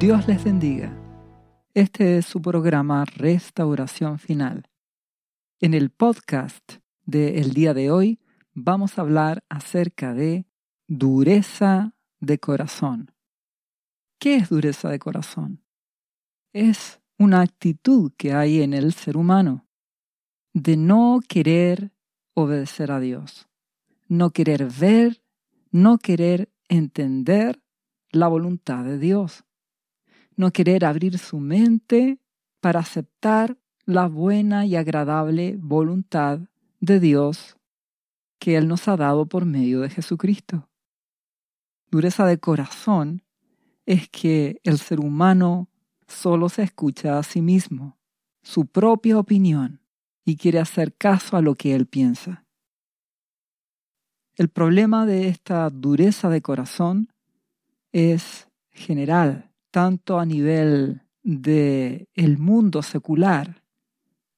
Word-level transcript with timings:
Dios 0.00 0.26
les 0.26 0.42
bendiga. 0.42 0.96
Este 1.74 2.16
es 2.16 2.24
su 2.24 2.40
programa 2.40 3.04
Restauración 3.04 4.18
Final. 4.18 4.70
En 5.60 5.74
el 5.74 5.90
podcast 5.90 6.76
de 7.04 7.38
el 7.38 7.52
día 7.52 7.74
de 7.74 7.90
hoy 7.90 8.18
vamos 8.54 8.96
a 8.96 9.02
hablar 9.02 9.44
acerca 9.50 10.14
de 10.14 10.46
dureza 10.88 11.92
de 12.18 12.38
corazón. 12.38 13.12
¿Qué 14.18 14.36
es 14.36 14.48
dureza 14.48 14.88
de 14.88 14.98
corazón? 14.98 15.62
Es 16.54 17.02
una 17.18 17.42
actitud 17.42 18.10
que 18.16 18.32
hay 18.32 18.62
en 18.62 18.72
el 18.72 18.94
ser 18.94 19.18
humano 19.18 19.68
de 20.54 20.78
no 20.78 21.20
querer 21.28 21.92
obedecer 22.32 22.90
a 22.90 23.00
Dios, 23.00 23.50
no 24.08 24.30
querer 24.30 24.64
ver, 24.64 25.22
no 25.70 25.98
querer 25.98 26.50
entender 26.70 27.62
la 28.12 28.28
voluntad 28.28 28.82
de 28.82 28.98
Dios, 28.98 29.44
no 30.40 30.52
querer 30.52 30.84
abrir 30.84 31.18
su 31.18 31.38
mente 31.38 32.18
para 32.60 32.80
aceptar 32.80 33.56
la 33.84 34.08
buena 34.08 34.66
y 34.66 34.76
agradable 34.76 35.56
voluntad 35.58 36.40
de 36.80 36.98
Dios 36.98 37.56
que 38.38 38.56
Él 38.56 38.66
nos 38.66 38.88
ha 38.88 38.96
dado 38.96 39.26
por 39.26 39.44
medio 39.44 39.80
de 39.80 39.90
Jesucristo. 39.90 40.68
Dureza 41.90 42.26
de 42.26 42.38
corazón 42.38 43.22
es 43.84 44.08
que 44.08 44.60
el 44.64 44.78
ser 44.78 45.00
humano 45.00 45.68
solo 46.06 46.48
se 46.48 46.62
escucha 46.62 47.18
a 47.18 47.22
sí 47.22 47.42
mismo, 47.42 47.98
su 48.42 48.66
propia 48.66 49.18
opinión, 49.18 49.80
y 50.24 50.36
quiere 50.36 50.58
hacer 50.58 50.94
caso 50.94 51.36
a 51.36 51.42
lo 51.42 51.54
que 51.54 51.74
él 51.74 51.86
piensa. 51.86 52.44
El 54.36 54.48
problema 54.48 55.06
de 55.06 55.28
esta 55.28 55.68
dureza 55.70 56.28
de 56.28 56.40
corazón 56.40 57.12
es 57.92 58.48
general, 58.70 59.49
tanto 59.70 60.18
a 60.18 60.26
nivel 60.26 61.02
de 61.22 62.08
el 62.14 62.38
mundo 62.38 62.82
secular 62.82 63.62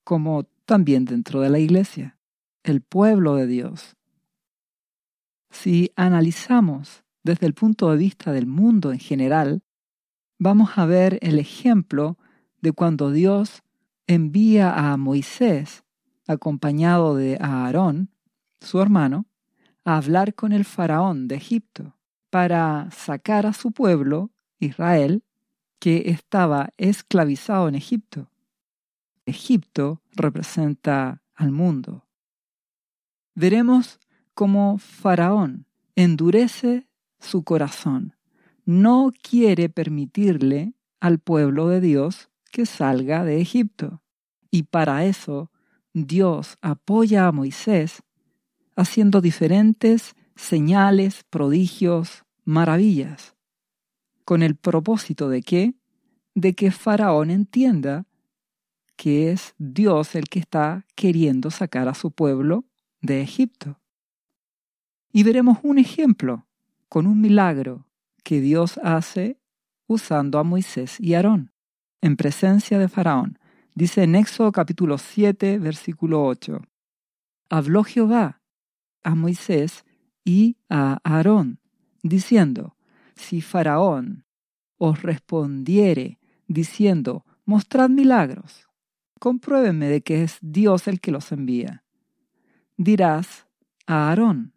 como 0.04 0.44
también 0.64 1.04
dentro 1.04 1.40
de 1.40 1.50
la 1.50 1.58
iglesia, 1.58 2.18
el 2.62 2.80
pueblo 2.80 3.36
de 3.36 3.46
Dios. 3.46 3.96
Si 5.50 5.92
analizamos 5.96 7.04
desde 7.22 7.46
el 7.46 7.54
punto 7.54 7.90
de 7.90 7.98
vista 7.98 8.32
del 8.32 8.46
mundo 8.46 8.92
en 8.92 8.98
general, 8.98 9.62
vamos 10.38 10.70
a 10.76 10.86
ver 10.86 11.18
el 11.22 11.38
ejemplo 11.38 12.18
de 12.60 12.72
cuando 12.72 13.10
Dios 13.10 13.62
envía 14.06 14.72
a 14.72 14.96
Moisés, 14.96 15.84
acompañado 16.26 17.16
de 17.16 17.38
Aarón, 17.40 18.10
su 18.60 18.80
hermano, 18.80 19.26
a 19.84 19.96
hablar 19.96 20.34
con 20.34 20.52
el 20.52 20.64
faraón 20.64 21.28
de 21.28 21.36
Egipto 21.36 21.96
para 22.30 22.88
sacar 22.90 23.46
a 23.46 23.52
su 23.52 23.72
pueblo, 23.72 24.30
Israel, 24.66 25.22
que 25.78 26.10
estaba 26.10 26.70
esclavizado 26.76 27.68
en 27.68 27.74
Egipto. 27.74 28.30
Egipto 29.26 30.02
representa 30.12 31.22
al 31.34 31.50
mundo. 31.50 32.06
Veremos 33.34 33.98
cómo 34.34 34.78
Faraón 34.78 35.66
endurece 35.96 36.86
su 37.18 37.44
corazón, 37.44 38.16
no 38.64 39.12
quiere 39.22 39.68
permitirle 39.68 40.74
al 41.00 41.18
pueblo 41.18 41.68
de 41.68 41.80
Dios 41.80 42.30
que 42.52 42.66
salga 42.66 43.24
de 43.24 43.40
Egipto. 43.40 44.02
Y 44.50 44.64
para 44.64 45.04
eso 45.04 45.50
Dios 45.92 46.58
apoya 46.60 47.26
a 47.26 47.32
Moisés 47.32 48.02
haciendo 48.76 49.20
diferentes 49.20 50.14
señales, 50.36 51.24
prodigios, 51.28 52.24
maravillas, 52.44 53.31
con 54.24 54.42
el 54.42 54.56
propósito 54.56 55.28
de 55.28 55.42
que 55.42 55.74
de 56.34 56.54
que 56.54 56.70
Faraón 56.70 57.30
entienda 57.30 58.06
que 58.96 59.30
es 59.32 59.54
Dios 59.58 60.14
el 60.14 60.24
que 60.28 60.38
está 60.38 60.86
queriendo 60.94 61.50
sacar 61.50 61.88
a 61.88 61.94
su 61.94 62.10
pueblo 62.10 62.64
de 63.00 63.20
Egipto. 63.20 63.80
Y 65.12 65.24
veremos 65.24 65.58
un 65.62 65.78
ejemplo 65.78 66.46
con 66.88 67.06
un 67.06 67.20
milagro 67.20 67.86
que 68.22 68.40
Dios 68.40 68.78
hace 68.82 69.38
usando 69.86 70.38
a 70.38 70.44
Moisés 70.44 70.98
y 71.00 71.14
Aarón 71.14 71.52
en 72.00 72.16
presencia 72.16 72.78
de 72.78 72.88
Faraón. 72.88 73.38
Dice 73.74 74.02
en 74.02 74.14
Éxodo 74.14 74.52
capítulo 74.52 74.98
7, 74.98 75.58
versículo 75.58 76.24
8. 76.24 76.60
Habló 77.48 77.84
Jehová 77.84 78.42
a 79.02 79.14
Moisés 79.14 79.84
y 80.24 80.56
a 80.68 80.98
Aarón, 81.04 81.60
diciendo, 82.02 82.76
si 83.16 83.40
Faraón 83.40 84.24
os 84.78 85.02
respondiere 85.02 86.18
diciendo, 86.48 87.24
mostrad 87.44 87.88
milagros, 87.88 88.68
compruébenme 89.20 89.86
de 89.86 90.02
que 90.02 90.22
es 90.22 90.38
Dios 90.40 90.88
el 90.88 91.00
que 91.00 91.12
los 91.12 91.32
envía. 91.32 91.84
Dirás 92.76 93.46
a 93.86 94.08
Aarón, 94.08 94.54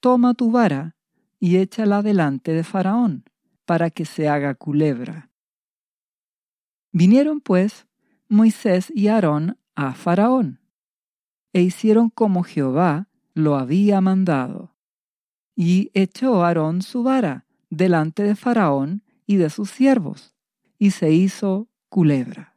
toma 0.00 0.34
tu 0.34 0.50
vara 0.50 0.96
y 1.38 1.56
échala 1.56 2.02
delante 2.02 2.52
de 2.52 2.64
Faraón, 2.64 3.24
para 3.64 3.88
que 3.90 4.04
se 4.04 4.28
haga 4.28 4.54
culebra. 4.54 5.30
Vinieron 6.92 7.40
pues 7.40 7.86
Moisés 8.28 8.92
y 8.94 9.08
Aarón 9.08 9.58
a 9.74 9.94
Faraón, 9.94 10.60
e 11.52 11.62
hicieron 11.62 12.10
como 12.10 12.42
Jehová 12.42 13.08
lo 13.32 13.56
había 13.56 14.00
mandado. 14.00 14.76
Y 15.54 15.90
echó 15.94 16.44
Aarón 16.44 16.82
su 16.82 17.02
vara 17.02 17.46
delante 17.70 18.22
de 18.22 18.36
Faraón 18.36 19.02
y 19.26 19.36
de 19.36 19.48
sus 19.48 19.70
siervos, 19.70 20.34
y 20.78 20.90
se 20.90 21.12
hizo 21.12 21.68
culebra. 21.88 22.56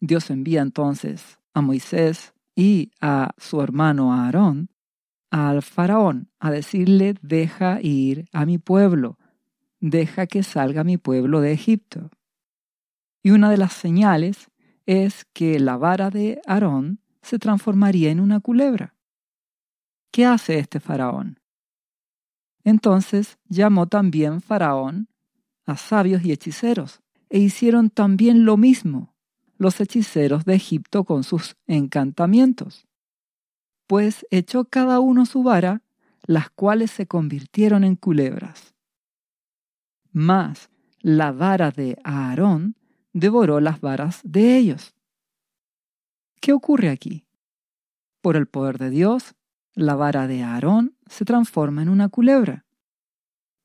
Dios 0.00 0.30
envía 0.30 0.62
entonces 0.62 1.38
a 1.54 1.60
Moisés 1.60 2.34
y 2.56 2.90
a 3.00 3.30
su 3.38 3.60
hermano 3.62 4.12
Aarón 4.12 4.72
al 5.32 5.62
faraón 5.62 6.30
a 6.40 6.50
decirle, 6.50 7.14
deja 7.22 7.80
ir 7.80 8.26
a 8.32 8.44
mi 8.44 8.58
pueblo, 8.58 9.18
deja 9.80 10.26
que 10.26 10.42
salga 10.42 10.84
mi 10.84 10.98
pueblo 10.98 11.40
de 11.40 11.52
Egipto. 11.52 12.10
Y 13.22 13.30
una 13.30 13.50
de 13.50 13.56
las 13.56 13.72
señales 13.72 14.50
es 14.84 15.24
que 15.32 15.58
la 15.58 15.78
vara 15.78 16.10
de 16.10 16.42
Aarón 16.46 17.00
se 17.22 17.38
transformaría 17.38 18.10
en 18.10 18.20
una 18.20 18.40
culebra. 18.40 18.94
¿Qué 20.10 20.26
hace 20.26 20.58
este 20.58 20.80
faraón? 20.80 21.40
Entonces 22.64 23.38
llamó 23.48 23.86
también 23.86 24.40
faraón 24.40 25.08
a 25.66 25.76
sabios 25.76 26.24
y 26.24 26.32
hechiceros, 26.32 27.00
e 27.28 27.38
hicieron 27.38 27.90
también 27.90 28.44
lo 28.44 28.56
mismo 28.56 29.14
los 29.56 29.80
hechiceros 29.80 30.44
de 30.44 30.54
Egipto 30.54 31.04
con 31.04 31.24
sus 31.24 31.56
encantamientos 31.66 32.86
pues 33.92 34.26
echó 34.30 34.64
cada 34.64 35.00
uno 35.00 35.26
su 35.26 35.42
vara, 35.42 35.82
las 36.22 36.48
cuales 36.48 36.90
se 36.90 37.06
convirtieron 37.06 37.84
en 37.84 37.94
culebras. 37.94 38.74
Mas 40.12 40.70
la 41.00 41.30
vara 41.30 41.70
de 41.70 41.98
Aarón 42.02 42.74
devoró 43.12 43.60
las 43.60 43.82
varas 43.82 44.20
de 44.24 44.56
ellos. 44.56 44.94
¿Qué 46.40 46.54
ocurre 46.54 46.88
aquí? 46.88 47.26
Por 48.22 48.36
el 48.36 48.46
poder 48.46 48.78
de 48.78 48.88
Dios, 48.88 49.34
la 49.74 49.94
vara 49.94 50.26
de 50.26 50.42
Aarón 50.42 50.96
se 51.06 51.24
transforma 51.24 51.82
en 51.82 51.88
una 51.88 52.08
culebra. 52.08 52.66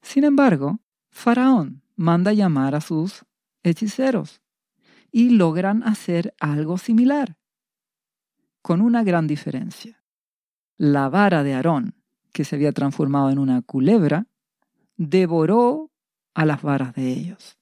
Sin 0.02 0.24
embargo, 0.24 0.80
Faraón 1.10 1.84
manda 1.96 2.34
llamar 2.34 2.76
a 2.76 2.82
sus 2.82 3.26
hechiceros 3.64 4.42
y 5.12 5.32
logran 5.32 5.84
hacer 5.84 6.34
algo 6.40 6.78
similar, 6.78 7.38
con 8.62 8.82
una 8.82 9.04
gran 9.04 9.28
diferencia 9.28 9.98
la 10.78 11.10
vara 11.10 11.44
de 11.44 11.56
Aarón, 11.56 11.96
que 12.32 12.46
se 12.46 12.56
había 12.56 12.72
transformado 12.72 13.32
en 13.32 13.40
una 13.40 13.62
culebra, 13.62 14.28
devoró 14.96 15.92
a 16.36 16.46
las 16.46 16.62
varas 16.62 16.94
de 16.94 17.12
ellos. 17.12 17.58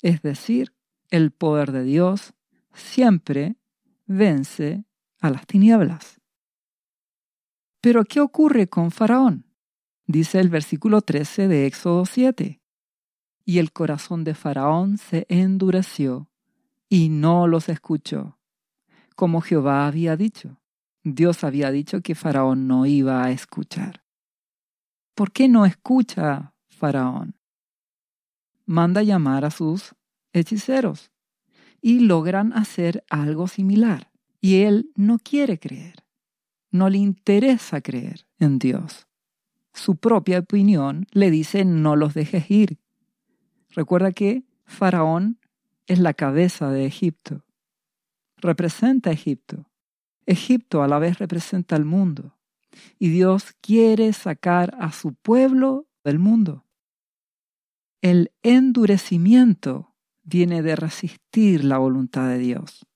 Es 0.00 0.22
decir, 0.22 0.74
el 1.10 1.32
poder 1.32 1.72
de 1.72 1.82
Dios 1.82 2.34
siempre 2.72 3.56
vence 4.06 4.84
a 5.20 5.30
las 5.30 5.46
tinieblas. 5.46 6.17
Pero 7.80 8.04
¿qué 8.04 8.20
ocurre 8.20 8.68
con 8.68 8.90
Faraón? 8.90 9.46
Dice 10.06 10.40
el 10.40 10.48
versículo 10.48 11.00
13 11.02 11.48
de 11.48 11.66
Éxodo 11.66 12.06
7. 12.06 12.60
Y 13.44 13.58
el 13.58 13.72
corazón 13.72 14.24
de 14.24 14.34
Faraón 14.34 14.98
se 14.98 15.26
endureció 15.28 16.28
y 16.88 17.08
no 17.08 17.46
los 17.46 17.68
escuchó, 17.68 18.38
como 19.14 19.40
Jehová 19.40 19.86
había 19.86 20.16
dicho. 20.16 20.60
Dios 21.04 21.44
había 21.44 21.70
dicho 21.70 22.00
que 22.00 22.14
Faraón 22.14 22.66
no 22.66 22.84
iba 22.84 23.22
a 23.22 23.30
escuchar. 23.30 24.02
¿Por 25.14 25.32
qué 25.32 25.48
no 25.48 25.64
escucha 25.64 26.54
Faraón? 26.68 27.36
Manda 28.66 29.02
llamar 29.02 29.44
a 29.44 29.50
sus 29.50 29.94
hechiceros 30.32 31.10
y 31.80 32.00
logran 32.00 32.52
hacer 32.52 33.04
algo 33.08 33.48
similar. 33.48 34.10
Y 34.40 34.62
él 34.62 34.90
no 34.94 35.18
quiere 35.18 35.58
creer, 35.58 36.04
no 36.70 36.88
le 36.88 36.98
interesa 36.98 37.80
creer 37.80 38.26
en 38.38 38.58
Dios. 38.58 39.06
Su 39.72 39.96
propia 39.96 40.40
opinión 40.40 41.06
le 41.12 41.30
dice 41.30 41.64
no 41.64 41.96
los 41.96 42.14
dejes 42.14 42.50
ir, 42.50 42.78
Recuerda 43.70 44.12
que 44.12 44.44
Faraón 44.64 45.38
es 45.86 45.98
la 45.98 46.14
cabeza 46.14 46.70
de 46.70 46.86
Egipto. 46.86 47.44
Representa 48.36 49.10
a 49.10 49.12
Egipto. 49.12 49.70
Egipto 50.26 50.82
a 50.82 50.88
la 50.88 50.98
vez 50.98 51.18
representa 51.18 51.76
al 51.76 51.84
mundo. 51.84 52.36
Y 52.98 53.08
Dios 53.08 53.54
quiere 53.60 54.12
sacar 54.12 54.76
a 54.80 54.92
su 54.92 55.14
pueblo 55.14 55.86
del 56.04 56.18
mundo. 56.18 56.64
El 58.00 58.32
endurecimiento 58.42 59.94
viene 60.22 60.62
de 60.62 60.76
resistir 60.76 61.64
la 61.64 61.78
voluntad 61.78 62.28
de 62.28 62.38
Dios. 62.38 62.86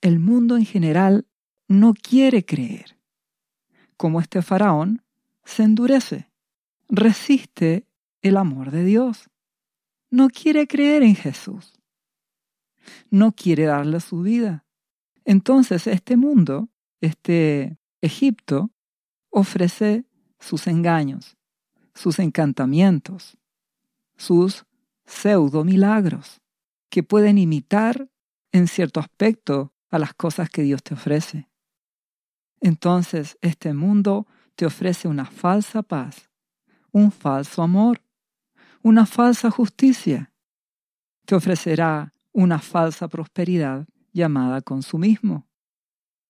El 0.00 0.18
mundo 0.18 0.56
en 0.56 0.66
general 0.66 1.26
no 1.68 1.94
quiere 1.94 2.44
creer. 2.44 2.98
Como 3.96 4.20
este 4.20 4.42
faraón, 4.42 5.02
se 5.44 5.62
endurece, 5.62 6.30
resiste 6.88 7.86
el 8.22 8.36
amor 8.36 8.70
de 8.70 8.84
Dios. 8.84 9.30
No 10.10 10.28
quiere 10.30 10.66
creer 10.66 11.02
en 11.02 11.14
Jesús. 11.14 11.74
No 13.10 13.32
quiere 13.32 13.64
darle 13.64 14.00
su 14.00 14.22
vida. 14.22 14.64
Entonces 15.24 15.86
este 15.86 16.16
mundo, 16.16 16.70
este 17.02 17.78
Egipto, 18.00 18.70
ofrece 19.30 20.06
sus 20.40 20.66
engaños, 20.66 21.36
sus 21.94 22.18
encantamientos, 22.18 23.36
sus 24.16 24.64
pseudo 25.04 25.64
milagros, 25.64 26.40
que 26.88 27.02
pueden 27.02 27.36
imitar 27.36 28.08
en 28.52 28.68
cierto 28.68 29.00
aspecto 29.00 29.74
a 29.90 29.98
las 29.98 30.14
cosas 30.14 30.48
que 30.48 30.62
Dios 30.62 30.82
te 30.82 30.94
ofrece. 30.94 31.47
Entonces 32.60 33.38
este 33.40 33.72
mundo 33.72 34.26
te 34.54 34.66
ofrece 34.66 35.08
una 35.08 35.24
falsa 35.24 35.82
paz, 35.82 36.28
un 36.90 37.12
falso 37.12 37.62
amor, 37.62 38.02
una 38.82 39.06
falsa 39.06 39.50
justicia. 39.50 40.32
Te 41.24 41.34
ofrecerá 41.34 42.14
una 42.32 42.58
falsa 42.58 43.08
prosperidad 43.08 43.86
llamada 44.12 44.60
consumismo. 44.62 45.46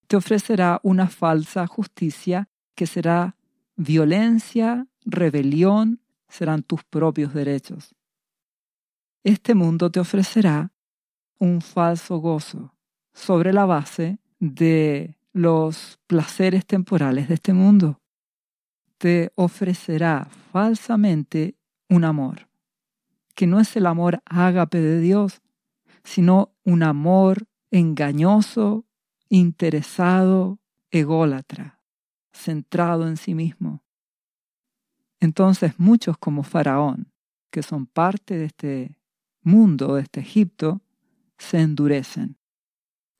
Te 0.06 0.16
ofrecerá 0.16 0.80
una 0.82 1.08
falsa 1.08 1.66
justicia 1.66 2.48
que 2.74 2.86
será 2.86 3.36
violencia, 3.76 4.86
rebelión, 5.04 6.00
serán 6.28 6.62
tus 6.62 6.84
propios 6.84 7.32
derechos. 7.34 7.94
Este 9.24 9.54
mundo 9.54 9.90
te 9.90 10.00
ofrecerá 10.00 10.72
un 11.38 11.60
falso 11.60 12.18
gozo, 12.18 12.74
sobre 13.12 13.52
la 13.52 13.64
base 13.64 14.18
de 14.38 15.17
los 15.38 16.00
placeres 16.08 16.66
temporales 16.66 17.28
de 17.28 17.34
este 17.34 17.52
mundo. 17.52 18.00
Te 18.98 19.30
ofrecerá 19.36 20.28
falsamente 20.50 21.54
un 21.88 22.04
amor, 22.04 22.48
que 23.36 23.46
no 23.46 23.60
es 23.60 23.76
el 23.76 23.86
amor 23.86 24.20
ágape 24.24 24.80
de 24.80 25.00
Dios, 25.00 25.40
sino 26.02 26.56
un 26.64 26.82
amor 26.82 27.46
engañoso, 27.70 28.84
interesado, 29.28 30.58
ególatra, 30.90 31.80
centrado 32.32 33.06
en 33.06 33.16
sí 33.16 33.34
mismo. 33.34 33.84
Entonces 35.20 35.78
muchos 35.78 36.18
como 36.18 36.42
Faraón, 36.42 37.12
que 37.52 37.62
son 37.62 37.86
parte 37.86 38.36
de 38.36 38.46
este 38.46 38.98
mundo, 39.42 39.94
de 39.94 40.02
este 40.02 40.18
Egipto, 40.18 40.82
se 41.38 41.60
endurecen 41.60 42.38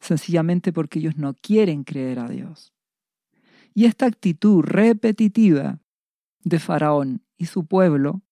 sencillamente 0.01 0.73
porque 0.73 0.99
ellos 0.99 1.17
no 1.17 1.35
quieren 1.35 1.85
creer 1.85 2.19
a 2.19 2.29
Dios. 2.29 2.73
Y 3.75 3.85
esta 3.85 4.07
actitud 4.07 4.63
repetitiva 4.63 5.81
de 6.43 6.59
Faraón 6.59 7.23
y 7.37 7.47
su 7.47 7.67
pueblo 7.67 8.23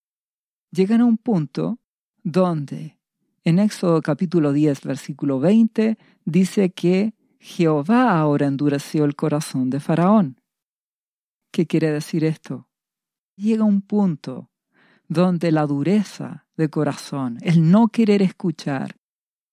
llegan 0.70 1.00
a 1.00 1.04
un 1.04 1.18
punto 1.18 1.78
donde 2.22 2.96
en 3.44 3.60
Éxodo 3.60 4.02
capítulo 4.02 4.52
10, 4.52 4.82
versículo 4.82 5.38
20, 5.38 5.98
dice 6.24 6.72
que 6.72 7.14
Jehová 7.38 8.18
ahora 8.18 8.48
endureció 8.48 9.04
el 9.04 9.14
corazón 9.14 9.70
de 9.70 9.78
Faraón. 9.78 10.40
¿Qué 11.52 11.64
quiere 11.64 11.92
decir 11.92 12.24
esto? 12.24 12.68
Llega 13.36 13.62
un 13.62 13.82
punto 13.82 14.50
donde 15.06 15.52
la 15.52 15.64
dureza 15.64 16.48
de 16.56 16.68
corazón, 16.70 17.38
el 17.42 17.70
no 17.70 17.86
querer 17.86 18.20
escuchar, 18.20 18.96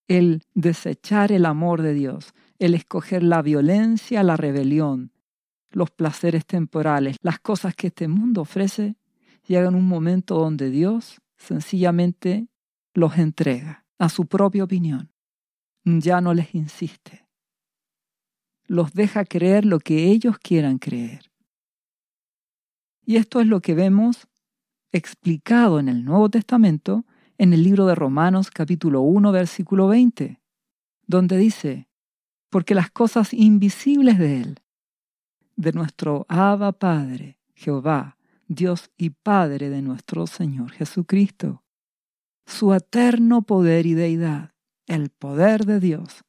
el 0.08 0.44
desechar 0.54 1.32
el 1.32 1.46
amor 1.46 1.82
de 1.82 1.94
Dios, 1.94 2.34
el 2.60 2.76
escoger 2.76 3.24
la 3.24 3.42
violencia, 3.42 4.24
la 4.24 4.38
rebelión, 4.38 5.12
los 5.72 5.92
placeres 5.92 6.46
temporales, 6.46 7.18
las 7.22 7.40
cosas 7.40 7.76
que 7.76 7.88
este 7.88 8.08
mundo 8.08 8.42
ofrece, 8.42 8.96
llegan 9.48 9.76
un 9.76 9.88
momento 9.88 10.36
donde 10.36 10.70
Dios 10.70 11.22
sencillamente 11.38 12.48
los 12.94 13.18
entrega 13.18 13.86
a 13.98 14.10
su 14.10 14.26
propia 14.28 14.64
opinión. 14.64 15.12
Ya 15.84 16.22
no 16.22 16.34
les 16.34 16.56
insiste. 16.56 17.28
Los 18.66 18.94
deja 18.94 19.26
creer 19.26 19.66
lo 19.66 19.80
que 19.80 20.06
ellos 20.06 20.38
quieran 20.38 20.78
creer. 20.78 21.32
Y 23.06 23.18
esto 23.18 23.42
es 23.42 23.48
lo 23.48 23.60
que 23.60 23.74
vemos 23.74 24.28
explicado 24.94 25.80
en 25.80 25.90
el 25.90 26.06
Nuevo 26.06 26.30
Testamento 26.30 27.06
en 27.44 27.52
el 27.52 27.62
libro 27.62 27.88
de 27.88 27.94
Romanos 27.94 28.50
capítulo 28.52 29.02
1 29.02 29.34
versículo 29.34 29.90
20, 29.90 30.40
donde 31.08 31.36
dice, 31.36 31.90
porque 32.50 32.74
las 32.74 32.90
cosas 32.90 33.34
invisibles 33.34 34.18
de 34.18 34.40
Él, 34.40 34.60
de 35.58 35.74
nuestro 35.74 36.26
Abba 36.30 36.72
Padre, 36.72 37.38
Jehová, 37.54 38.18
Dios 38.48 38.92
y 38.96 39.10
Padre 39.10 39.70
de 39.70 39.82
nuestro 39.82 40.26
Señor 40.26 40.72
Jesucristo, 40.72 41.66
su 42.46 42.74
eterno 42.74 43.42
poder 43.42 43.88
y 43.88 43.94
deidad, 43.94 44.54
el 44.88 45.10
poder 45.10 45.66
de 45.66 45.82
Dios, 45.82 46.24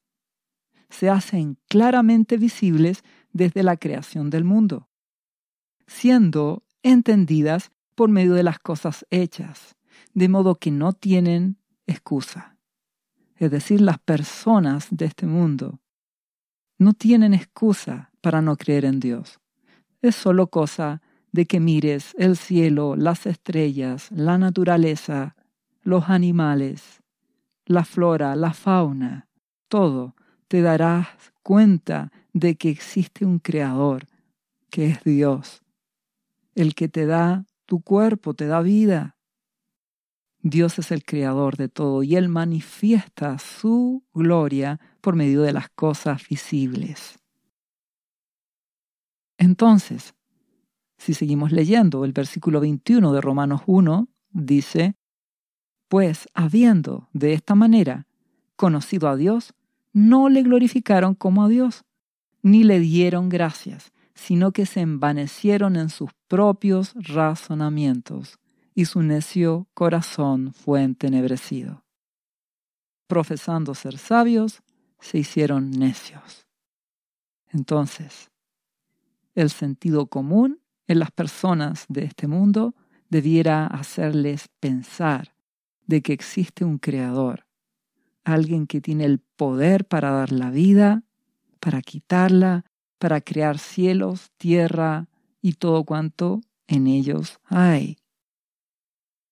se 0.89 1.09
hacen 1.09 1.57
claramente 1.69 2.35
visibles 2.35 3.05
desde 3.31 3.63
la 3.63 3.77
creación 3.77 4.29
del 4.29 4.43
mundo, 4.43 4.89
siendo 5.87 6.65
entendidas 6.83 7.71
por 7.95 8.09
medio 8.09 8.33
de 8.33 8.43
las 8.43 8.59
cosas 8.59 9.05
hechas, 9.11 9.77
de 10.15 10.29
modo 10.29 10.55
que 10.55 10.71
no 10.71 10.93
tienen 10.93 11.57
excusa. 11.85 12.57
Es 13.35 13.51
decir, 13.51 13.81
las 13.81 13.99
personas 13.99 14.87
de 14.89 15.05
este 15.05 15.27
mundo 15.27 15.81
no 16.79 16.93
tienen 16.93 17.33
excusa 17.33 18.11
para 18.21 18.41
no 18.41 18.55
creer 18.55 18.85
en 18.85 18.99
Dios. 18.99 19.39
Es 20.01 20.15
solo 20.15 20.47
cosa 20.47 21.01
de 21.31 21.45
que 21.45 21.59
mires 21.59 22.15
el 22.17 22.37
cielo, 22.37 22.95
las 22.95 23.25
estrellas, 23.25 24.09
la 24.11 24.37
naturaleza, 24.37 25.35
los 25.83 26.09
animales, 26.09 27.03
la 27.65 27.83
flora, 27.83 28.35
la 28.37 28.53
fauna, 28.53 29.27
todo, 29.67 30.15
te 30.47 30.61
darás 30.61 31.07
cuenta 31.43 32.11
de 32.31 32.55
que 32.55 32.69
existe 32.69 33.25
un 33.25 33.39
creador, 33.39 34.07
que 34.69 34.87
es 34.87 35.03
Dios, 35.03 35.61
el 36.53 36.73
que 36.73 36.87
te 36.87 37.05
da 37.05 37.45
tu 37.65 37.81
cuerpo, 37.81 38.33
te 38.33 38.47
da 38.47 38.61
vida, 38.61 39.14
Dios 40.47 40.77
es 40.77 40.91
el 40.91 41.03
creador 41.03 41.57
de 41.57 41.69
todo 41.69 42.03
y 42.03 42.15
Él 42.15 42.29
manifiesta 42.29 43.39
su 43.39 44.03
gloria 44.13 44.79
por 45.01 45.15
medio 45.15 45.41
de 45.41 45.51
las 45.51 45.69
cosas 45.69 46.21
visibles. 46.29 47.17
Entonces, 49.39 50.13
si 50.99 51.15
seguimos 51.15 51.51
leyendo 51.51 52.05
el 52.05 52.13
versículo 52.13 52.59
21 52.59 53.11
de 53.11 53.21
Romanos 53.21 53.63
1, 53.65 54.07
dice, 54.29 54.95
Pues 55.87 56.27
habiendo 56.35 57.09
de 57.11 57.33
esta 57.33 57.55
manera 57.55 58.05
conocido 58.55 59.09
a 59.09 59.15
Dios, 59.15 59.55
no 59.93 60.29
le 60.29 60.43
glorificaron 60.43 61.15
como 61.15 61.43
a 61.43 61.47
Dios, 61.49 61.85
ni 62.43 62.63
le 62.63 62.79
dieron 62.79 63.29
gracias, 63.29 63.93
sino 64.13 64.51
que 64.51 64.67
se 64.67 64.81
envanecieron 64.81 65.75
en 65.75 65.89
sus 65.89 66.11
propios 66.27 66.93
razonamientos 66.93 68.37
y 68.75 68.85
su 68.85 69.01
necio 69.01 69.67
corazón 69.73 70.53
fue 70.53 70.83
entenebrecido. 70.83 71.85
Profesando 73.07 73.73
ser 73.73 73.97
sabios, 73.97 74.61
se 74.99 75.19
hicieron 75.19 75.71
necios. 75.71 76.45
Entonces, 77.47 78.31
el 79.33 79.49
sentido 79.49 80.07
común 80.07 80.59
en 80.87 80.99
las 80.99 81.11
personas 81.11 81.85
de 81.87 82.03
este 82.03 82.27
mundo 82.27 82.75
debiera 83.09 83.65
hacerles 83.65 84.49
pensar 84.59 85.35
de 85.87 86.01
que 86.01 86.13
existe 86.13 86.65
un 86.65 86.77
creador, 86.77 87.45
alguien 88.23 88.67
que 88.67 88.81
tiene 88.81 89.05
el 89.05 89.19
poder 89.19 89.85
para 89.85 90.11
dar 90.11 90.31
la 90.31 90.49
vida, 90.49 91.03
para 91.59 91.81
quitarla, 91.81 92.65
para 92.97 93.21
crear 93.21 93.57
cielos, 93.57 94.31
tierra 94.37 95.07
y 95.41 95.53
todo 95.53 95.85
cuanto 95.85 96.41
en 96.67 96.87
ellos 96.87 97.39
hay. 97.45 97.97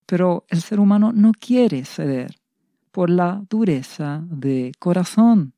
Pero 0.06 0.44
el 0.48 0.60
ser 0.60 0.80
humano 0.80 1.12
no 1.12 1.32
quiere 1.32 1.84
ceder 1.84 2.36
por 2.90 3.10
la 3.10 3.44
dureza 3.48 4.24
de 4.28 4.72
corazón, 4.78 5.54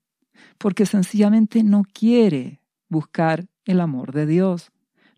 porque 0.59 0.87
sencillamente 0.87 1.63
no 1.63 1.83
quiere 1.93 2.61
buscar 2.89 3.47
el 3.65 3.81
amor 3.81 4.13
de 4.13 4.27
Dios, 4.27 4.71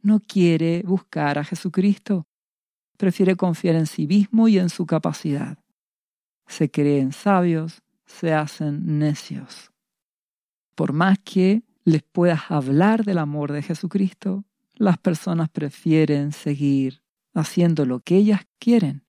no 0.03 0.21
quiere 0.21 0.83
buscar 0.87 1.39
a 1.39 1.45
Jesucristo, 1.45 2.27
prefiere 2.97 3.37
confiar 3.37 3.77
en 3.77 3.87
sí 3.87 4.07
mismo 4.07 4.49
y 4.49 4.59
en 4.59 4.69
su 4.69 4.87
capacidad, 4.87 5.59
se 6.47 6.71
creen 6.71 7.13
sabios, 7.13 7.83
se 8.07 8.33
hacen 8.33 8.99
necios. 8.99 9.71
Por 10.75 10.93
más 10.93 11.19
que 11.19 11.63
les 11.85 12.03
puedas 12.03 12.51
hablar 12.51 13.05
del 13.05 13.19
amor 13.19 13.53
de 13.53 13.63
Jesucristo, 13.63 14.45
las 14.75 14.99
personas 14.99 15.49
prefieren 15.49 16.33
seguir 16.33 17.03
haciendo 17.35 17.85
lo 17.85 18.01
que 18.01 18.17
ellas 18.17 18.43
quieren. 18.59 19.05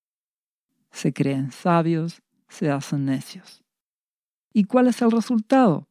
Se 0.92 1.14
creen 1.14 1.52
sabios, 1.52 2.22
se 2.48 2.72
hacen 2.72 3.06
necios. 3.06 3.64
¿Y 4.54 4.64
cuál 4.66 4.88
es 4.88 5.02
el 5.02 5.12
resultado? 5.12 5.88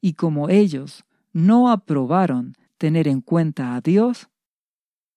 Y 0.00 0.14
como 0.14 0.48
ellos 0.48 1.04
no 1.32 1.70
aprobaron 1.70 2.54
tener 2.78 3.08
en 3.08 3.20
cuenta 3.20 3.74
a 3.74 3.80
Dios, 3.80 4.28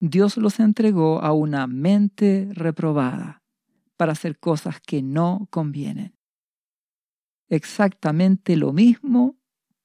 Dios 0.00 0.36
los 0.36 0.58
entregó 0.58 1.22
a 1.22 1.32
una 1.32 1.66
mente 1.68 2.48
reprobada 2.52 3.42
para 3.96 4.12
hacer 4.12 4.38
cosas 4.38 4.80
que 4.80 5.00
no 5.00 5.46
convienen. 5.50 6.16
Exactamente 7.48 8.56
lo 8.56 8.72
mismo 8.72 9.36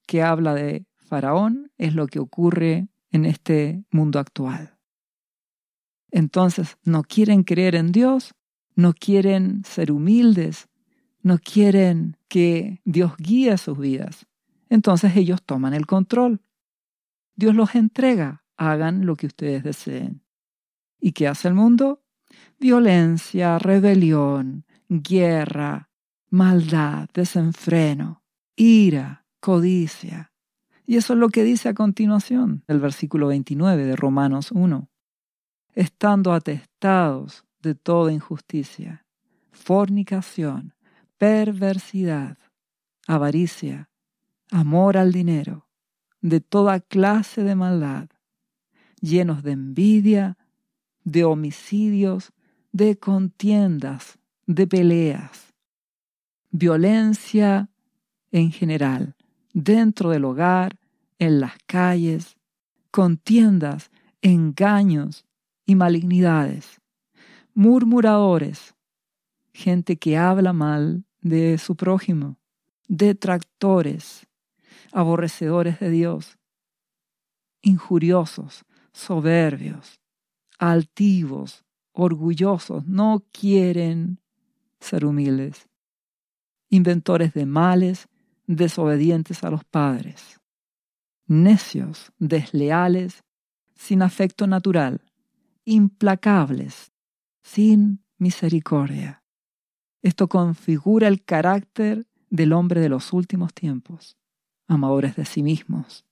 que 0.06 0.22
habla 0.22 0.54
de 0.54 0.86
Faraón 0.96 1.70
es 1.78 1.94
lo 1.94 2.06
que 2.06 2.18
ocurre 2.18 2.88
en 3.10 3.24
este 3.26 3.84
mundo 3.90 4.18
actual. 4.18 4.76
Entonces, 6.10 6.78
no 6.82 7.02
quieren 7.02 7.44
creer 7.44 7.74
en 7.74 7.92
Dios, 7.92 8.34
no 8.78 8.94
quieren 8.94 9.64
ser 9.64 9.90
humildes, 9.90 10.68
no 11.20 11.38
quieren 11.38 12.16
que 12.28 12.80
Dios 12.84 13.16
guíe 13.18 13.58
sus 13.58 13.76
vidas. 13.76 14.28
Entonces 14.68 15.16
ellos 15.16 15.42
toman 15.42 15.74
el 15.74 15.84
control. 15.84 16.42
Dios 17.34 17.56
los 17.56 17.74
entrega, 17.74 18.44
hagan 18.56 19.04
lo 19.04 19.16
que 19.16 19.26
ustedes 19.26 19.64
deseen. 19.64 20.22
¿Y 21.00 21.10
qué 21.10 21.26
hace 21.26 21.48
el 21.48 21.54
mundo? 21.54 22.04
Violencia, 22.60 23.58
rebelión, 23.58 24.64
guerra, 24.88 25.90
maldad, 26.30 27.08
desenfreno, 27.12 28.22
ira, 28.54 29.26
codicia. 29.40 30.32
Y 30.86 30.98
eso 30.98 31.14
es 31.14 31.18
lo 31.18 31.30
que 31.30 31.42
dice 31.42 31.68
a 31.68 31.74
continuación 31.74 32.62
el 32.68 32.78
versículo 32.78 33.26
29 33.26 33.86
de 33.86 33.96
Romanos 33.96 34.52
1. 34.52 34.88
Estando 35.74 36.32
atestados 36.32 37.47
de 37.62 37.74
toda 37.74 38.12
injusticia, 38.12 39.04
fornicación, 39.50 40.74
perversidad, 41.18 42.38
avaricia, 43.06 43.90
amor 44.50 44.96
al 44.96 45.12
dinero, 45.12 45.68
de 46.20 46.40
toda 46.40 46.80
clase 46.80 47.42
de 47.42 47.54
maldad, 47.54 48.08
llenos 49.00 49.42
de 49.42 49.52
envidia, 49.52 50.36
de 51.04 51.24
homicidios, 51.24 52.32
de 52.72 52.98
contiendas, 52.98 54.18
de 54.46 54.66
peleas, 54.66 55.54
violencia 56.50 57.70
en 58.30 58.52
general, 58.52 59.16
dentro 59.52 60.10
del 60.10 60.24
hogar, 60.24 60.78
en 61.18 61.40
las 61.40 61.54
calles, 61.66 62.36
contiendas, 62.90 63.90
engaños 64.22 65.24
y 65.66 65.74
malignidades, 65.74 66.77
murmuradores, 67.58 68.76
gente 69.52 69.96
que 69.96 70.16
habla 70.16 70.52
mal 70.52 71.04
de 71.22 71.58
su 71.58 71.74
prójimo, 71.74 72.38
detractores, 72.86 74.28
aborrecedores 74.92 75.80
de 75.80 75.90
Dios, 75.90 76.38
injuriosos, 77.60 78.64
soberbios, 78.92 80.00
altivos, 80.60 81.64
orgullosos, 81.90 82.86
no 82.86 83.24
quieren 83.32 84.20
ser 84.78 85.04
humildes, 85.04 85.68
inventores 86.68 87.34
de 87.34 87.44
males, 87.44 88.06
desobedientes 88.46 89.42
a 89.42 89.50
los 89.50 89.64
padres, 89.64 90.38
necios, 91.26 92.12
desleales, 92.20 93.24
sin 93.74 94.02
afecto 94.02 94.46
natural, 94.46 95.00
implacables, 95.64 96.92
sin 97.52 98.04
misericordia. 98.18 99.24
Esto 100.02 100.28
configura 100.28 101.08
el 101.08 101.24
carácter 101.24 102.06
del 102.28 102.52
hombre 102.52 102.80
de 102.82 102.90
los 102.90 103.14
últimos 103.14 103.54
tiempos, 103.54 104.18
amadores 104.66 105.16
de 105.16 105.24
sí 105.24 105.42
mismos. 105.42 106.04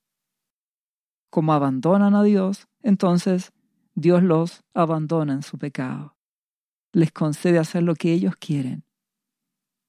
Como 1.28 1.52
abandonan 1.52 2.14
a 2.14 2.22
Dios, 2.22 2.68
entonces 2.82 3.52
Dios 3.94 4.22
los 4.22 4.62
abandona 4.72 5.34
en 5.34 5.42
su 5.42 5.58
pecado. 5.58 6.16
Les 6.92 7.12
concede 7.12 7.58
hacer 7.58 7.82
lo 7.82 7.94
que 7.96 8.14
ellos 8.14 8.34
quieren. 8.36 8.84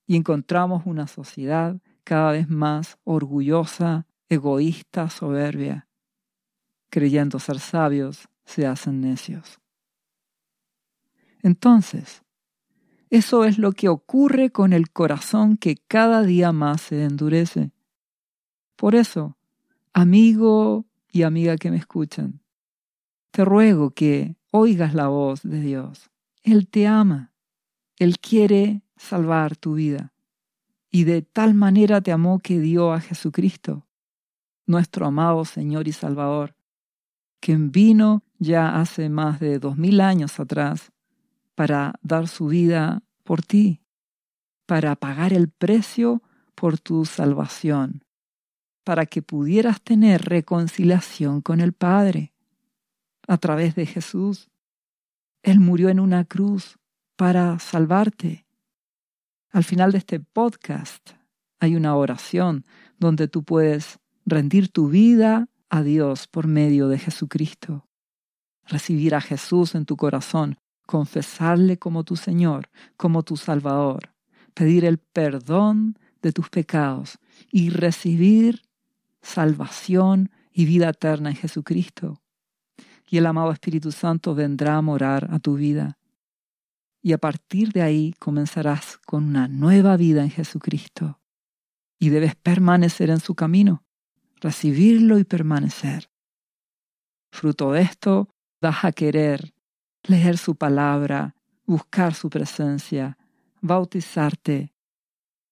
Y 0.06 0.18
encontramos 0.18 0.86
una 0.86 1.08
sociedad 1.08 1.80
cada 2.04 2.34
vez 2.34 2.50
más 2.50 2.98
orgullosa, 3.06 4.06
egoísta, 4.27 5.10
soberbia. 5.10 5.88
Creyendo 6.89 7.39
ser 7.39 7.60
sabios, 7.60 8.27
se 8.44 8.68
hacen 8.68 9.00
necios. 9.00 9.62
Entonces, 11.48 12.24
eso 13.10 13.46
es 13.46 13.58
lo 13.58 13.72
que 13.72 13.88
ocurre 13.88 14.50
con 14.51 14.74
el 14.74 14.92
corazón 14.92 15.56
que 15.56 15.77
cada 15.77 16.24
día 16.24 16.51
más 16.51 16.82
se 16.82 17.06
endurece. 17.06 17.72
Por 18.75 18.96
eso, 18.96 19.38
amigo 19.94 20.88
y 21.08 21.24
amiga 21.24 21.56
que 21.56 21.72
me 21.72 21.77
escuchan, 21.77 22.42
te 23.32 23.46
ruego 23.46 23.92
que 23.92 24.36
oigas 24.51 24.94
la 24.94 25.08
voz 25.08 25.42
de 25.42 25.62
Dios. 25.62 26.10
Él 26.44 26.68
te 26.68 26.86
ama. 26.86 27.32
Él 27.96 28.20
quiere 28.20 28.82
salvar 28.98 29.56
tu 29.56 29.75
vida 29.75 30.12
y 30.92 31.06
de 31.06 31.22
tal 31.22 31.54
manera 31.54 32.01
te 32.01 32.12
amó 32.12 32.39
que 32.39 32.60
dio 32.60 32.92
a 32.92 33.00
Jesucristo, 33.00 33.88
nuestro 34.66 35.06
amado 35.06 35.46
Señor 35.46 35.88
y 35.88 35.94
Salvador, 35.94 36.58
quien 37.39 37.72
vino 37.72 38.25
ya 38.38 38.82
hace 38.82 39.08
más 39.08 39.39
de 39.39 39.60
dos 39.60 39.77
mil 39.77 40.01
años 40.01 40.42
atrás 40.42 40.92
para 41.58 41.96
dar 42.02 42.30
su 42.30 42.46
vida 42.48 43.02
por 43.26 43.42
ti, 43.42 43.82
para 44.66 44.96
pagar 44.96 45.34
el 45.34 45.50
precio 45.50 46.22
por 46.54 46.80
tu 46.80 47.04
salvación, 47.04 48.06
para 48.86 49.08
que 49.08 49.22
pudieras 49.22 49.82
tener 49.82 50.22
reconciliación 50.22 51.42
con 51.42 51.60
el 51.60 51.74
Padre 51.74 52.32
a 53.28 53.38
través 53.38 53.76
de 53.76 53.86
Jesús. 53.86 54.50
Él 55.42 55.60
murió 55.60 55.90
en 55.90 56.00
una 56.00 56.24
cruz 56.24 56.78
para 57.18 57.60
salvarte 57.60 58.48
al 59.58 59.64
final 59.64 59.92
de 59.92 59.98
este 59.98 60.20
podcast 60.20 61.12
hay 61.60 61.76
una 61.76 61.96
oración 61.96 62.66
donde 63.00 63.28
tú 63.28 63.44
puedes 63.44 64.00
rendir 64.26 64.70
tu 64.70 64.90
vida 64.90 65.48
a 65.70 65.82
Dios 65.82 66.28
por 66.28 66.48
medio 66.48 66.88
de 66.90 67.00
Jesucristo. 67.00 67.88
Recibir 68.66 69.16
a 69.16 69.22
Jesús 69.22 69.74
en 69.76 69.86
tu 69.86 69.96
corazón, 69.96 70.60
confesarle 70.88 71.77
como 71.77 72.03
tu 72.03 72.15
Señor, 72.15 72.70
como 72.96 73.22
tu 73.22 73.38
Salvador, 73.38 74.15
pedir 74.56 74.86
el 74.86 74.98
perdón 74.98 76.00
de 76.24 76.32
tus 76.32 76.50
pecados 76.50 77.20
y 77.51 77.70
recibir 77.70 78.63
salvación 79.22 80.32
y 80.51 80.65
vida 80.65 80.89
eterna 80.89 81.29
en 81.29 81.36
Jesucristo. 81.36 82.24
Y 83.08 83.17
el 83.17 83.27
amado 83.27 83.51
Espíritu 83.51 83.91
Santo 83.91 84.34
vendrá 84.34 84.77
a 84.77 84.82
morar 84.82 85.29
a 85.32 85.39
tu 85.39 85.56
vida 85.56 86.00
y 87.01 87.13
a 87.13 87.17
partir 87.17 87.72
de 87.72 87.82
ahí 87.82 88.13
comenzarás 88.20 88.98
con 88.98 89.25
una 89.25 89.48
nueva 89.48 89.96
vida 89.98 90.24
en 90.24 90.32
Jesucristo. 90.32 91.20
Y 92.00 92.10
debes 92.10 92.36
permanecer 92.36 93.10
en 93.10 93.20
su 93.20 93.36
camino, 93.36 93.86
recibirlo 94.41 95.17
y 95.20 95.24
permanecer. 95.24 96.10
Fruto 97.32 97.72
de 97.72 97.82
esto, 97.82 98.29
vas 98.62 98.84
a 98.84 98.91
querer 98.91 99.53
leer 100.08 100.38
su 100.38 100.56
palabra, 100.56 101.36
buscar 101.66 102.14
su 102.14 102.30
presencia, 102.30 103.18
bautizarte, 103.62 104.74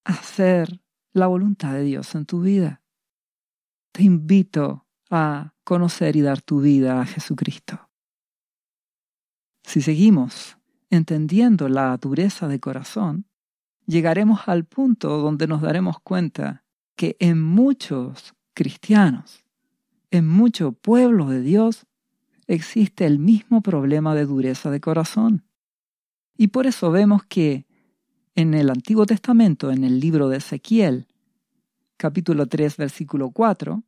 hacer 0.03 0.81
la 1.13 1.27
voluntad 1.27 1.73
de 1.73 1.83
Dios 1.83 2.15
en 2.15 2.25
tu 2.25 2.41
vida. 2.41 2.81
Te 3.91 4.03
invito 4.03 4.85
a 5.09 5.53
conocer 5.63 6.15
y 6.15 6.21
dar 6.21 6.41
tu 6.41 6.61
vida 6.61 7.01
a 7.01 7.05
Jesucristo. 7.05 7.89
Si 9.63 9.81
seguimos 9.81 10.57
entendiendo 10.89 11.69
la 11.69 11.97
dureza 11.97 12.47
de 12.47 12.59
corazón, 12.59 13.27
llegaremos 13.85 14.47
al 14.47 14.65
punto 14.65 15.17
donde 15.17 15.47
nos 15.47 15.61
daremos 15.61 15.99
cuenta 15.99 16.63
que 16.95 17.17
en 17.19 17.41
muchos 17.41 18.33
cristianos, 18.53 19.43
en 20.11 20.27
mucho 20.27 20.71
pueblo 20.71 21.27
de 21.27 21.41
Dios, 21.41 21.85
existe 22.47 23.05
el 23.05 23.19
mismo 23.19 23.61
problema 23.61 24.15
de 24.15 24.25
dureza 24.25 24.71
de 24.71 24.81
corazón. 24.81 25.45
Y 26.37 26.47
por 26.47 26.67
eso 26.67 26.91
vemos 26.91 27.23
que 27.23 27.65
en 28.35 28.53
el 28.53 28.69
Antiguo 28.69 29.05
Testamento, 29.05 29.71
en 29.71 29.83
el 29.83 29.99
libro 29.99 30.27
de 30.29 30.37
Ezequiel, 30.37 31.07
capítulo 31.97 32.47
3, 32.47 32.77
versículo 32.77 33.31
4, 33.31 33.83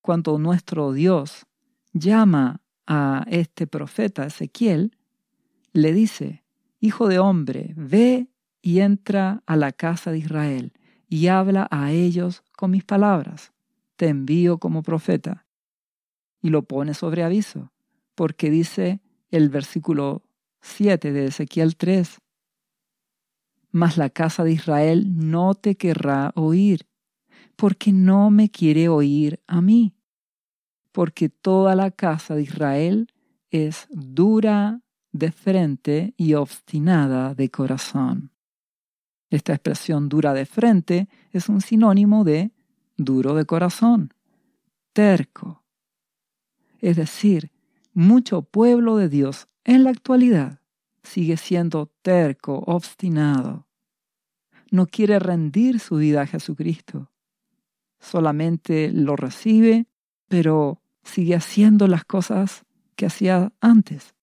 cuando 0.00 0.38
nuestro 0.38 0.92
Dios 0.92 1.46
llama 1.92 2.60
a 2.86 3.24
este 3.28 3.66
profeta 3.66 4.26
Ezequiel, 4.26 4.96
le 5.72 5.92
dice, 5.92 6.44
Hijo 6.80 7.08
de 7.08 7.18
hombre, 7.18 7.72
ve 7.76 8.28
y 8.60 8.80
entra 8.80 9.42
a 9.46 9.56
la 9.56 9.72
casa 9.72 10.10
de 10.10 10.18
Israel 10.18 10.72
y 11.08 11.28
habla 11.28 11.68
a 11.70 11.92
ellos 11.92 12.42
con 12.56 12.72
mis 12.72 12.84
palabras. 12.84 13.52
Te 13.96 14.08
envío 14.08 14.58
como 14.58 14.82
profeta. 14.82 15.43
Y 16.44 16.50
lo 16.50 16.64
pone 16.64 16.92
sobre 16.92 17.24
aviso, 17.24 17.72
porque 18.14 18.50
dice 18.50 19.00
el 19.30 19.48
versículo 19.48 20.24
7 20.60 21.10
de 21.10 21.24
Ezequiel 21.24 21.74
3, 21.74 22.18
Mas 23.70 23.96
la 23.96 24.10
casa 24.10 24.44
de 24.44 24.52
Israel 24.52 25.06
no 25.16 25.54
te 25.54 25.76
querrá 25.76 26.32
oír, 26.34 26.86
porque 27.56 27.94
no 27.94 28.30
me 28.30 28.50
quiere 28.50 28.90
oír 28.90 29.40
a 29.46 29.62
mí, 29.62 29.94
porque 30.92 31.30
toda 31.30 31.74
la 31.74 31.90
casa 31.90 32.34
de 32.34 32.42
Israel 32.42 33.08
es 33.50 33.86
dura 33.88 34.82
de 35.12 35.32
frente 35.32 36.12
y 36.18 36.34
obstinada 36.34 37.34
de 37.34 37.50
corazón. 37.50 38.32
Esta 39.30 39.54
expresión 39.54 40.10
dura 40.10 40.34
de 40.34 40.44
frente 40.44 41.08
es 41.30 41.48
un 41.48 41.62
sinónimo 41.62 42.22
de 42.22 42.52
duro 42.98 43.34
de 43.34 43.46
corazón, 43.46 44.12
terco. 44.92 45.63
Es 46.84 46.96
decir, 46.96 47.50
mucho 47.94 48.42
pueblo 48.42 48.96
de 48.96 49.08
Dios 49.08 49.48
en 49.64 49.84
la 49.84 49.90
actualidad 49.90 50.60
sigue 51.02 51.36
siendo 51.36 51.92
terco, 52.02 52.62
obstinado. 52.66 53.66
No 54.70 54.86
quiere 54.86 55.18
rendir 55.18 55.80
su 55.80 55.96
vida 55.96 56.22
a 56.22 56.26
Jesucristo. 56.26 57.10
Solamente 57.98 58.90
lo 58.92 59.16
recibe, 59.16 59.86
pero 60.28 60.82
sigue 61.02 61.34
haciendo 61.34 61.88
las 61.88 62.04
cosas 62.04 62.64
que 62.96 63.06
hacía 63.06 63.52
antes. 63.60 64.14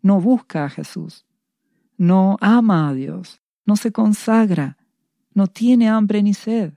No 0.00 0.20
busca 0.20 0.64
a 0.64 0.70
Jesús. 0.70 1.26
No 1.96 2.38
ama 2.40 2.88
a 2.88 2.94
Dios 2.94 3.42
no 3.64 3.76
se 3.76 3.92
consagra, 3.92 4.76
no 5.32 5.46
tiene 5.46 5.88
hambre 5.88 6.22
ni 6.22 6.34
sed, 6.34 6.74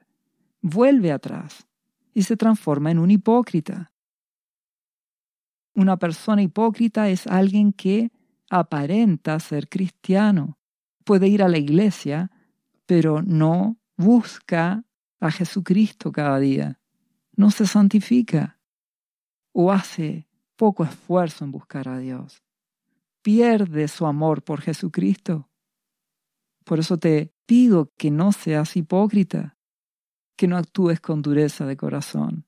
vuelve 0.61 1.11
atrás 1.11 1.67
y 2.13 2.23
se 2.23 2.37
transforma 2.37 2.91
en 2.91 2.99
un 2.99 3.11
hipócrita. 3.11 3.91
Una 5.77 5.97
persona 5.97 6.41
hipócrita 6.41 7.07
es 7.07 7.27
alguien 7.27 7.71
que 7.71 8.11
aparenta 8.49 9.39
ser 9.39 9.69
cristiano, 9.69 10.57
puede 11.03 11.27
ir 11.27 11.43
a 11.43 11.49
la 11.49 11.59
iglesia, 11.59 12.31
pero 12.87 13.21
no 13.21 13.77
busca 13.95 14.83
a 15.19 15.29
Jesucristo 15.29 16.11
cada 16.11 16.39
día, 16.39 16.79
no 17.35 17.51
se 17.51 17.67
santifica 17.67 18.59
o 19.51 19.71
hace 19.71 20.27
poco 20.55 20.83
esfuerzo 20.83 21.45
en 21.45 21.51
buscar 21.51 21.87
a 21.87 21.99
Dios, 21.99 22.41
pierde 23.21 23.87
su 23.87 24.07
amor 24.07 24.41
por 24.41 24.61
Jesucristo. 24.61 25.47
Por 26.63 26.79
eso 26.79 26.97
te 26.97 27.31
pido 27.45 27.91
que 27.97 28.09
no 28.09 28.31
seas 28.31 28.75
hipócrita, 28.75 29.59
que 30.35 30.47
no 30.47 30.57
actúes 30.57 30.99
con 30.99 31.21
dureza 31.21 31.67
de 31.67 31.77
corazón. 31.77 32.47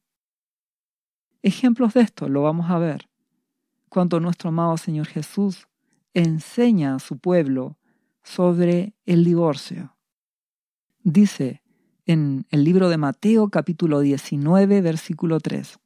Ejemplos 1.43 1.93
de 1.93 2.01
esto 2.01 2.27
lo 2.27 2.41
vamos 2.41 2.71
a 2.71 2.79
ver 2.79 3.08
cuando 3.89 4.19
nuestro 4.19 4.49
amado 4.49 4.77
Señor 4.77 5.07
Jesús 5.07 5.67
enseña 6.13 6.95
a 6.95 6.99
su 6.99 7.17
pueblo 7.17 7.77
sobre 8.23 8.93
el 9.05 9.25
divorcio. 9.25 9.95
Dice 11.03 11.61
en 12.05 12.45
el 12.49 12.63
libro 12.63 12.89
de 12.89 12.97
Mateo 12.97 13.49
capítulo 13.49 13.99
19 13.99 14.81
versículo 14.81 15.39
3. 15.39 15.79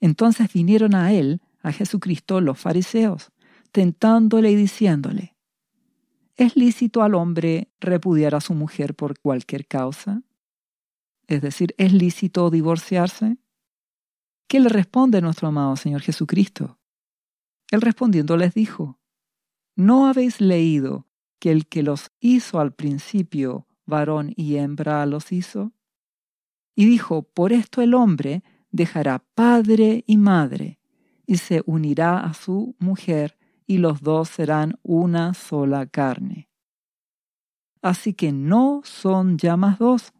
Entonces 0.00 0.52
vinieron 0.52 0.94
a 0.94 1.12
él, 1.12 1.40
a 1.62 1.72
Jesucristo, 1.72 2.40
los 2.40 2.58
fariseos, 2.58 3.30
tentándole 3.72 4.50
y 4.50 4.56
diciéndole, 4.56 5.34
¿Es 6.36 6.56
lícito 6.56 7.02
al 7.02 7.14
hombre 7.14 7.70
repudiar 7.80 8.34
a 8.34 8.40
su 8.40 8.54
mujer 8.54 8.94
por 8.94 9.18
cualquier 9.20 9.66
causa? 9.66 10.22
Es 11.28 11.40
decir, 11.40 11.74
¿es 11.78 11.92
lícito 11.92 12.50
divorciarse? 12.50 13.38
¿Qué 14.48 14.60
le 14.60 14.68
responde 14.68 15.20
nuestro 15.20 15.48
amado 15.48 15.76
Señor 15.76 16.02
Jesucristo? 16.02 16.78
Él 17.70 17.80
respondiendo 17.80 18.36
les 18.36 18.54
dijo, 18.54 18.98
¿no 19.76 20.06
habéis 20.06 20.40
leído 20.40 21.06
que 21.38 21.50
el 21.50 21.66
que 21.66 21.82
los 21.82 22.10
hizo 22.20 22.60
al 22.60 22.72
principio, 22.72 23.66
varón 23.86 24.32
y 24.36 24.56
hembra 24.56 25.04
los 25.06 25.32
hizo? 25.32 25.72
Y 26.74 26.86
dijo, 26.86 27.22
por 27.22 27.52
esto 27.52 27.82
el 27.82 27.94
hombre 27.94 28.42
dejará 28.70 29.24
padre 29.34 30.04
y 30.06 30.16
madre, 30.16 30.78
y 31.26 31.36
se 31.36 31.62
unirá 31.66 32.20
a 32.20 32.34
su 32.34 32.74
mujer, 32.78 33.38
y 33.66 33.78
los 33.78 34.02
dos 34.02 34.28
serán 34.28 34.78
una 34.82 35.32
sola 35.32 35.86
carne. 35.86 36.48
Así 37.80 38.14
que 38.14 38.32
no 38.32 38.80
son 38.84 39.38
ya 39.38 39.56
más 39.56 39.78
dos, 39.78 40.12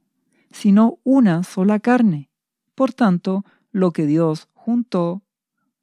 sino 0.51 0.99
una 1.03 1.43
sola 1.43 1.81
carne. 1.81 2.31
Por 2.75 2.93
tanto, 2.93 3.45
lo 3.73 3.91
que 3.91 4.07
Dios 4.07 4.49
juntó, 4.53 5.24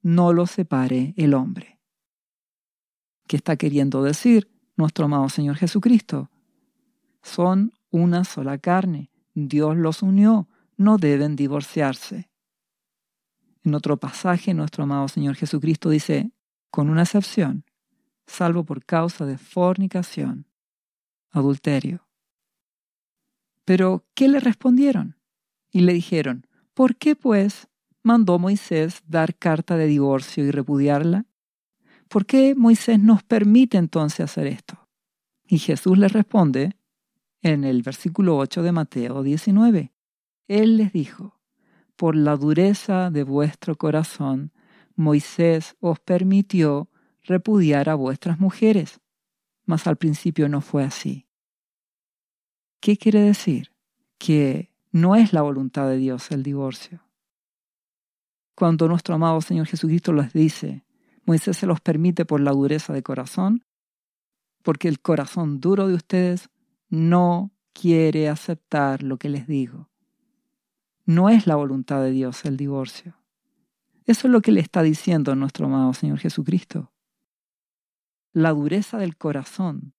no 0.01 0.33
lo 0.33 0.47
separe 0.47 1.13
el 1.17 1.33
hombre. 1.33 1.79
¿Qué 3.27 3.37
está 3.37 3.55
queriendo 3.55 4.03
decir 4.03 4.49
nuestro 4.75 5.05
amado 5.05 5.29
Señor 5.29 5.55
Jesucristo? 5.55 6.29
Son 7.21 7.71
una 7.91 8.23
sola 8.23 8.57
carne. 8.57 9.11
Dios 9.33 9.77
los 9.77 10.01
unió, 10.01 10.49
no 10.75 10.97
deben 10.97 11.35
divorciarse. 11.35 12.29
En 13.63 13.75
otro 13.75 13.97
pasaje, 13.97 14.53
nuestro 14.53 14.83
amado 14.83 15.07
Señor 15.07 15.35
Jesucristo 15.35 15.89
dice, 15.89 16.31
con 16.71 16.89
una 16.89 17.03
excepción, 17.03 17.63
salvo 18.25 18.63
por 18.63 18.83
causa 18.83 19.25
de 19.25 19.37
fornicación, 19.37 20.47
adulterio. 21.29 22.07
Pero, 23.63 24.05
¿qué 24.15 24.27
le 24.27 24.39
respondieron? 24.39 25.17
Y 25.71 25.81
le 25.81 25.93
dijeron, 25.93 26.47
¿por 26.73 26.95
qué 26.95 27.15
pues 27.15 27.67
mandó 28.03 28.39
Moisés 28.39 29.01
dar 29.07 29.35
carta 29.35 29.77
de 29.77 29.87
divorcio 29.87 30.45
y 30.45 30.51
repudiarla? 30.51 31.25
¿Por 32.07 32.25
qué 32.25 32.55
Moisés 32.55 32.99
nos 32.99 33.23
permite 33.23 33.77
entonces 33.77 34.21
hacer 34.21 34.47
esto? 34.47 34.87
Y 35.45 35.59
Jesús 35.59 35.97
les 35.97 36.11
responde 36.11 36.77
en 37.41 37.63
el 37.63 37.81
versículo 37.81 38.37
8 38.37 38.63
de 38.63 38.71
Mateo 38.71 39.23
19. 39.23 39.93
Él 40.47 40.77
les 40.77 40.91
dijo, 40.91 41.39
por 41.95 42.15
la 42.15 42.35
dureza 42.35 43.11
de 43.11 43.23
vuestro 43.23 43.75
corazón 43.75 44.51
Moisés 44.95 45.75
os 45.79 45.99
permitió 45.99 46.89
repudiar 47.23 47.89
a 47.89 47.95
vuestras 47.95 48.39
mujeres, 48.39 48.99
mas 49.65 49.87
al 49.87 49.97
principio 49.97 50.49
no 50.49 50.61
fue 50.61 50.83
así. 50.83 51.27
¿Qué 52.79 52.97
quiere 52.97 53.21
decir? 53.21 53.71
Que 54.17 54.71
no 54.91 55.15
es 55.15 55.33
la 55.33 55.43
voluntad 55.43 55.87
de 55.87 55.97
Dios 55.97 56.31
el 56.31 56.43
divorcio. 56.43 57.01
Cuando 58.61 58.87
nuestro 58.87 59.15
amado 59.15 59.41
Señor 59.41 59.65
Jesucristo 59.65 60.13
les 60.13 60.33
dice, 60.33 60.85
Moisés 61.25 61.57
se 61.57 61.65
los 61.65 61.81
permite 61.81 62.25
por 62.25 62.39
la 62.41 62.51
dureza 62.51 62.93
de 62.93 63.01
corazón, 63.01 63.65
porque 64.61 64.87
el 64.87 64.99
corazón 64.99 65.59
duro 65.59 65.87
de 65.87 65.95
ustedes 65.95 66.51
no 66.87 67.51
quiere 67.73 68.29
aceptar 68.29 69.01
lo 69.01 69.17
que 69.17 69.29
les 69.29 69.47
digo. 69.47 69.89
No 71.07 71.29
es 71.29 71.47
la 71.47 71.55
voluntad 71.55 72.03
de 72.03 72.11
Dios 72.11 72.45
el 72.45 72.55
divorcio. 72.55 73.15
Eso 74.05 74.27
es 74.27 74.31
lo 74.31 74.41
que 74.41 74.51
le 74.51 74.59
está 74.59 74.83
diciendo 74.83 75.33
nuestro 75.33 75.65
amado 75.65 75.95
Señor 75.95 76.19
Jesucristo. 76.19 76.91
La 78.31 78.51
dureza 78.51 78.99
del 78.99 79.17
corazón 79.17 79.95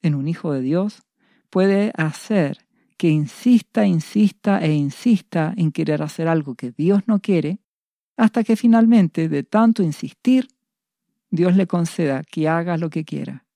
en 0.00 0.14
un 0.14 0.26
hijo 0.26 0.54
de 0.54 0.62
Dios 0.62 1.02
puede 1.50 1.92
hacer 1.98 2.66
que 2.96 3.10
insista, 3.10 3.84
insista 3.84 4.58
e 4.60 4.72
insista 4.72 5.52
en 5.54 5.70
querer 5.70 6.02
hacer 6.02 6.28
algo 6.28 6.54
que 6.54 6.72
Dios 6.72 7.02
no 7.06 7.20
quiere, 7.20 7.60
hasta 8.20 8.44
que 8.44 8.54
finalmente, 8.54 9.30
de 9.30 9.42
tanto 9.44 9.82
insistir, 9.82 10.46
Dios 11.30 11.56
le 11.56 11.66
conceda 11.66 12.22
que 12.22 12.50
haga 12.50 12.76
lo 12.76 12.90
que 12.90 13.02
quiera. 13.02 13.46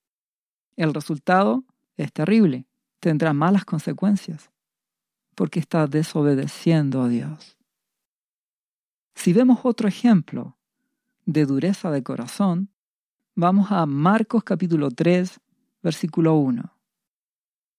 El 0.74 0.94
resultado 0.94 1.64
es 1.98 2.11
terrible, 2.14 2.66
tendrá 2.98 3.35
malas 3.35 3.66
consecuencias, 3.66 4.50
porque 5.35 5.61
está 5.61 5.87
desobedeciendo 5.87 7.03
a 7.03 7.09
Dios. 7.09 7.59
Si 9.14 9.35
vemos 9.35 9.61
otro 9.64 9.87
ejemplo 9.87 10.57
de 11.27 11.44
dureza 11.44 11.90
de 11.90 12.03
corazón, 12.03 12.70
vamos 13.35 13.70
a 13.70 13.85
Marcos 13.85 14.44
capítulo 14.44 14.90
3, 14.90 15.40
versículo 15.83 16.37
1, 16.37 16.72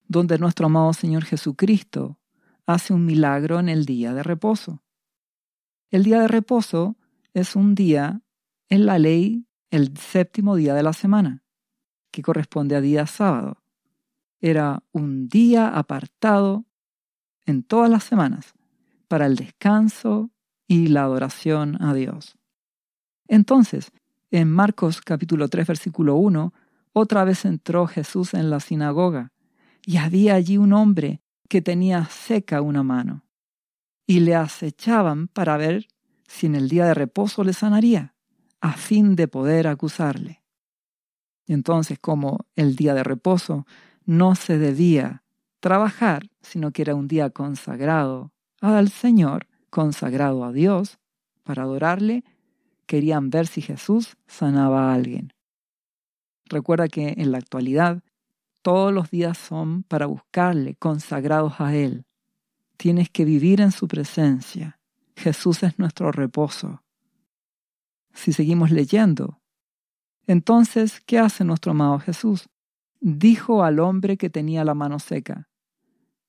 donde 0.06 0.38
nuestro 0.38 0.66
amado 0.66 0.92
Señor 0.92 1.24
Jesucristo 1.24 2.20
hace 2.64 2.94
un 2.94 3.04
milagro 3.04 3.58
en 3.58 3.68
el 3.68 3.86
día 3.86 4.14
de 4.14 4.22
reposo. 4.22 4.84
El 5.90 6.02
día 6.02 6.20
de 6.20 6.28
reposo 6.28 6.96
es 7.32 7.54
un 7.54 7.74
día 7.74 8.22
en 8.68 8.86
la 8.86 8.98
ley, 8.98 9.46
el 9.70 9.96
séptimo 9.96 10.56
día 10.56 10.74
de 10.74 10.82
la 10.82 10.92
semana, 10.92 11.44
que 12.10 12.22
corresponde 12.22 12.74
a 12.74 12.80
día 12.80 13.06
sábado. 13.06 13.62
Era 14.40 14.82
un 14.92 15.28
día 15.28 15.68
apartado 15.68 16.64
en 17.44 17.62
todas 17.62 17.90
las 17.90 18.04
semanas 18.04 18.54
para 19.08 19.26
el 19.26 19.36
descanso 19.36 20.30
y 20.66 20.88
la 20.88 21.02
adoración 21.02 21.80
a 21.80 21.94
Dios. 21.94 22.36
Entonces, 23.28 23.92
en 24.30 24.50
Marcos 24.50 25.00
capítulo 25.00 25.48
3 25.48 25.66
versículo 25.66 26.16
1, 26.16 26.52
otra 26.92 27.24
vez 27.24 27.44
entró 27.44 27.86
Jesús 27.86 28.34
en 28.34 28.50
la 28.50 28.58
sinagoga 28.60 29.32
y 29.84 29.98
había 29.98 30.34
allí 30.34 30.58
un 30.58 30.72
hombre 30.72 31.20
que 31.48 31.62
tenía 31.62 32.06
seca 32.06 32.60
una 32.60 32.82
mano, 32.82 33.25
y 34.06 34.20
le 34.20 34.34
acechaban 34.34 35.28
para 35.28 35.56
ver 35.56 35.88
si 36.28 36.46
en 36.46 36.54
el 36.54 36.68
día 36.68 36.86
de 36.86 36.94
reposo 36.94 37.44
le 37.44 37.52
sanaría, 37.52 38.14
a 38.60 38.72
fin 38.72 39.16
de 39.16 39.28
poder 39.28 39.66
acusarle. 39.66 40.42
Entonces, 41.46 41.98
como 41.98 42.46
el 42.56 42.76
día 42.76 42.94
de 42.94 43.04
reposo 43.04 43.66
no 44.04 44.34
se 44.34 44.58
debía 44.58 45.22
trabajar, 45.60 46.30
sino 46.40 46.70
que 46.70 46.82
era 46.82 46.94
un 46.94 47.08
día 47.08 47.30
consagrado 47.30 48.32
al 48.60 48.90
Señor, 48.90 49.46
consagrado 49.70 50.44
a 50.44 50.52
Dios, 50.52 50.98
para 51.42 51.62
adorarle, 51.62 52.24
querían 52.86 53.30
ver 53.30 53.46
si 53.46 53.62
Jesús 53.62 54.16
sanaba 54.26 54.90
a 54.90 54.94
alguien. 54.94 55.32
Recuerda 56.46 56.88
que 56.88 57.14
en 57.16 57.32
la 57.32 57.38
actualidad 57.38 58.02
todos 58.62 58.92
los 58.92 59.10
días 59.10 59.38
son 59.38 59.82
para 59.82 60.06
buscarle, 60.06 60.74
consagrados 60.76 61.60
a 61.60 61.74
Él. 61.74 62.05
Tienes 62.76 63.10
que 63.10 63.24
vivir 63.24 63.60
en 63.60 63.72
su 63.72 63.88
presencia. 63.88 64.78
Jesús 65.16 65.62
es 65.62 65.78
nuestro 65.78 66.12
reposo. 66.12 66.82
Si 68.12 68.32
seguimos 68.32 68.70
leyendo, 68.70 69.40
entonces, 70.26 71.00
¿qué 71.00 71.18
hace 71.18 71.44
nuestro 71.44 71.72
amado 71.72 71.98
Jesús? 71.98 72.48
Dijo 73.00 73.62
al 73.62 73.78
hombre 73.78 74.16
que 74.16 74.30
tenía 74.30 74.64
la 74.64 74.74
mano 74.74 74.98
seca, 74.98 75.48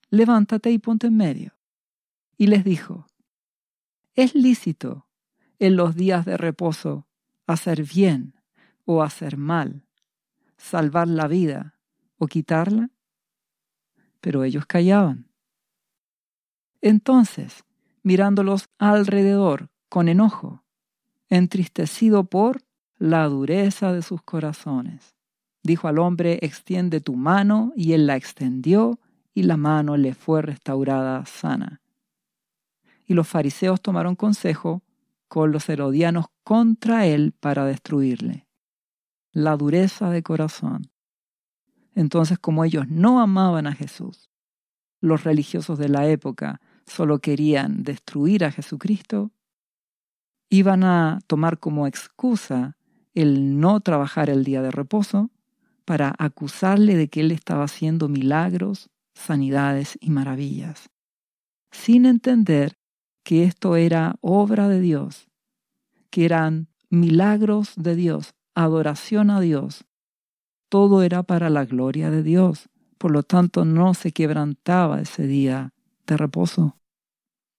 levántate 0.09 0.71
y 0.71 0.79
ponte 0.79 1.07
en 1.07 1.17
medio. 1.17 1.57
Y 2.37 2.47
les 2.47 2.63
dijo, 2.63 3.07
es 4.13 4.35
lícito 4.35 5.07
en 5.59 5.75
los 5.75 5.95
días 5.95 6.25
de 6.25 6.37
reposo 6.37 7.07
hacer 7.47 7.83
bien 7.83 8.35
o 8.85 9.01
hacer 9.01 9.37
mal, 9.37 9.87
salvar 10.57 11.07
la 11.07 11.27
vida 11.27 11.79
o 12.17 12.27
quitarla. 12.27 12.91
Pero 14.21 14.43
ellos 14.43 14.65
callaban. 14.65 15.26
Entonces, 16.87 17.65
mirándolos 18.01 18.69
alrededor 18.77 19.67
con 19.89 20.07
enojo, 20.07 20.63
entristecido 21.27 22.23
por 22.23 22.63
la 22.97 23.25
dureza 23.25 23.91
de 23.91 24.01
sus 24.01 24.21
corazones, 24.21 25.17
dijo 25.63 25.89
al 25.89 25.99
hombre, 25.99 26.39
extiende 26.43 27.01
tu 27.01 27.17
mano, 27.17 27.73
y 27.75 27.91
él 27.91 28.07
la 28.07 28.15
extendió, 28.15 29.01
y 29.33 29.43
la 29.43 29.57
mano 29.57 29.97
le 29.97 30.13
fue 30.13 30.41
restaurada 30.41 31.25
sana. 31.25 31.81
Y 33.05 33.15
los 33.15 33.27
fariseos 33.27 33.81
tomaron 33.81 34.15
consejo 34.15 34.81
con 35.27 35.51
los 35.51 35.67
herodianos 35.67 36.27
contra 36.45 37.05
él 37.05 37.33
para 37.37 37.65
destruirle. 37.65 38.47
La 39.33 39.57
dureza 39.57 40.09
de 40.09 40.23
corazón. 40.23 40.89
Entonces, 41.95 42.39
como 42.39 42.63
ellos 42.63 42.87
no 42.87 43.19
amaban 43.19 43.67
a 43.67 43.73
Jesús, 43.73 44.29
los 45.01 45.25
religiosos 45.25 45.77
de 45.77 45.89
la 45.89 46.07
época 46.07 46.61
solo 46.87 47.19
querían 47.19 47.83
destruir 47.83 48.45
a 48.45 48.51
Jesucristo, 48.51 49.31
iban 50.49 50.83
a 50.83 51.19
tomar 51.27 51.59
como 51.59 51.85
excusa 51.85 52.77
el 53.13 53.59
no 53.59 53.79
trabajar 53.81 54.29
el 54.29 54.43
día 54.43 54.61
de 54.61 54.71
reposo 54.71 55.29
para 55.85 56.15
acusarle 56.17 56.95
de 56.95 57.09
que 57.09 57.21
él 57.21 57.31
estaba 57.31 57.65
haciendo 57.65 58.07
milagros, 58.09 58.89
sanidades 59.13 59.97
y 60.01 60.09
maravillas, 60.09 60.89
sin 61.71 62.05
entender 62.05 62.77
que 63.23 63.43
esto 63.43 63.75
era 63.75 64.15
obra 64.21 64.69
de 64.69 64.79
Dios, 64.79 65.27
que 66.09 66.25
eran 66.25 66.69
milagros 66.89 67.73
de 67.75 67.95
Dios, 67.95 68.33
adoración 68.55 69.29
a 69.29 69.41
Dios. 69.41 69.85
Todo 70.69 71.03
era 71.03 71.23
para 71.23 71.49
la 71.49 71.65
gloria 71.65 72.09
de 72.09 72.23
Dios, 72.23 72.69
por 72.97 73.11
lo 73.11 73.23
tanto 73.23 73.65
no 73.65 73.93
se 73.93 74.11
quebrantaba 74.11 75.01
ese 75.01 75.27
día 75.27 75.73
de 76.07 76.17
reposo. 76.17 76.77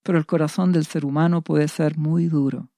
Pero 0.03 0.19
el 0.19 0.27
corazón 0.27 0.73
del 0.73 0.87
ser 0.87 1.05
humano 1.05 1.43
puede 1.43 1.69
ser 1.69 1.97
muy 1.97 2.27
duro. 2.27 2.71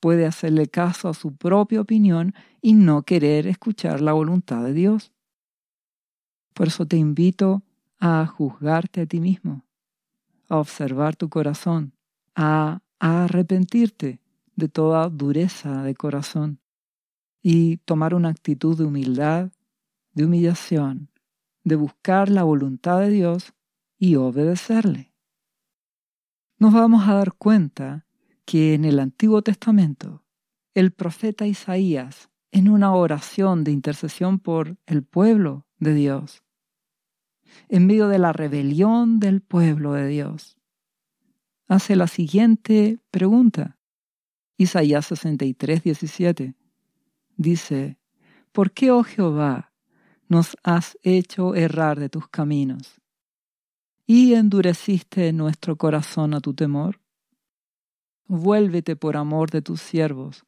Puede 0.00 0.26
hacerle 0.26 0.68
caso 0.68 1.08
a 1.08 1.14
su 1.14 1.36
propia 1.36 1.80
opinión 1.80 2.34
y 2.60 2.72
no 2.72 3.02
querer 3.02 3.46
escuchar 3.46 4.00
la 4.00 4.12
voluntad 4.12 4.64
de 4.64 4.72
Dios. 4.72 5.12
Por 6.54 6.68
eso 6.68 6.86
te 6.86 6.96
invito 6.96 7.62
a 7.98 8.26
juzgarte 8.26 9.02
a 9.02 9.06
ti 9.06 9.20
mismo 9.20 9.64
a 10.52 10.58
observar 10.58 11.16
tu 11.16 11.30
corazón, 11.30 11.94
a, 12.34 12.82
arrepentirte 12.98 14.20
de 14.54 14.68
toda 14.68 15.08
dureza 15.08 15.82
de 15.82 15.94
corazón 15.94 16.60
y 17.42 17.78
tomar 17.78 18.14
una 18.14 18.28
actitud 18.28 18.78
de 18.78 18.84
humildad, 18.84 19.50
de 20.12 20.24
humillación, 20.24 21.10
de 21.64 21.74
buscar 21.74 22.28
la 22.28 22.44
voluntad 22.44 23.00
de 23.00 23.08
Dios 23.08 23.54
y 24.02 24.16
obedecerle. 24.16 25.12
Nos 26.58 26.72
vamos 26.72 27.06
a 27.06 27.14
dar 27.14 27.34
cuenta 27.34 28.04
que 28.44 28.74
en 28.74 28.84
el 28.84 28.98
Antiguo 28.98 29.42
Testamento 29.42 30.24
el 30.74 30.90
profeta 30.90 31.46
Isaías, 31.46 32.28
en 32.50 32.68
una 32.68 32.92
oración 32.94 33.62
de 33.62 33.70
intercesión 33.70 34.40
por 34.40 34.76
el 34.86 35.04
pueblo 35.04 35.68
de 35.78 35.94
Dios, 35.94 36.42
en 37.68 37.86
medio 37.86 38.08
de 38.08 38.18
la 38.18 38.32
rebelión 38.32 39.20
del 39.20 39.40
pueblo 39.40 39.92
de 39.92 40.08
Dios. 40.08 40.56
Hace 41.68 41.94
la 41.94 42.08
siguiente 42.08 42.98
pregunta. 43.12 43.78
Isaías 44.56 45.06
63, 45.06 45.80
17. 45.80 46.56
Dice, 47.36 47.98
¿por 48.50 48.72
qué, 48.72 48.90
oh 48.90 49.04
Jehová, 49.04 49.72
nos 50.26 50.56
has 50.64 50.98
hecho 51.04 51.54
errar 51.54 52.00
de 52.00 52.08
tus 52.08 52.26
caminos? 52.26 53.01
¿Y 54.06 54.34
endureciste 54.34 55.32
nuestro 55.32 55.76
corazón 55.76 56.34
a 56.34 56.40
tu 56.40 56.54
temor? 56.54 57.00
Vuélvete 58.26 58.96
por 58.96 59.16
amor 59.16 59.50
de 59.50 59.62
tus 59.62 59.80
siervos, 59.80 60.44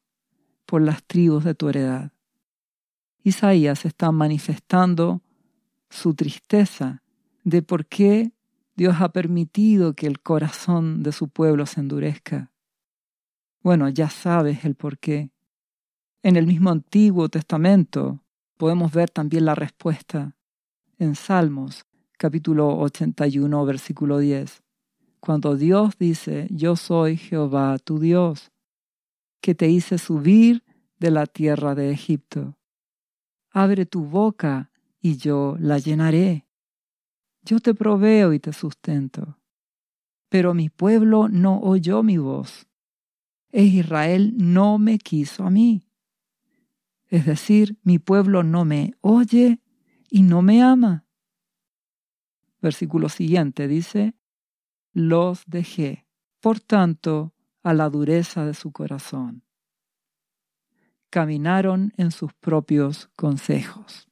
por 0.65 0.81
las 0.81 1.03
tribus 1.03 1.43
de 1.45 1.55
tu 1.55 1.69
heredad. 1.69 2.11
Isaías 3.23 3.85
está 3.85 4.11
manifestando 4.11 5.21
su 5.89 6.13
tristeza 6.13 7.01
de 7.43 7.61
por 7.61 7.85
qué 7.85 8.33
Dios 8.75 8.97
ha 8.99 9.09
permitido 9.09 9.93
que 9.93 10.07
el 10.07 10.19
corazón 10.19 11.01
de 11.01 11.13
su 11.13 11.29
pueblo 11.29 11.65
se 11.65 11.79
endurezca. 11.79 12.51
Bueno, 13.61 13.87
ya 13.87 14.09
sabes 14.09 14.65
el 14.65 14.75
por 14.75 14.99
qué. 14.99 15.31
En 16.23 16.35
el 16.35 16.45
mismo 16.45 16.71
Antiguo 16.71 17.29
Testamento 17.29 18.21
podemos 18.57 18.91
ver 18.91 19.09
también 19.09 19.45
la 19.45 19.55
respuesta 19.55 20.35
en 20.99 21.15
Salmos 21.15 21.85
capítulo 22.17 22.77
81 22.77 23.65
versículo 23.65 24.19
10, 24.19 24.63
cuando 25.19 25.55
Dios 25.55 25.97
dice, 25.97 26.47
yo 26.51 26.75
soy 26.75 27.17
Jehová 27.17 27.77
tu 27.79 27.99
Dios, 27.99 28.51
que 29.41 29.55
te 29.55 29.69
hice 29.69 29.97
subir 29.97 30.63
de 30.99 31.11
la 31.11 31.25
tierra 31.25 31.75
de 31.75 31.91
Egipto. 31.91 32.57
Abre 33.51 33.85
tu 33.85 34.05
boca 34.05 34.71
y 34.99 35.17
yo 35.17 35.55
la 35.59 35.77
llenaré. 35.77 36.45
Yo 37.43 37.59
te 37.59 37.73
proveo 37.73 38.33
y 38.33 38.39
te 38.39 38.53
sustento. 38.53 39.37
Pero 40.29 40.53
mi 40.53 40.69
pueblo 40.69 41.29
no 41.29 41.59
oyó 41.59 42.03
mi 42.03 42.17
voz. 42.17 42.67
E 43.51 43.63
Israel 43.63 44.33
no 44.35 44.77
me 44.77 44.97
quiso 44.97 45.45
a 45.45 45.49
mí. 45.49 45.87
Es 47.07 47.25
decir, 47.25 47.77
mi 47.83 47.99
pueblo 47.99 48.43
no 48.43 48.65
me 48.65 48.95
oye 49.01 49.61
y 50.09 50.23
no 50.23 50.41
me 50.41 50.61
ama. 50.61 51.04
Versículo 52.61 53.09
siguiente 53.09 53.67
dice, 53.67 54.15
los 54.93 55.43
dejé, 55.45 56.07
por 56.39 56.59
tanto, 56.59 57.33
a 57.63 57.73
la 57.73 57.89
dureza 57.89 58.45
de 58.45 58.53
su 58.53 58.71
corazón. 58.71 59.43
Caminaron 61.09 61.93
en 61.97 62.11
sus 62.11 62.33
propios 62.33 63.09
consejos. 63.15 64.07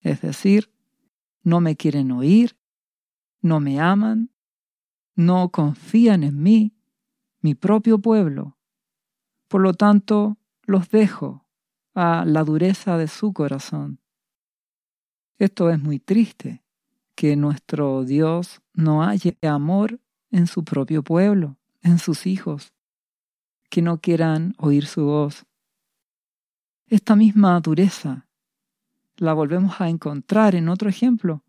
Es 0.00 0.20
decir, 0.20 0.72
no 1.42 1.60
me 1.60 1.76
quieren 1.76 2.12
oír, 2.12 2.58
no 3.40 3.60
me 3.60 3.80
aman, 3.80 4.30
no 5.14 5.50
confían 5.50 6.22
en 6.22 6.42
mí, 6.42 6.76
mi 7.40 7.54
propio 7.54 7.98
pueblo. 7.98 8.58
Por 9.48 9.60
lo 9.60 9.74
tanto, 9.74 10.38
los 10.62 10.88
dejo 10.90 11.46
a 11.94 12.24
la 12.24 12.44
dureza 12.44 12.96
de 12.96 13.08
su 13.08 13.32
corazón. 13.32 14.00
Esto 15.38 15.70
es 15.70 15.80
muy 15.80 15.98
triste, 15.98 16.61
que 17.14 17.36
nuestro 17.36 18.04
Dios 18.04 18.60
no 18.74 19.02
haya 19.02 19.34
amor 19.42 20.00
en 20.30 20.46
su 20.46 20.64
propio 20.64 21.02
pueblo, 21.02 21.56
en 21.82 21.98
sus 21.98 22.26
hijos, 22.26 22.72
que 23.68 23.82
no 23.82 24.00
quieran 24.00 24.54
oír 24.58 24.86
su 24.86 25.04
voz. 25.04 25.44
Esta 26.86 27.16
misma 27.16 27.60
dureza 27.60 28.26
la 29.16 29.32
volvemos 29.34 29.80
a 29.80 29.88
encontrar 29.88 30.54
en 30.54 30.68
otro 30.68 30.88
ejemplo, 30.88 31.44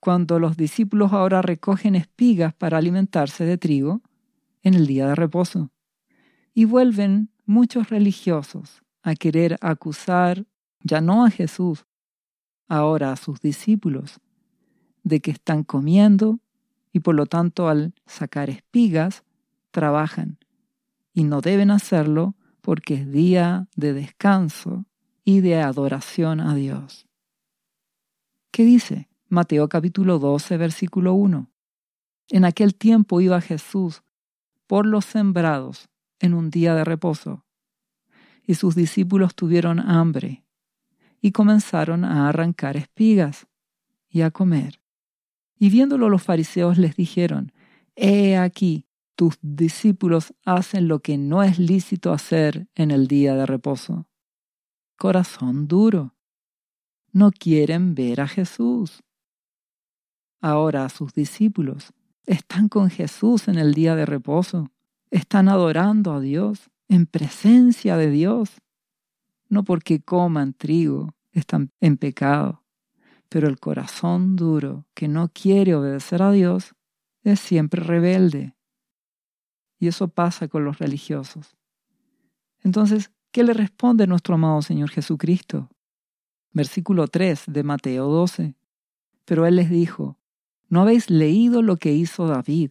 cuando 0.00 0.38
los 0.38 0.56
discípulos 0.56 1.12
ahora 1.12 1.42
recogen 1.42 1.94
espigas 1.94 2.54
para 2.54 2.78
alimentarse 2.78 3.44
de 3.44 3.58
trigo 3.58 4.02
en 4.62 4.74
el 4.74 4.86
día 4.86 5.08
de 5.08 5.14
reposo. 5.14 5.70
Y 6.54 6.64
vuelven 6.64 7.30
muchos 7.46 7.88
religiosos 7.88 8.82
a 9.02 9.14
querer 9.14 9.56
acusar 9.60 10.44
ya 10.80 11.00
no 11.00 11.24
a 11.24 11.30
Jesús, 11.30 11.86
ahora 12.68 13.12
a 13.12 13.16
sus 13.16 13.40
discípulos 13.40 14.20
de 15.02 15.20
que 15.20 15.30
están 15.30 15.64
comiendo 15.64 16.40
y 16.92 17.00
por 17.00 17.14
lo 17.14 17.26
tanto 17.26 17.68
al 17.68 17.94
sacar 18.06 18.50
espigas 18.50 19.24
trabajan 19.70 20.38
y 21.12 21.24
no 21.24 21.40
deben 21.40 21.70
hacerlo 21.70 22.34
porque 22.60 22.94
es 22.94 23.10
día 23.10 23.68
de 23.76 23.92
descanso 23.92 24.84
y 25.24 25.40
de 25.40 25.60
adoración 25.60 26.40
a 26.40 26.54
Dios. 26.54 27.06
¿Qué 28.50 28.64
dice? 28.64 29.08
Mateo 29.28 29.68
capítulo 29.68 30.18
12, 30.18 30.56
versículo 30.56 31.14
1. 31.14 31.50
En 32.30 32.44
aquel 32.44 32.74
tiempo 32.74 33.20
iba 33.20 33.40
Jesús 33.40 34.02
por 34.66 34.86
los 34.86 35.04
sembrados 35.04 35.88
en 36.20 36.34
un 36.34 36.50
día 36.50 36.74
de 36.74 36.84
reposo, 36.84 37.44
y 38.46 38.54
sus 38.54 38.74
discípulos 38.74 39.34
tuvieron 39.34 39.80
hambre, 39.80 40.44
y 41.20 41.32
comenzaron 41.32 42.04
a 42.04 42.28
arrancar 42.28 42.76
espigas 42.76 43.46
y 44.08 44.22
a 44.22 44.30
comer. 44.30 44.80
Y 45.58 45.70
viéndolo 45.70 46.08
los 46.08 46.22
fariseos 46.22 46.78
les 46.78 46.96
dijeron, 46.96 47.52
He 47.96 48.36
aquí, 48.36 48.86
tus 49.16 49.38
discípulos 49.42 50.32
hacen 50.44 50.86
lo 50.86 51.00
que 51.00 51.18
no 51.18 51.42
es 51.42 51.58
lícito 51.58 52.12
hacer 52.12 52.68
en 52.76 52.92
el 52.92 53.08
día 53.08 53.34
de 53.34 53.46
reposo. 53.46 54.06
Corazón 54.96 55.66
duro. 55.66 56.14
No 57.12 57.32
quieren 57.32 57.94
ver 57.94 58.20
a 58.20 58.28
Jesús. 58.28 59.02
Ahora 60.40 60.88
sus 60.88 61.12
discípulos 61.14 61.92
están 62.26 62.68
con 62.68 62.90
Jesús 62.90 63.48
en 63.48 63.58
el 63.58 63.74
día 63.74 63.96
de 63.96 64.06
reposo. 64.06 64.70
Están 65.10 65.48
adorando 65.48 66.12
a 66.12 66.20
Dios, 66.20 66.70
en 66.86 67.06
presencia 67.06 67.96
de 67.96 68.10
Dios. 68.10 68.50
No 69.48 69.64
porque 69.64 70.00
coman 70.00 70.52
trigo, 70.52 71.14
están 71.32 71.72
en 71.80 71.96
pecado. 71.96 72.62
Pero 73.28 73.48
el 73.48 73.58
corazón 73.58 74.36
duro 74.36 74.86
que 74.94 75.08
no 75.08 75.28
quiere 75.28 75.74
obedecer 75.74 76.22
a 76.22 76.32
Dios 76.32 76.74
es 77.22 77.40
siempre 77.40 77.82
rebelde. 77.82 78.54
Y 79.78 79.88
eso 79.88 80.08
pasa 80.08 80.48
con 80.48 80.64
los 80.64 80.78
religiosos. 80.78 81.56
Entonces, 82.62 83.12
¿qué 83.30 83.44
le 83.44 83.52
responde 83.52 84.06
nuestro 84.06 84.34
amado 84.34 84.62
Señor 84.62 84.90
Jesucristo? 84.90 85.70
Versículo 86.52 87.06
3 87.06 87.44
de 87.46 87.62
Mateo 87.62 88.08
12. 88.08 88.54
Pero 89.24 89.46
Él 89.46 89.56
les 89.56 89.70
dijo, 89.70 90.18
¿no 90.68 90.80
habéis 90.80 91.10
leído 91.10 91.62
lo 91.62 91.76
que 91.76 91.92
hizo 91.92 92.26
David 92.26 92.70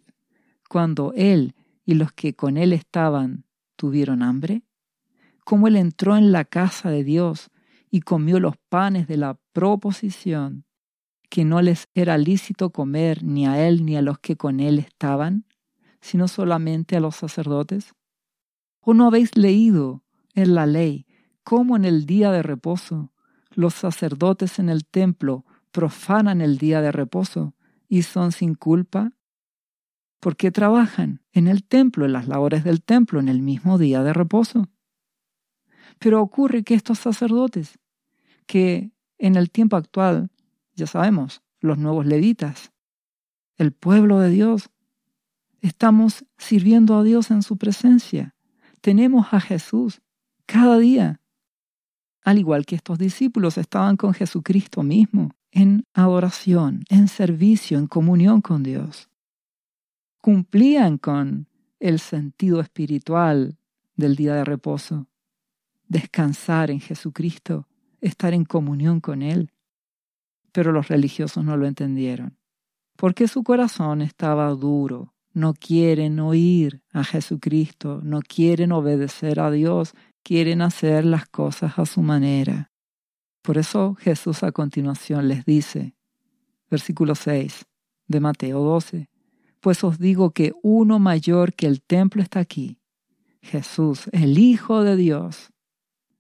cuando 0.68 1.14
Él 1.16 1.56
y 1.86 1.94
los 1.94 2.12
que 2.12 2.36
con 2.36 2.58
Él 2.58 2.74
estaban 2.74 3.46
tuvieron 3.76 4.24
hambre? 4.24 4.64
Cómo 5.46 5.68
Él 5.68 5.78
entró 5.78 6.18
en 6.18 6.32
la 6.32 6.44
casa 6.44 6.90
de 6.90 7.04
Dios 7.04 7.50
y 7.90 8.02
comió 8.02 8.40
los 8.40 8.58
panes 8.70 9.08
de 9.08 9.18
la 9.18 9.40
proposición, 9.58 10.66
que 11.32 11.44
no 11.44 11.64
les 11.64 11.88
era 11.96 12.20
lícito 12.20 12.70
comer 12.70 13.24
ni 13.24 13.48
a 13.48 13.68
él 13.68 13.88
ni 13.88 13.98
a 13.98 14.04
los 14.04 14.20
que 14.20 14.36
con 14.38 14.60
él 14.60 14.78
estaban, 14.78 15.46
sino 16.00 16.28
solamente 16.28 16.96
a 16.96 17.00
los 17.00 17.16
sacerdotes? 17.16 17.96
¿O 18.82 18.94
no 18.94 19.08
habéis 19.08 19.36
leído 19.36 20.04
en 20.36 20.54
la 20.54 20.68
ley 20.68 21.08
cómo 21.44 21.76
en 21.76 21.86
el 21.86 22.06
día 22.06 22.32
de 22.32 22.44
reposo 22.44 23.12
los 23.50 23.74
sacerdotes 23.74 24.60
en 24.60 24.70
el 24.70 24.86
templo 24.86 25.44
profanan 25.72 26.42
el 26.42 26.60
día 26.60 26.80
de 26.82 26.92
reposo 26.92 27.56
y 27.90 28.04
son 28.04 28.32
sin 28.32 28.54
culpa? 28.54 29.14
porque 30.20 30.52
trabajan 30.52 31.22
en 31.32 31.48
el 31.48 31.64
templo, 31.64 32.06
en 32.06 32.14
las 32.14 32.28
labores 32.28 32.64
del 32.64 32.82
templo, 32.84 33.20
en 33.20 33.30
el 33.30 33.42
mismo 33.42 33.78
día 33.78 34.02
de 34.02 34.14
reposo. 34.14 34.68
Pero 36.00 36.22
ocurre 36.22 36.64
que 36.64 36.74
estos 36.74 37.00
sacerdotes, 37.00 37.80
que 38.48 38.92
en 39.18 39.36
el 39.36 39.50
tiempo 39.50 39.76
actual, 39.76 40.30
ya 40.76 40.88
sabemos, 40.88 41.42
los 41.60 41.78
nuevos 41.78 42.06
levitas, 42.06 42.72
el 43.56 43.72
pueblo 43.72 44.20
de 44.20 44.30
Dios, 44.30 44.70
estamos 45.62 46.26
sirviendo 46.38 46.98
a 46.98 47.04
Dios 47.04 47.32
en 47.32 47.42
su 47.42 47.58
presencia. 47.58 48.36
Tenemos 48.82 49.34
a 49.34 49.40
Jesús 49.40 50.02
cada 50.46 50.78
día. 50.78 51.22
Al 52.24 52.38
igual 52.38 52.66
que 52.66 52.76
estos 52.76 53.00
discípulos 53.00 53.58
estaban 53.58 53.98
con 53.98 54.14
Jesucristo 54.14 54.84
mismo, 54.84 55.32
en 55.52 55.86
adoración, 55.94 56.84
en 56.90 57.08
servicio, 57.08 57.80
en 57.80 57.88
comunión 57.88 58.42
con 58.42 58.64
Dios. 58.64 59.10
Cumplían 60.22 60.98
con 60.98 61.48
el 61.80 62.00
sentido 62.00 62.60
espiritual 62.60 63.58
del 63.96 64.16
día 64.16 64.36
de 64.36 64.44
reposo 64.44 65.08
descansar 65.88 66.70
en 66.70 66.80
Jesucristo, 66.80 67.67
estar 68.02 68.34
en 68.34 68.46
comunión 68.46 69.00
con 69.00 69.22
Él. 69.22 69.52
Pero 70.52 70.72
los 70.72 70.88
religiosos 70.88 71.44
no 71.44 71.58
lo 71.58 71.68
entendieron, 71.68 72.38
porque 72.96 73.28
su 73.28 73.44
corazón 73.44 74.02
estaba 74.02 74.50
duro, 74.52 75.14
no 75.34 75.54
quieren 75.54 76.20
oír 76.20 76.82
a 76.92 77.04
Jesucristo, 77.04 78.02
no 78.04 78.22
quieren 78.22 78.72
obedecer 78.72 79.40
a 79.40 79.52
Dios, 79.52 79.94
quieren 80.24 80.62
hacer 80.62 81.06
las 81.06 81.28
cosas 81.28 81.78
a 81.78 81.86
su 81.86 82.02
manera. 82.02 82.72
Por 83.44 83.58
eso 83.58 83.96
Jesús 83.96 84.44
a 84.44 84.52
continuación 84.52 85.28
les 85.28 85.46
dice, 85.46 85.96
versículo 86.70 87.16
6 87.16 87.66
de 88.08 88.20
Mateo 88.20 88.60
12, 88.62 89.10
pues 89.60 89.84
os 89.84 90.00
digo 90.00 90.32
que 90.32 90.54
uno 90.64 91.00
mayor 91.00 91.54
que 91.54 91.68
el 91.68 91.82
templo 91.82 92.22
está 92.22 92.40
aquí, 92.40 92.80
Jesús, 93.42 94.10
el 94.12 94.38
Hijo 94.38 94.84
de 94.84 94.96
Dios, 94.96 95.54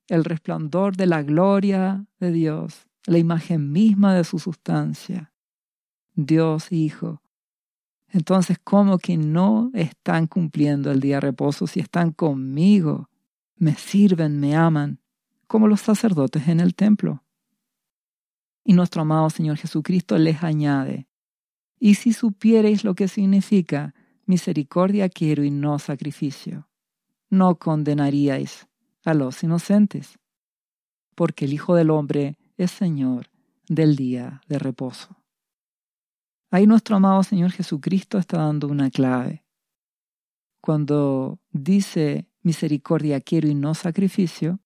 el 0.08 0.24
resplandor 0.24 0.96
de 0.96 1.06
la 1.06 1.24
gloria 1.24 2.06
de 2.20 2.32
Dios, 2.32 2.88
la 3.06 3.17
imagen 3.17 3.72
misma 3.72 4.15
de 4.15 4.24
su 4.24 4.39
sustancia. 4.39 5.34
Dios 6.15 6.72
Hijo. 6.72 7.22
Entonces, 8.10 8.58
¿cómo 8.63 8.98
que 8.98 9.17
no 9.17 9.70
están 9.74 10.28
cumpliendo 10.28 10.91
el 10.91 11.02
día 11.02 11.15
de 11.15 11.22
reposo 11.22 11.67
si 11.67 11.80
están 11.80 12.12
conmigo? 12.12 13.10
Me 13.56 13.76
sirven, 13.76 14.39
me 14.39 14.56
aman, 14.56 15.02
como 15.46 15.67
los 15.67 15.82
sacerdotes 15.82 16.48
en 16.48 16.60
el 16.60 16.74
templo. 16.74 17.24
Y 18.63 18.74
nuestro 18.74 19.02
amado 19.02 19.30
Señor 19.30 19.58
Jesucristo 19.58 20.17
les 20.17 20.43
añade, 20.43 21.08
y 21.80 21.96
si 21.96 22.13
supierais 22.13 22.84
lo 22.84 22.96
que 22.96 23.08
significa 23.08 23.93
misericordia 24.26 25.10
quiero 25.10 25.43
y 25.43 25.52
no 25.52 25.78
sacrificio, 25.80 26.67
no 27.30 27.58
condenaríais 27.60 28.67
a 29.08 29.13
los 29.13 29.41
inocentes, 29.41 30.20
porque 31.15 31.46
el 31.46 31.54
Hijo 31.54 31.76
del 31.76 31.91
Hombre 31.91 32.38
es 32.58 32.72
Señor 32.72 33.30
del 33.70 33.96
día 33.96 34.41
de 34.50 34.60
reposo. 34.60 35.15
Ahí 36.52 36.67
nuestro 36.67 36.98
amado 36.98 37.24
Señor 37.24 37.52
Jesucristo 37.52 38.17
está 38.17 38.39
dando 38.39 38.67
una 38.67 38.89
clave. 38.89 39.46
Cuando 40.60 41.39
dice 41.52 42.28
misericordia 42.41 43.22
quiero 43.22 43.48
y 43.48 43.56
no 43.56 43.76
sacrificio, 43.76 44.60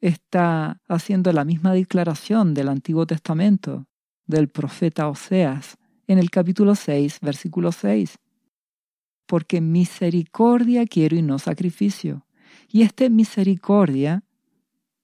está 0.00 0.80
haciendo 0.86 1.32
la 1.32 1.44
misma 1.44 1.72
declaración 1.72 2.54
del 2.54 2.68
Antiguo 2.68 3.04
Testamento, 3.04 3.88
del 4.26 4.48
profeta 4.48 5.08
Oseas, 5.08 5.76
en 6.06 6.18
el 6.18 6.30
capítulo 6.30 6.76
6, 6.76 7.18
versículo 7.20 7.72
6. 7.72 8.16
Porque 9.26 9.60
misericordia 9.60 10.86
quiero 10.86 11.16
y 11.16 11.22
no 11.22 11.40
sacrificio, 11.40 12.25
y 12.68 12.82
esta 12.82 13.08
misericordia 13.08 14.24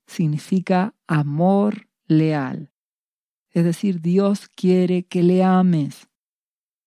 significa 0.06 0.94
amor 1.06 1.88
leal. 2.06 2.72
Es 3.50 3.64
decir, 3.64 4.00
Dios 4.00 4.48
quiere 4.48 5.04
que 5.04 5.22
le 5.22 5.42
ames, 5.42 6.08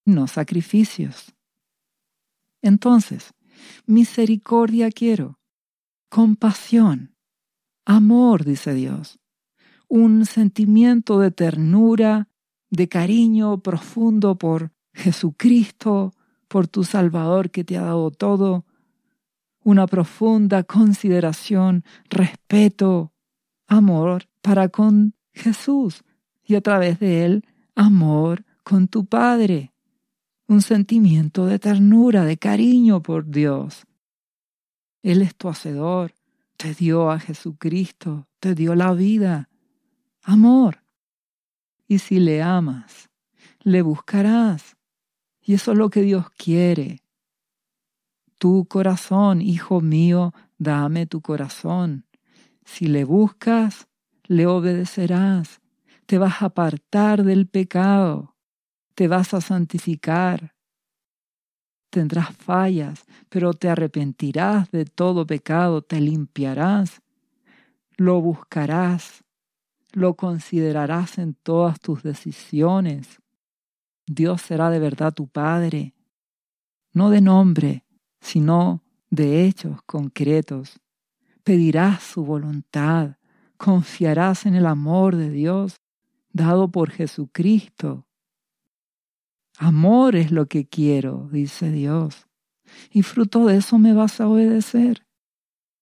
no 0.03 0.27
sacrificios. 0.27 1.33
Entonces, 2.61 3.33
misericordia 3.85 4.89
quiero, 4.89 5.39
compasión, 6.09 7.15
amor, 7.85 8.43
dice 8.43 8.73
Dios, 8.73 9.19
un 9.87 10.25
sentimiento 10.25 11.19
de 11.19 11.31
ternura, 11.31 12.29
de 12.69 12.87
cariño 12.89 13.59
profundo 13.61 14.37
por 14.37 14.71
Jesucristo, 14.93 16.13
por 16.47 16.67
tu 16.67 16.83
Salvador 16.83 17.51
que 17.51 17.63
te 17.63 17.77
ha 17.77 17.81
dado 17.81 18.11
todo, 18.11 18.64
una 19.65 19.87
profunda 19.87 20.63
consideración, 20.63 21.83
respeto, 22.07 23.11
amor 23.67 24.27
para 24.43 24.69
con 24.69 25.15
Jesús 25.33 26.03
y 26.43 26.53
a 26.53 26.61
través 26.61 26.99
de 26.99 27.25
él 27.25 27.45
amor 27.73 28.45
con 28.63 28.87
tu 28.87 29.07
Padre, 29.07 29.73
un 30.47 30.61
sentimiento 30.61 31.47
de 31.47 31.57
ternura, 31.57 32.25
de 32.25 32.37
cariño 32.37 33.01
por 33.01 33.27
Dios. 33.27 33.85
Él 35.01 35.23
es 35.23 35.35
tu 35.35 35.49
hacedor, 35.49 36.13
te 36.57 36.75
dio 36.75 37.09
a 37.09 37.19
Jesucristo, 37.19 38.27
te 38.39 38.53
dio 38.53 38.75
la 38.75 38.93
vida, 38.93 39.49
amor. 40.21 40.83
Y 41.87 41.97
si 41.97 42.19
le 42.19 42.43
amas, 42.43 43.09
le 43.61 43.81
buscarás. 43.81 44.77
Y 45.41 45.55
eso 45.55 45.71
es 45.71 45.77
lo 45.77 45.89
que 45.89 46.03
Dios 46.03 46.29
quiere 46.37 47.04
tu 48.37 48.65
corazón, 48.65 49.41
hijo 49.41 49.81
mío, 49.81 50.33
dame 50.57 51.05
tu 51.05 51.21
corazón. 51.21 52.05
Si 52.63 52.87
le 52.87 53.03
buscas, 53.03 53.87
le 54.27 54.47
obedecerás. 54.47 55.61
te 56.05 56.19
vas 56.19 56.43
a 56.43 56.45
apartar 56.45 57.23
del 57.23 57.47
pecado, 57.47 58.35
te 58.93 59.07
vas 59.07 59.33
a 59.33 59.41
santificar. 59.41 60.53
Tendrás 61.89 62.35
fallas, 62.35 63.05
pero 63.29 63.53
te 63.53 63.69
arrepentirás 63.69 64.69
de 64.69 64.85
todo 64.85 65.25
pecado, 65.25 65.81
te 65.81 65.99
limpiarás, 65.99 67.01
lo 67.97 68.21
buscarás, 68.21 69.23
lo 69.93 70.15
considerarás 70.15 71.17
en 71.17 71.33
todas 71.33 71.79
tus 71.79 72.03
decisiones. 72.03 73.21
Dios 74.05 74.41
será 74.41 74.69
de 74.69 74.79
verdad 74.79 75.13
tu 75.13 75.27
Padre, 75.27 75.95
no 76.93 77.09
de 77.09 77.21
nombre, 77.21 77.84
sino 78.25 78.81
de 79.11 79.45
hechos 79.45 79.83
concretos. 79.85 80.79
Pedirás 81.43 82.01
su 82.01 82.25
voluntad, 82.25 83.17
confiarás 83.55 84.47
en 84.47 84.55
el 84.55 84.65
amor 84.65 85.15
de 85.15 85.29
Dios 85.29 85.79
dado 86.33 86.71
por 86.71 86.89
Jesucristo. 86.89 88.07
Amor 89.59 90.15
es 90.15 90.31
lo 90.31 90.47
que 90.47 90.67
quiero, 90.67 91.29
dice 91.31 91.69
Dios, 91.69 92.25
y 92.89 93.03
fruto 93.03 93.45
de 93.45 93.57
eso 93.57 93.77
me 93.77 93.93
vas 93.93 94.19
a 94.19 94.27
obedecer. 94.27 95.05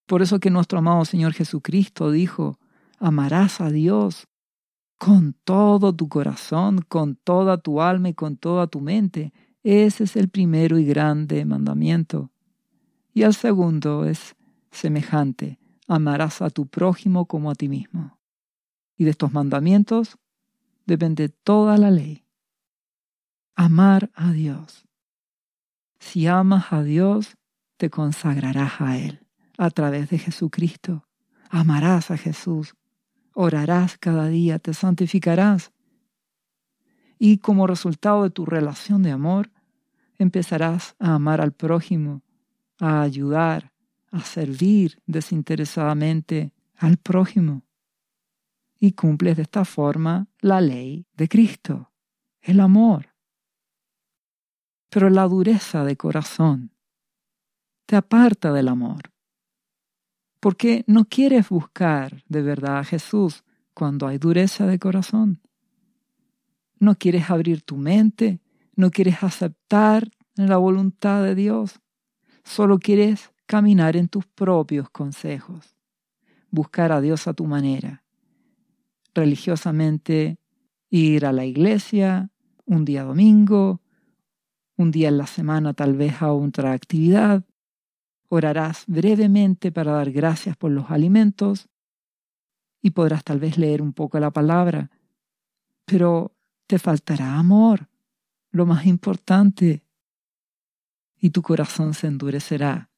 Por 0.06 0.22
eso 0.22 0.42
que 0.42 0.50
nuestro 0.50 0.80
amado 0.80 1.06
Señor 1.06 1.32
Jesucristo 1.32 2.12
dijo, 2.12 2.60
amarás 3.00 3.62
a 3.62 3.70
Dios 3.70 4.28
con 4.98 5.34
todo 5.46 5.96
tu 5.96 6.10
corazón, 6.10 6.84
con 6.90 7.16
toda 7.16 7.58
tu 7.58 7.82
alma 7.82 8.10
y 8.10 8.14
con 8.14 8.36
toda 8.36 8.68
tu 8.68 8.82
mente. 8.82 9.32
Ese 9.64 10.04
es 10.04 10.18
el 10.18 10.28
primero 10.28 10.78
y 10.78 10.84
grande 10.84 11.46
mandamiento. 11.46 12.33
Y 13.14 13.24
el 13.24 13.34
segundo 13.34 14.06
es 14.06 14.36
semejante, 14.72 15.60
amarás 15.88 16.42
a 16.42 16.50
tu 16.50 16.68
prójimo 16.68 17.26
como 17.26 17.52
a 17.52 17.56
ti 17.56 17.70
mismo. 17.70 18.20
Y 18.98 19.04
de 19.04 19.12
estos 19.12 19.34
mandamientos 19.34 20.18
depende 20.86 21.30
toda 21.30 21.78
la 21.78 21.92
ley. 21.92 22.26
Amar 23.56 24.12
a 24.16 24.32
Dios. 24.32 24.88
Si 26.00 26.28
amas 26.28 26.74
a 26.74 26.84
Dios, 26.84 27.38
te 27.78 27.90
consagrarás 27.90 28.82
a 28.82 28.98
Él 28.98 29.26
a 29.58 29.70
través 29.70 30.10
de 30.10 30.18
Jesucristo. 30.18 31.08
Amarás 31.50 32.10
a 32.10 32.18
Jesús 32.18 32.76
orarás 33.34 33.98
cada 33.98 34.28
día, 34.28 34.60
te 34.60 34.74
santificarás. 34.74 35.72
Y 37.20 37.40
como 37.40 37.68
resultado 37.68 38.24
de 38.24 38.30
tu 38.30 38.46
relación 38.46 39.04
de 39.04 39.12
amor, 39.12 39.52
empezarás 40.18 40.96
a 41.00 41.16
amar 41.16 41.42
al 41.42 41.54
prójimo, 41.54 42.22
a 42.84 43.02
ayudar, 43.02 43.72
a 44.12 44.22
servir 44.22 45.02
desinteresadamente 45.06 46.52
al 46.76 46.98
prójimo. 46.98 47.64
Y 48.80 48.92
cumples 48.92 49.38
de 49.38 49.44
esta 49.44 49.64
forma 49.64 50.28
la 50.40 50.60
ley 50.60 51.08
de 51.14 51.30
Cristo, 51.30 51.92
el 52.42 52.60
amor. 52.60 53.16
Pero 54.90 55.10
la 55.10 55.24
dureza 55.28 55.86
de 55.86 55.96
corazón 55.96 56.72
te 57.86 57.96
aparta 57.96 58.52
del 58.52 58.68
amor 58.68 59.14
porque 60.44 60.84
no 60.88 61.06
quieres 61.06 61.48
buscar 61.48 62.22
de 62.28 62.42
verdad 62.42 62.80
a 62.80 62.84
Jesús 62.84 63.46
cuando 63.74 64.08
hay 64.08 64.18
dureza 64.18 64.68
de 64.68 64.78
corazón. 64.78 65.40
No 66.80 66.96
quieres 66.96 67.30
abrir 67.30 67.62
tu 67.62 67.78
mente, 67.78 68.42
no 68.76 68.92
quieres 68.92 69.24
aceptar 69.24 70.10
la 70.36 70.58
voluntad 70.58 71.24
de 71.24 71.34
Dios, 71.34 71.80
solo 72.44 72.80
quieres 72.80 73.32
caminar 73.46 73.96
en 73.96 74.08
tus 74.08 74.26
propios 74.26 74.90
consejos, 74.90 75.76
buscar 76.50 76.92
a 76.92 77.02
Dios 77.02 77.28
a 77.28 77.34
tu 77.34 77.46
manera, 77.46 78.04
religiosamente 79.14 80.40
ir 80.90 81.26
a 81.26 81.32
la 81.32 81.46
iglesia 81.46 82.30
un 82.66 82.86
día 82.86 83.04
domingo, 83.04 83.82
un 84.78 84.92
día 84.92 85.10
en 85.10 85.18
la 85.18 85.28
semana 85.28 85.74
tal 85.74 85.96
vez 85.96 86.22
a 86.22 86.32
otra 86.32 86.72
actividad, 86.72 87.44
Orarás 88.36 88.86
brevemente 88.88 89.72
para 89.72 89.92
dar 89.92 90.12
gracias 90.12 90.58
por 90.58 90.72
los 90.72 90.90
alimentos 90.90 91.70
y 92.82 92.90
podrás 92.90 93.24
tal 93.24 93.40
vez 93.40 93.60
leer 93.60 93.80
un 93.80 93.94
poco 93.94 94.20
la 94.20 94.32
palabra, 94.32 94.90
pero 95.86 96.36
te 96.66 96.80
faltará 96.80 97.38
amor, 97.38 97.90
lo 98.50 98.66
más 98.66 98.88
importante, 98.88 99.83
y 101.24 101.30
tu 101.30 101.42
corazón 101.42 101.94
se 101.94 102.08
endurecerá 102.08 102.90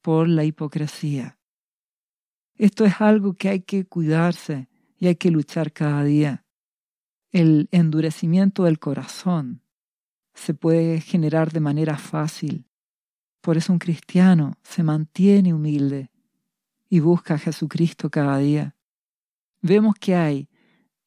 por 0.00 0.28
la 0.28 0.44
hipocresía. 0.44 1.38
Esto 2.54 2.84
es 2.84 3.00
algo 3.00 3.34
que 3.34 3.48
hay 3.48 3.60
que 3.60 3.84
cuidarse 3.84 4.68
y 4.96 5.08
hay 5.08 5.16
que 5.16 5.30
luchar 5.30 5.72
cada 5.72 6.04
día. 6.04 6.44
El 7.32 7.68
endurecimiento 7.72 8.64
del 8.64 8.78
corazón 8.78 9.62
se 10.32 10.54
puede 10.54 11.00
generar 11.00 11.50
de 11.52 11.60
manera 11.60 11.98
fácil 11.98 12.66
por 13.42 13.56
eso 13.56 13.72
un 13.72 13.80
cristiano 13.80 14.56
se 14.62 14.84
mantiene 14.84 15.52
humilde 15.52 16.10
y 16.88 17.00
busca 17.00 17.34
a 17.34 17.38
Jesucristo 17.38 18.08
cada 18.08 18.38
día. 18.38 18.76
Vemos 19.60 19.96
que 19.96 20.14
hay, 20.14 20.48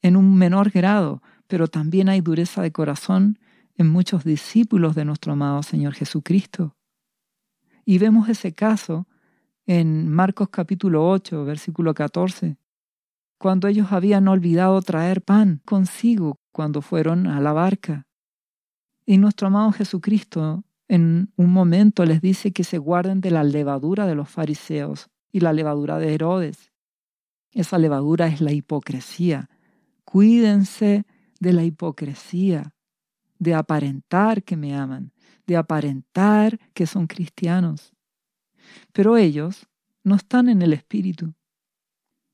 en 0.02 0.18
un 0.18 0.36
menor 0.36 0.70
grado, 0.70 1.24
pero 1.48 1.70
también 1.70 2.10
hay 2.10 2.20
dureza 2.20 2.62
de 2.62 2.74
corazón 2.74 3.40
en 3.78 3.90
muchos 3.90 4.24
discípulos 4.24 4.96
de 4.96 5.06
nuestro 5.06 5.34
amado 5.34 5.64
Señor 5.64 5.94
Jesucristo. 5.94 6.76
Y 7.86 7.98
vemos 7.98 8.30
ese 8.30 8.54
caso 8.54 9.08
en 9.66 10.10
Marcos 10.10 10.50
capítulo 10.50 11.10
8, 11.10 11.46
versículo 11.46 11.94
14, 11.94 12.58
cuando 13.38 13.68
ellos 13.68 13.92
habían 13.92 14.28
olvidado 14.28 14.82
traer 14.82 15.22
pan 15.22 15.62
consigo 15.66 16.40
cuando 16.52 16.82
fueron 16.82 17.28
a 17.28 17.40
la 17.42 17.54
barca. 17.54 18.08
Y 19.06 19.18
nuestro 19.18 19.48
amado 19.48 19.72
Jesucristo 19.72 20.64
en 20.88 21.32
un 21.36 21.52
momento 21.52 22.06
les 22.06 22.22
dice 22.22 22.52
que 22.52 22.64
se 22.64 22.78
guarden 22.78 23.22
de 23.22 23.32
la 23.32 23.44
levadura 23.44 24.06
de 24.08 24.16
los 24.16 24.30
fariseos 24.30 25.10
y 25.32 25.40
la 25.40 25.52
levadura 25.52 26.00
de 26.00 26.14
Herodes. 26.14 26.72
Esa 27.52 27.78
levadura 27.78 28.28
es 28.28 28.42
la 28.42 28.52
hipocresía. 28.52 29.50
Cuídense 30.04 31.06
de 31.40 31.54
la 31.54 31.64
hipocresía, 31.64 32.75
de 33.40 33.54
aparentar 33.54 34.44
que 34.44 34.56
me 34.56 34.76
aman, 34.76 35.12
de 35.46 35.58
aparentar 35.58 36.60
que 36.74 36.88
son 36.88 37.08
cristianos. 37.08 37.94
Pero 38.92 39.18
ellos 39.18 39.68
no 40.04 40.16
están 40.16 40.50
en 40.50 40.62
el 40.62 40.74
espíritu. 40.74 41.34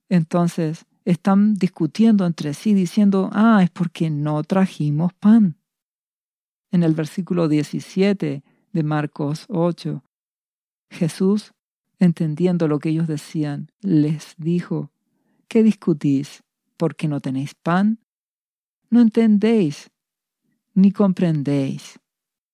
Entonces 0.09 0.85
están 1.05 1.55
discutiendo 1.55 2.25
entre 2.25 2.53
sí 2.53 2.73
diciendo, 2.73 3.29
ah, 3.33 3.61
es 3.63 3.69
porque 3.69 4.09
no 4.09 4.43
trajimos 4.43 5.13
pan 5.13 5.57
en 6.71 6.83
el 6.83 6.93
versículo 6.93 7.47
17 7.47 8.43
de 8.71 8.83
Marcos 8.83 9.45
8. 9.49 10.03
Jesús, 10.89 11.53
entendiendo 11.99 12.67
lo 12.67 12.79
que 12.79 12.89
ellos 12.89 13.07
decían, 13.07 13.71
les 13.81 14.35
dijo, 14.37 14.91
¿qué 15.47 15.63
discutís? 15.63 16.43
¿Porque 16.77 17.07
no 17.07 17.19
tenéis 17.19 17.53
pan? 17.55 17.99
¿No 18.89 19.01
entendéis 19.01 19.91
ni 20.73 20.91
comprendéis? 20.91 21.99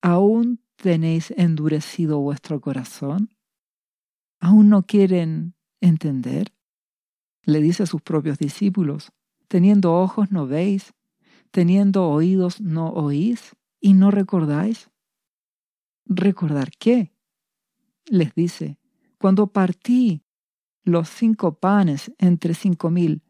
¿Aún 0.02 0.62
tenéis 0.76 1.32
endurecido 1.32 2.20
vuestro 2.20 2.62
corazón? 2.62 3.34
¿Aún 4.40 4.70
no 4.70 4.84
quieren 4.84 5.56
entender? 5.82 6.54
Le 7.44 7.62
dice 7.62 7.84
a 7.84 7.88
sus 7.88 8.02
propios 8.02 8.38
discípulos, 8.38 9.12
teniendo 9.48 9.94
ojos 9.94 10.32
no 10.32 10.48
veis, 10.48 10.94
teniendo 11.52 12.10
oídos 12.10 12.62
no 12.62 12.90
oís 12.90 13.56
y 13.80 13.94
no 13.94 14.12
recordáis? 14.12 14.90
¿Recordar 16.06 16.72
qué? 16.78 17.14
Les 18.06 18.34
dice, 18.34 18.78
cuando 19.18 19.48
partí 19.48 20.24
los 20.84 21.10
cinco 21.10 21.60
panes 21.60 22.12
entre 22.18 22.54
cinco 22.54 22.90
mil, 22.90 23.24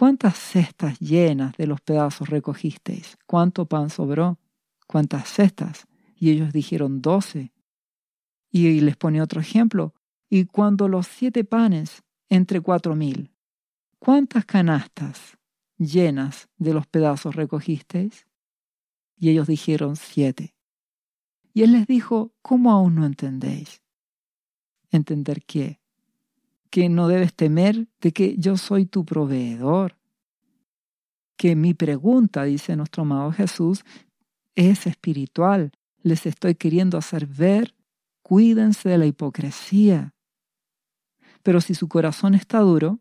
¿cuántas 0.00 0.38
cestas 0.38 0.98
llenas 0.98 1.54
de 1.58 1.66
los 1.66 1.82
pedazos 1.82 2.30
recogisteis? 2.30 3.18
¿Cuánto 3.26 3.66
pan 3.66 3.90
sobró? 3.90 4.38
¿Cuántas 4.86 5.28
cestas? 5.28 5.86
Y 6.16 6.30
ellos 6.30 6.54
dijeron 6.54 7.02
doce. 7.02 7.52
Y 8.50 8.80
les 8.80 8.96
pone 8.96 9.20
otro 9.20 9.42
ejemplo. 9.42 9.94
Y 10.30 10.46
cuando 10.46 10.88
los 10.88 11.06
siete 11.06 11.44
panes 11.44 12.02
entre 12.30 12.62
cuatro 12.62 12.96
mil, 12.96 13.30
¿cuántas 13.98 14.46
canastas 14.46 15.36
llenas 15.76 16.48
de 16.56 16.72
los 16.72 16.86
pedazos 16.86 17.36
recogisteis? 17.36 18.26
Y 19.18 19.28
ellos 19.28 19.48
dijeron 19.48 19.96
siete. 19.96 20.54
Y 21.52 21.62
él 21.62 21.72
les 21.72 21.86
dijo, 21.86 22.32
¿cómo 22.40 22.70
aún 22.70 22.94
no 22.94 23.04
entendéis? 23.04 23.82
¿Entender 24.90 25.44
qué? 25.44 25.79
Que 26.70 26.88
no 26.88 27.08
debes 27.08 27.34
temer 27.34 27.88
de 28.00 28.12
que 28.12 28.36
yo 28.36 28.56
soy 28.56 28.86
tu 28.86 29.04
proveedor. 29.04 29.96
Que 31.36 31.56
mi 31.56 31.74
pregunta, 31.74 32.44
dice 32.44 32.76
nuestro 32.76 33.02
amado 33.02 33.32
Jesús, 33.32 33.84
es 34.54 34.86
espiritual. 34.86 35.72
Les 36.02 36.26
estoy 36.26 36.54
queriendo 36.54 36.96
hacer 36.96 37.26
ver, 37.26 37.74
cuídense 38.22 38.88
de 38.88 38.98
la 38.98 39.06
hipocresía. 39.06 40.14
Pero 41.42 41.60
si 41.60 41.74
su 41.74 41.88
corazón 41.88 42.34
está 42.34 42.60
duro, 42.60 43.00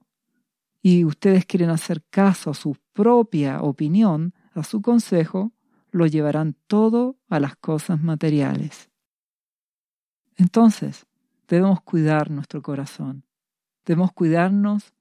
y 0.82 1.04
ustedes 1.04 1.46
quieren 1.46 1.70
hacer 1.70 2.04
caso 2.10 2.52
a 2.52 2.54
su 2.54 2.78
propia 2.94 3.62
opinión, 3.62 4.34
a 4.54 4.64
su 4.64 4.82
consejo, 4.82 5.52
lo 5.92 6.06
llevarán 6.08 6.56
todo 6.68 7.18
a 7.28 7.40
las 7.40 7.56
cosas 7.58 8.02
materiales. 8.02 8.90
Entonces, 10.38 11.06
debemos 11.48 11.82
cuidar 11.82 12.32
nuestro 12.32 12.62
corazón. 12.62 13.26
Debemos 13.90 14.12
cuidarnos 14.12 14.94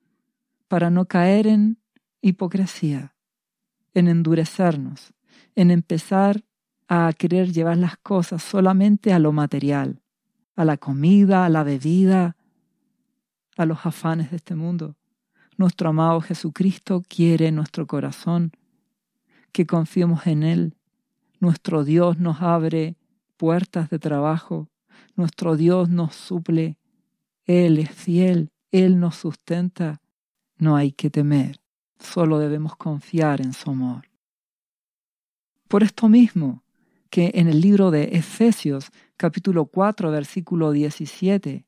para 0.66 0.88
no 0.88 1.04
caer 1.04 1.46
en 1.46 1.76
hipocresía, 2.22 3.14
en 3.92 4.08
endurecernos, 4.08 5.12
en 5.54 5.70
empezar 5.70 6.42
a 6.88 7.12
querer 7.12 7.52
llevar 7.52 7.76
las 7.76 7.98
cosas 7.98 8.42
solamente 8.42 9.12
a 9.12 9.18
lo 9.18 9.30
material, 9.30 10.00
a 10.56 10.64
la 10.64 10.78
comida, 10.78 11.44
a 11.44 11.50
la 11.50 11.64
bebida, 11.64 12.38
a 13.58 13.66
los 13.66 13.84
afanes 13.84 14.30
de 14.30 14.38
este 14.38 14.54
mundo. 14.54 14.96
Nuestro 15.58 15.90
amado 15.90 16.22
Jesucristo 16.22 17.02
quiere 17.06 17.52
nuestro 17.52 17.86
corazón, 17.86 18.52
que 19.52 19.66
confiemos 19.66 20.26
en 20.26 20.42
Él. 20.42 20.76
Nuestro 21.40 21.84
Dios 21.84 22.18
nos 22.18 22.40
abre 22.40 22.96
puertas 23.36 23.90
de 23.90 23.98
trabajo, 23.98 24.70
nuestro 25.14 25.58
Dios 25.58 25.90
nos 25.90 26.14
suple, 26.14 26.78
Él 27.44 27.80
es 27.80 27.90
fiel, 27.90 28.50
Él 28.70 28.98
nos 29.00 29.16
sustenta. 29.16 30.00
No 30.56 30.76
hay 30.76 30.92
que 30.92 31.10
temer, 31.10 31.60
solo 31.98 32.38
debemos 32.38 32.76
confiar 32.76 33.40
en 33.40 33.52
su 33.52 33.70
amor. 33.70 34.08
Por 35.68 35.82
esto 35.82 36.08
mismo, 36.08 36.64
que 37.10 37.30
en 37.34 37.48
el 37.48 37.60
libro 37.60 37.90
de 37.90 38.04
Efesios 38.16 38.90
capítulo 39.16 39.66
4 39.66 40.10
versículo 40.10 40.72
17 40.72 41.66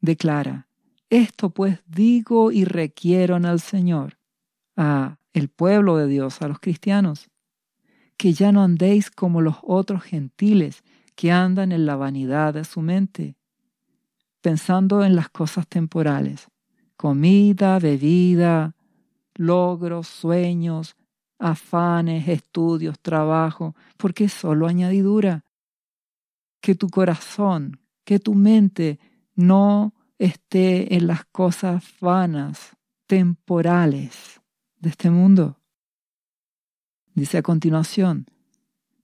declara, 0.00 0.68
esto 1.10 1.50
pues 1.50 1.80
digo 1.86 2.50
y 2.52 2.64
requiero 2.64 3.36
en 3.36 3.44
el 3.44 3.60
Señor, 3.60 4.18
a 4.76 5.18
el 5.32 5.48
pueblo 5.48 5.96
de 5.96 6.06
Dios, 6.06 6.42
a 6.42 6.48
los 6.48 6.58
cristianos, 6.58 7.28
que 8.16 8.32
ya 8.32 8.52
no 8.52 8.62
andéis 8.62 9.10
como 9.10 9.42
los 9.42 9.56
otros 9.62 10.02
gentiles 10.02 10.82
que 11.14 11.32
andan 11.32 11.72
en 11.72 11.86
la 11.86 11.96
vanidad 11.96 12.54
de 12.54 12.64
su 12.64 12.80
mente, 12.80 13.36
pensando 14.46 15.04
en 15.04 15.16
las 15.16 15.28
cosas 15.28 15.66
temporales, 15.66 16.46
comida, 16.96 17.80
bebida, 17.80 18.76
logros, 19.34 20.06
sueños, 20.06 20.94
afanes, 21.36 22.28
estudios, 22.28 23.00
trabajo, 23.00 23.74
porque 23.96 24.26
es 24.26 24.32
solo 24.32 24.68
añadidura. 24.68 25.44
Que 26.60 26.76
tu 26.76 26.88
corazón, 26.90 27.80
que 28.04 28.20
tu 28.20 28.36
mente 28.36 29.00
no 29.34 29.94
esté 30.16 30.94
en 30.94 31.08
las 31.08 31.24
cosas 31.24 31.82
vanas, 32.00 32.76
temporales 33.08 34.40
de 34.78 34.90
este 34.90 35.10
mundo. 35.10 35.58
Dice 37.14 37.38
a 37.38 37.42
continuación, 37.42 38.26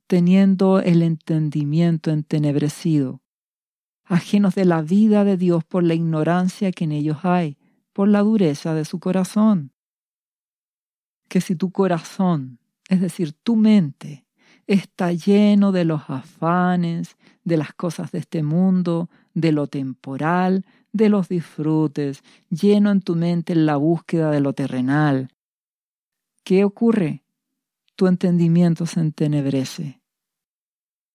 teniendo 0.07 0.79
el 0.79 1.03
entendimiento 1.03 2.13
entenebrecido, 2.13 3.22
ajenos 4.13 4.55
de 4.55 4.65
la 4.65 4.83
vida 4.83 5.25
de 5.25 5.37
Dios 5.37 5.65
por 5.65 5.83
la 5.83 5.95
ignorancia 5.95 6.73
que 6.73 6.85
en 6.85 6.93
ellos 6.93 7.19
hay, 7.25 7.57
por 7.93 8.09
la 8.09 8.21
dureza 8.21 8.75
de 8.75 8.85
su 8.85 9.01
corazón 9.01 9.73
que 11.33 11.41
si 11.41 11.57
tu 11.57 11.73
corazón, 11.73 12.59
es 12.91 13.01
decir, 13.01 13.33
tu 13.33 13.57
mente, 13.57 14.27
está 14.67 15.13
lleno 15.15 15.73
de 15.73 15.87
los 15.87 16.03
afanes, 16.11 17.17
de 17.43 17.57
las 17.57 17.73
cosas 17.73 18.13
de 18.13 18.19
este 18.19 18.43
mundo, 18.43 19.09
de 19.33 19.51
lo 19.51 19.67
temporal, 19.67 20.67
de 20.93 21.09
los 21.09 21.31
disfrutes, 21.31 22.23
lleno 22.51 22.91
en 22.91 23.01
tu 23.01 23.17
mente 23.17 23.55
en 23.55 23.65
la 23.65 23.77
búsqueda 23.77 24.31
de 24.31 24.41
lo 24.41 24.53
terrenal. 24.53 25.31
¿Qué 26.45 26.65
ocurre? 26.65 27.25
Tu 27.97 28.09
entendimiento 28.09 28.85
se 28.85 29.01
entenebrece. 29.01 30.03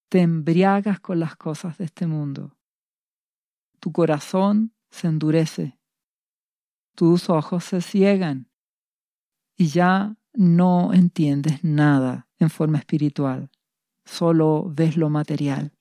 Te 0.10 0.22
embriagas 0.22 1.00
con 1.00 1.20
las 1.20 1.36
cosas 1.36 1.78
de 1.78 1.86
este 1.86 2.08
mundo. 2.08 2.57
Tu 3.80 3.92
corazón 3.92 4.74
se 4.90 5.08
endurece. 5.08 5.78
Tus 6.96 7.30
ojos 7.30 7.64
se 7.64 7.82
ciegan 7.82 8.50
y 9.56 9.68
ya 9.68 10.16
no 10.34 10.94
entiendes 10.94 11.64
nada 11.64 12.28
en 12.40 12.50
forma 12.50 12.78
espiritual, 12.78 13.50
solo 14.06 14.72
ves 14.74 14.98
lo 14.98 15.10
material. 15.10 15.74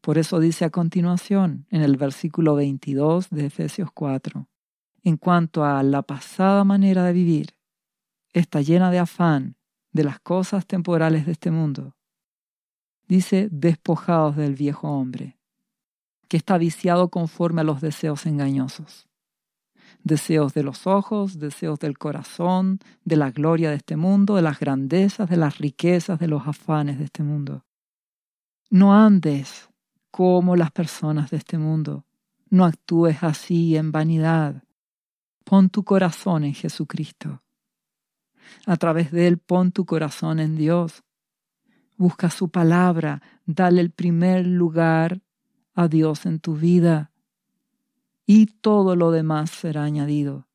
Por 0.00 0.18
eso 0.18 0.40
dice 0.40 0.64
a 0.64 0.70
continuación, 0.70 1.66
en 1.70 1.82
el 1.82 1.96
versículo 1.96 2.54
22 2.54 3.28
de 3.30 3.46
Efesios 3.46 3.90
4, 3.92 4.48
en 5.02 5.16
cuanto 5.16 5.64
a 5.64 5.82
la 5.82 6.02
pasada 6.02 6.64
manera 6.64 7.04
de 7.04 7.12
vivir, 7.12 7.56
está 8.32 8.60
llena 8.60 8.90
de 8.90 8.98
afán 8.98 9.56
de 9.92 10.04
las 10.04 10.20
cosas 10.20 10.66
temporales 10.66 11.26
de 11.26 11.32
este 11.32 11.50
mundo. 11.50 11.96
Dice, 13.08 13.48
despojados 13.50 14.36
del 14.36 14.54
viejo 14.54 14.88
hombre, 14.88 15.35
que 16.28 16.36
está 16.36 16.58
viciado 16.58 17.08
conforme 17.08 17.60
a 17.62 17.64
los 17.64 17.80
deseos 17.80 18.26
engañosos 18.26 19.06
deseos 20.06 20.54
de 20.54 20.62
los 20.62 20.86
ojos, 20.86 21.40
deseos 21.40 21.80
del 21.80 21.98
corazón, 21.98 22.78
de 23.04 23.16
la 23.16 23.32
gloria 23.32 23.70
de 23.70 23.76
este 23.76 23.96
mundo, 23.96 24.36
de 24.36 24.42
las 24.42 24.60
grandezas, 24.60 25.28
de 25.28 25.36
las 25.36 25.58
riquezas, 25.58 26.20
de 26.20 26.28
los 26.28 26.46
afanes 26.46 26.98
de 26.98 27.06
este 27.06 27.24
mundo. 27.24 27.64
No 28.70 28.94
andes 28.94 29.68
como 30.12 30.54
las 30.54 30.70
personas 30.70 31.30
de 31.30 31.38
este 31.38 31.58
mundo. 31.58 32.04
No 32.48 32.64
actúes 32.64 33.24
así 33.24 33.76
en 33.76 33.90
vanidad. 33.90 34.62
Pon 35.44 35.70
tu 35.70 35.82
corazón 35.82 36.44
en 36.44 36.54
Jesucristo. 36.54 37.42
A 38.64 38.76
través 38.76 39.10
de 39.10 39.26
Él 39.26 39.38
pon 39.38 39.72
tu 39.72 39.86
corazón 39.86 40.38
en 40.38 40.54
Dios. 40.54 41.02
Busca 41.96 42.30
su 42.30 42.48
palabra, 42.48 43.22
dale 43.44 43.80
el 43.80 43.90
primer 43.90 44.46
lugar 44.46 45.20
a 45.76 45.86
Dios 45.86 46.26
en 46.26 46.40
tu 46.40 46.56
vida 46.56 47.12
y 48.26 48.46
todo 48.46 48.96
lo 48.96 49.12
demás 49.12 49.50
será 49.50 49.84
añadido. 49.84 50.48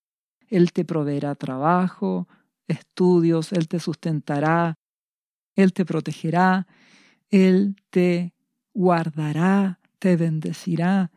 Él 0.49 0.73
te 0.73 0.83
proveerá 0.83 1.35
trabajo, 1.35 2.27
estudios, 2.67 3.53
Él 3.53 3.69
te 3.69 3.79
sustentará, 3.79 4.75
Él 5.55 5.71
te 5.71 5.85
protegerá, 5.85 6.67
Él 7.29 7.77
te 7.89 8.33
guardará, 8.73 9.79
te 9.99 10.17
bendecirá, 10.17 11.11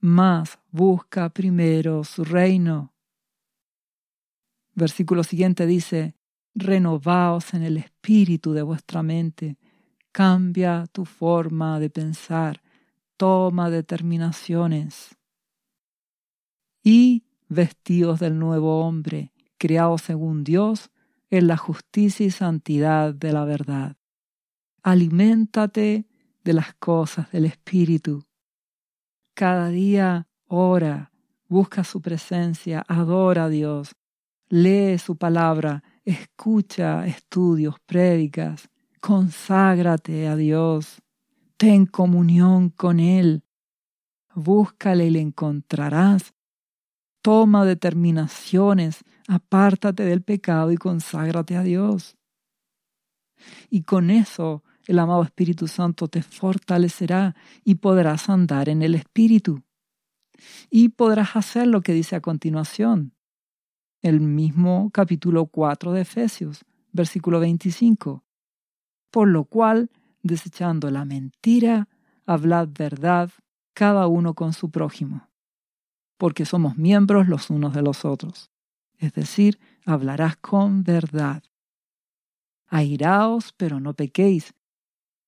mas 0.00 0.58
busca 0.72 1.28
primero 1.28 2.02
su 2.02 2.24
reino. 2.24 2.92
Versículo 4.74 5.22
siguiente 5.22 5.66
dice, 5.66 6.16
renovaos 6.54 7.54
en 7.54 7.62
el 7.62 7.76
espíritu 7.76 8.52
de 8.52 8.62
vuestra 8.62 9.02
mente, 9.02 9.56
cambia 10.10 10.86
tu 10.90 11.04
forma 11.04 11.78
de 11.78 11.90
pensar, 11.90 12.63
toma 13.16 13.70
determinaciones 13.70 15.16
y 16.82 17.24
vestidos 17.48 18.20
del 18.20 18.38
nuevo 18.38 18.80
hombre, 18.80 19.32
creado 19.58 19.98
según 19.98 20.44
Dios 20.44 20.90
en 21.30 21.46
la 21.46 21.56
justicia 21.56 22.26
y 22.26 22.30
santidad 22.30 23.14
de 23.14 23.32
la 23.32 23.44
verdad. 23.44 23.96
Aliméntate 24.82 26.06
de 26.44 26.52
las 26.52 26.74
cosas 26.74 27.30
del 27.32 27.46
Espíritu. 27.46 28.24
Cada 29.34 29.68
día 29.68 30.28
ora, 30.46 31.10
busca 31.48 31.84
su 31.84 32.00
presencia, 32.00 32.84
adora 32.86 33.44
a 33.44 33.48
Dios, 33.48 33.96
lee 34.48 34.98
su 34.98 35.16
palabra, 35.16 35.82
escucha 36.04 37.06
estudios, 37.06 37.76
prédicas, 37.86 38.68
conságrate 39.00 40.28
a 40.28 40.36
Dios, 40.36 41.02
ten 41.56 41.86
comunión 41.86 42.70
con 42.70 43.00
Él, 43.00 43.44
búscale 44.34 45.06
y 45.06 45.10
le 45.10 45.20
encontrarás 45.20 46.34
Toma 47.24 47.64
determinaciones, 47.64 49.02
apártate 49.28 50.04
del 50.04 50.20
pecado 50.20 50.72
y 50.72 50.76
conságrate 50.76 51.56
a 51.56 51.62
Dios. 51.62 52.18
Y 53.70 53.84
con 53.84 54.10
eso 54.10 54.62
el 54.86 54.98
amado 54.98 55.22
Espíritu 55.22 55.66
Santo 55.66 56.06
te 56.08 56.20
fortalecerá 56.20 57.34
y 57.64 57.76
podrás 57.76 58.28
andar 58.28 58.68
en 58.68 58.82
el 58.82 58.94
Espíritu. 58.94 59.62
Y 60.68 60.90
podrás 60.90 61.34
hacer 61.34 61.66
lo 61.66 61.80
que 61.80 61.94
dice 61.94 62.14
a 62.14 62.20
continuación, 62.20 63.14
el 64.02 64.20
mismo 64.20 64.90
capítulo 64.92 65.46
4 65.46 65.92
de 65.92 66.02
Efesios, 66.02 66.66
versículo 66.92 67.40
25. 67.40 68.22
Por 69.10 69.28
lo 69.28 69.46
cual, 69.46 69.90
desechando 70.24 70.90
la 70.90 71.04
mentira, 71.04 71.88
hablad 72.26 72.68
verdad 72.76 73.30
cada 73.74 74.08
uno 74.08 74.34
con 74.34 74.52
su 74.52 74.72
prójimo 74.72 75.28
porque 76.24 76.46
somos 76.46 76.76
miembros 76.76 77.28
los 77.28 77.50
unos 77.50 77.74
de 77.74 77.82
los 77.82 78.04
otros. 78.04 78.50
Es 78.98 79.12
decir, 79.12 79.58
hablarás 79.84 80.36
con 80.36 80.82
verdad. 80.82 81.42
Airaos, 82.66 83.52
pero 83.56 83.80
no 83.80 83.94
pequéis. 83.94 84.54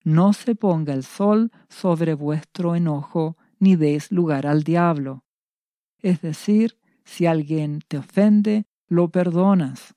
No 0.05 0.33
se 0.33 0.55
ponga 0.55 0.95
el 0.95 1.05
sol 1.05 1.51
sobre 1.69 2.15
vuestro 2.15 2.77
enojo, 2.77 3.37
ni 3.59 3.77
deis 3.77 4.11
lugar 4.13 4.47
al 4.47 4.63
diablo. 4.63 5.25
Es 6.01 6.21
decir, 6.23 6.79
Si 7.09 7.25
alguien 7.25 7.83
te 7.87 7.99
ofende, 7.99 8.67
lo 8.89 9.11
perdonas. 9.11 9.95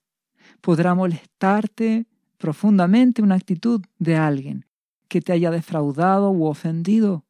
Podrá 0.61 0.93
molestarte 0.93 2.05
profundamente 2.37 3.23
una 3.23 3.33
actitud 3.33 3.81
de 3.97 4.15
alguien 4.15 4.68
que 5.09 5.19
te 5.19 5.33
haya 5.33 5.51
defraudado 5.51 6.31
u 6.31 6.45
ofendido, 6.45 7.25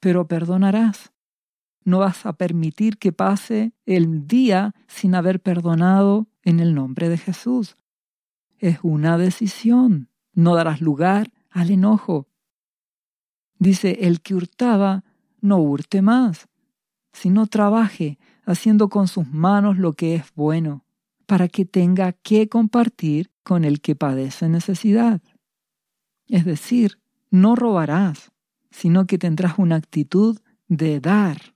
pero 0.00 0.28
perdonarás. 0.28 1.12
No 1.84 2.00
vas 2.00 2.26
a 2.26 2.34
permitir 2.34 2.98
que 2.98 3.12
pase 3.12 3.72
el 3.86 4.26
día 4.26 4.74
sin 4.88 5.14
haber 5.14 5.40
perdonado 5.40 6.26
en 6.42 6.60
el 6.60 6.74
nombre 6.74 7.08
de 7.08 7.16
Jesús. 7.16 7.76
Es 8.58 8.78
una 8.82 9.16
decisión. 9.16 10.10
No 10.32 10.54
darás 10.54 10.80
lugar 10.80 11.32
al 11.48 11.70
enojo. 11.70 12.28
Dice, 13.58 13.98
el 14.02 14.20
que 14.20 14.34
hurtaba, 14.34 15.04
no 15.40 15.58
hurte 15.58 16.02
más, 16.02 16.48
sino 17.12 17.46
trabaje 17.46 18.18
haciendo 18.44 18.88
con 18.88 19.08
sus 19.08 19.26
manos 19.28 19.78
lo 19.78 19.94
que 19.94 20.16
es 20.16 20.34
bueno, 20.34 20.84
para 21.26 21.48
que 21.48 21.64
tenga 21.64 22.12
que 22.12 22.48
compartir 22.48 23.30
con 23.42 23.64
el 23.64 23.80
que 23.80 23.96
padece 23.96 24.48
necesidad. 24.48 25.20
Es 26.28 26.44
decir, 26.44 27.00
no 27.30 27.54
robarás, 27.56 28.32
sino 28.70 29.06
que 29.06 29.18
tendrás 29.18 29.58
una 29.58 29.76
actitud 29.76 30.38
de 30.68 31.00
dar, 31.00 31.54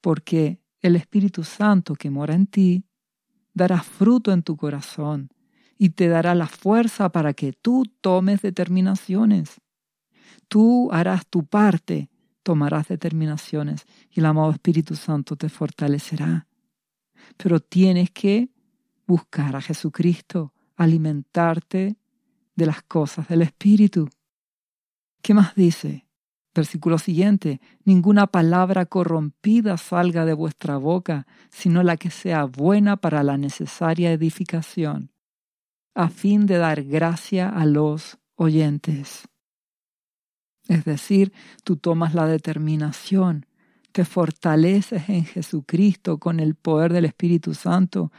porque 0.00 0.60
el 0.80 0.96
Espíritu 0.96 1.44
Santo 1.44 1.94
que 1.94 2.10
mora 2.10 2.34
en 2.34 2.46
ti 2.46 2.84
dará 3.52 3.82
fruto 3.82 4.32
en 4.32 4.42
tu 4.42 4.56
corazón 4.56 5.30
y 5.78 5.90
te 5.90 6.08
dará 6.08 6.34
la 6.34 6.46
fuerza 6.46 7.10
para 7.10 7.34
que 7.34 7.52
tú 7.52 7.84
tomes 8.00 8.42
determinaciones. 8.42 9.60
Tú 10.48 10.90
harás 10.92 11.26
tu 11.26 11.46
parte, 11.46 12.10
tomarás 12.42 12.88
determinaciones 12.88 13.86
y 14.10 14.20
el 14.20 14.26
amado 14.26 14.50
Espíritu 14.50 14.96
Santo 14.96 15.36
te 15.36 15.48
fortalecerá. 15.48 16.46
Pero 17.36 17.60
tienes 17.60 18.10
que 18.10 18.50
buscar 19.06 19.56
a 19.56 19.60
Jesucristo, 19.60 20.52
alimentarte 20.76 21.96
de 22.54 22.66
las 22.66 22.82
cosas 22.82 23.28
del 23.28 23.42
Espíritu. 23.42 24.08
¿Qué 25.22 25.34
más 25.34 25.54
dice? 25.54 26.06
Versículo 26.54 26.98
siguiente, 26.98 27.60
ninguna 27.84 28.28
palabra 28.28 28.86
corrompida 28.86 29.76
salga 29.76 30.24
de 30.24 30.34
vuestra 30.34 30.76
boca, 30.76 31.26
sino 31.50 31.82
la 31.82 31.96
que 31.96 32.10
sea 32.10 32.44
buena 32.44 32.96
para 32.96 33.24
la 33.24 33.36
necesaria 33.36 34.12
edificación, 34.12 35.10
a 35.94 36.08
fin 36.08 36.46
de 36.46 36.58
dar 36.58 36.84
gracia 36.84 37.48
a 37.48 37.66
los 37.66 38.18
oyentes. 38.36 39.28
Es 40.68 40.84
decir, 40.84 41.32
tú 41.64 41.76
tomas 41.76 42.14
la 42.14 42.26
determinación, 42.26 43.46
te 43.90 44.04
fortaleces 44.04 45.08
en 45.08 45.24
Jesucristo 45.24 46.18
con 46.18 46.38
el 46.38 46.54
poder 46.54 46.92
del 46.92 47.04
Espíritu 47.04 47.54
Santo 47.54 48.12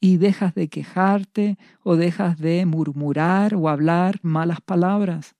y 0.00 0.16
dejas 0.16 0.54
de 0.54 0.68
quejarte 0.68 1.58
o 1.82 1.96
dejas 1.96 2.38
de 2.38 2.64
murmurar 2.66 3.54
o 3.54 3.68
hablar 3.68 4.20
malas 4.22 4.60
palabras 4.60 5.34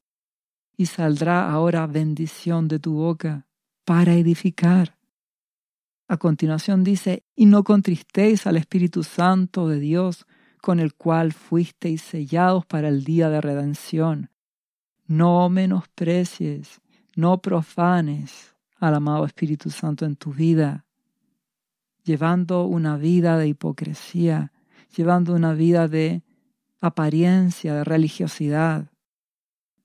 y 0.76 0.86
saldrá 0.86 1.50
ahora 1.50 1.86
bendición 1.86 2.68
de 2.68 2.78
tu 2.78 2.94
boca 2.94 3.46
para 3.84 4.14
edificar. 4.14 4.96
A 6.06 6.16
continuación 6.16 6.84
dice, 6.84 7.24
y 7.34 7.46
no 7.46 7.64
contristéis 7.64 8.46
al 8.46 8.56
Espíritu 8.56 9.02
Santo 9.02 9.68
de 9.68 9.78
Dios, 9.78 10.26
con 10.62 10.80
el 10.80 10.94
cual 10.94 11.32
fuisteis 11.32 12.02
sellados 12.02 12.64
para 12.64 12.88
el 12.88 13.04
día 13.04 13.28
de 13.28 13.40
redención. 13.40 14.30
No 15.06 15.48
menosprecies, 15.48 16.80
no 17.14 17.40
profanes 17.40 18.54
al 18.78 18.94
amado 18.94 19.24
Espíritu 19.24 19.70
Santo 19.70 20.06
en 20.06 20.16
tu 20.16 20.32
vida, 20.32 20.86
llevando 22.09 22.64
una 22.64 22.96
vida 22.96 23.36
de 23.36 23.48
hipocresía, 23.48 24.50
llevando 24.96 25.34
una 25.34 25.52
vida 25.52 25.88
de 25.88 26.22
apariencia, 26.80 27.74
de 27.74 27.84
religiosidad, 27.84 28.90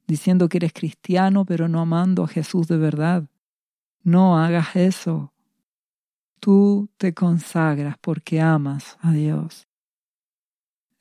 diciendo 0.07 0.47
que 0.47 0.57
eres 0.57 0.71
cristiano 0.71 1.43
pero 1.43 1.67
no 1.67 1.81
amando 1.81 2.23
a 2.23 2.29
Jesús 2.29 2.69
de 2.69 2.77
verdad. 2.77 3.29
No 4.03 4.39
hagas 4.39 4.77
eso. 4.77 5.33
Tú 6.39 6.89
te 6.95 7.13
consagras 7.13 7.97
porque 7.99 8.39
amas 8.39 8.97
a 9.01 9.11
Dios. 9.11 9.67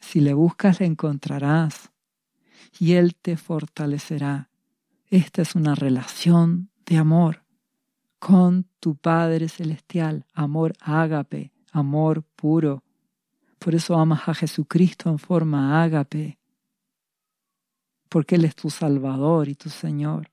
Si 0.01 0.21
le 0.21 0.35
buscas, 0.35 0.81
le 0.81 0.87
encontrarás 0.87 1.93
y 2.81 2.95
Él 2.95 3.15
te 3.15 3.37
fortalecerá. 3.37 4.51
Esta 5.07 5.43
es 5.43 5.55
una 5.55 5.77
relación 5.77 6.71
de 6.85 6.97
amor 6.97 7.45
con 8.25 8.69
tu 8.79 8.95
Padre 8.95 9.49
Celestial, 9.49 10.25
amor 10.33 10.75
ágape, 10.81 11.51
amor 11.73 12.23
puro. 12.37 12.85
Por 13.59 13.75
eso 13.75 13.97
amas 13.97 14.29
a 14.29 14.35
Jesucristo 14.35 15.11
en 15.11 15.19
forma 15.19 15.83
ágape 15.83 16.39
porque 18.09 18.37
Él 18.37 18.45
es 18.45 18.55
tu 18.55 18.71
Salvador 18.71 19.49
y 19.49 19.57
tu 19.57 19.71
Señor. 19.71 20.31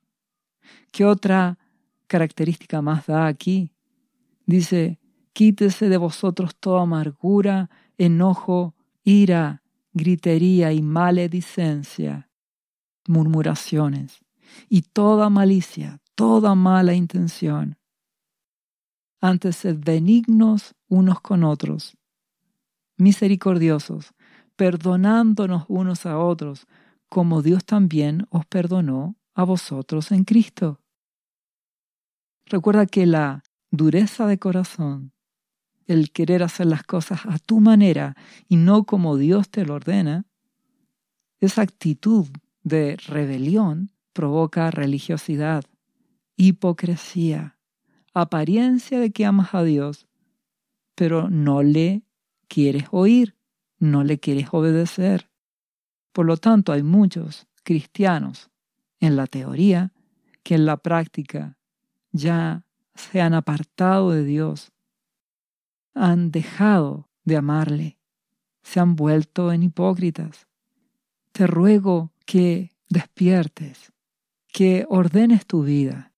¿Qué 0.91 1.03
otra 1.03 1.57
característica 2.05 2.79
más 2.83 3.07
da 3.07 3.25
aquí? 3.25 3.73
Dice, 4.45 4.99
quítese 5.33 5.89
de 5.89 5.97
vosotros 5.97 6.55
toda 6.59 6.83
amargura, 6.83 7.71
enojo, 7.97 8.75
ira, 9.03 9.63
gritería 9.93 10.73
y 10.73 10.83
maledicencia, 10.83 12.29
murmuraciones 13.07 14.19
y 14.67 14.83
toda 14.83 15.31
malicia, 15.31 16.01
toda 16.13 16.53
mala 16.53 16.93
intención. 16.93 17.78
Antes 19.21 19.57
sed 19.57 19.77
benignos 19.79 20.75
unos 20.87 21.19
con 21.19 21.43
otros, 21.43 21.97
misericordiosos, 22.97 24.13
perdonándonos 24.55 25.65
unos 25.67 26.05
a 26.05 26.17
otros, 26.17 26.67
como 27.09 27.41
Dios 27.41 27.65
también 27.65 28.27
os 28.29 28.45
perdonó 28.45 29.17
a 29.33 29.43
vosotros 29.43 30.11
en 30.11 30.23
Cristo. 30.23 30.79
Recuerda 32.45 32.85
que 32.85 33.05
la 33.05 33.43
dureza 33.71 34.25
de 34.25 34.39
corazón, 34.39 35.11
el 35.85 36.11
querer 36.11 36.41
hacer 36.41 36.67
las 36.67 36.83
cosas 36.83 37.25
a 37.25 37.39
tu 37.39 37.59
manera 37.59 38.15
y 38.47 38.55
no 38.55 38.85
como 38.85 39.17
Dios 39.17 39.49
te 39.49 39.65
lo 39.65 39.75
ordena, 39.75 40.25
esa 41.39 41.61
actitud 41.61 42.27
de 42.63 42.97
rebelión 42.97 43.91
provoca 44.13 44.71
religiosidad, 44.71 45.63
hipocresía, 46.35 47.58
apariencia 48.13 48.99
de 48.99 49.11
que 49.11 49.25
amas 49.25 49.53
a 49.53 49.63
Dios, 49.63 50.07
pero 50.95 51.29
no 51.29 51.63
le 51.63 52.03
quieres 52.47 52.85
oír, 52.91 53.35
no 53.77 54.03
le 54.03 54.19
quieres 54.19 54.47
obedecer. 54.51 55.29
Por 56.11 56.25
lo 56.25 56.37
tanto, 56.37 56.71
hay 56.73 56.83
muchos 56.83 57.47
cristianos 57.63 58.49
en 58.99 59.15
la 59.15 59.27
teoría 59.27 59.93
que 60.43 60.55
en 60.55 60.65
la 60.65 60.77
práctica 60.77 61.57
ya 62.11 62.65
se 62.95 63.21
han 63.21 63.33
apartado 63.33 64.11
de 64.11 64.23
Dios, 64.23 64.71
han 65.93 66.31
dejado 66.31 67.09
de 67.23 67.37
amarle, 67.37 67.97
se 68.63 68.79
han 68.79 68.95
vuelto 68.95 69.51
en 69.51 69.63
hipócritas. 69.63 70.47
Te 71.31 71.47
ruego 71.47 72.11
que 72.25 72.71
despiertes, 72.89 73.93
que 74.51 74.85
ordenes 74.89 75.45
tu 75.45 75.63
vida. 75.63 76.08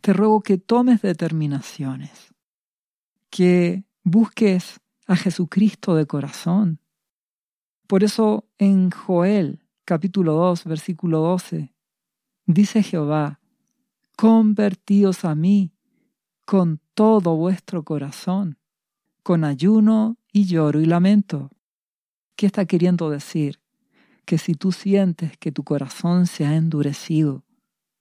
Te 0.00 0.12
ruego 0.12 0.40
que 0.40 0.58
tomes 0.58 1.02
determinaciones, 1.02 2.34
que 3.28 3.84
busques 4.02 4.80
a 5.06 5.16
Jesucristo 5.16 5.94
de 5.94 6.06
corazón, 6.06 6.80
por 7.90 8.04
eso 8.04 8.48
en 8.58 8.92
Joel 8.92 9.66
capítulo 9.84 10.34
2 10.34 10.64
versículo 10.64 11.18
12 11.18 11.74
dice 12.46 12.84
Jehová, 12.84 13.40
convertíos 14.16 15.24
a 15.24 15.34
mí 15.34 15.72
con 16.46 16.80
todo 16.94 17.34
vuestro 17.34 17.84
corazón, 17.84 18.58
con 19.24 19.42
ayuno 19.42 20.18
y 20.32 20.44
lloro 20.44 20.80
y 20.80 20.86
lamento. 20.86 21.50
¿Qué 22.36 22.46
está 22.46 22.64
queriendo 22.64 23.10
decir? 23.10 23.60
Que 24.24 24.38
si 24.38 24.54
tú 24.54 24.70
sientes 24.70 25.36
que 25.36 25.50
tu 25.50 25.64
corazón 25.64 26.28
se 26.28 26.46
ha 26.46 26.54
endurecido, 26.54 27.44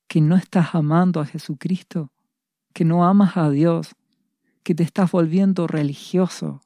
que 0.09 0.21
no 0.21 0.35
estás 0.35 0.73
amando 0.73 1.21
a 1.21 1.25
Jesucristo, 1.25 2.11
que 2.73 2.83
no 2.83 3.05
amas 3.05 3.37
a 3.37 3.49
Dios, 3.51 3.95
que 4.63 4.73
te 4.73 4.83
estás 4.83 5.11
volviendo 5.11 5.67
religioso, 5.67 6.61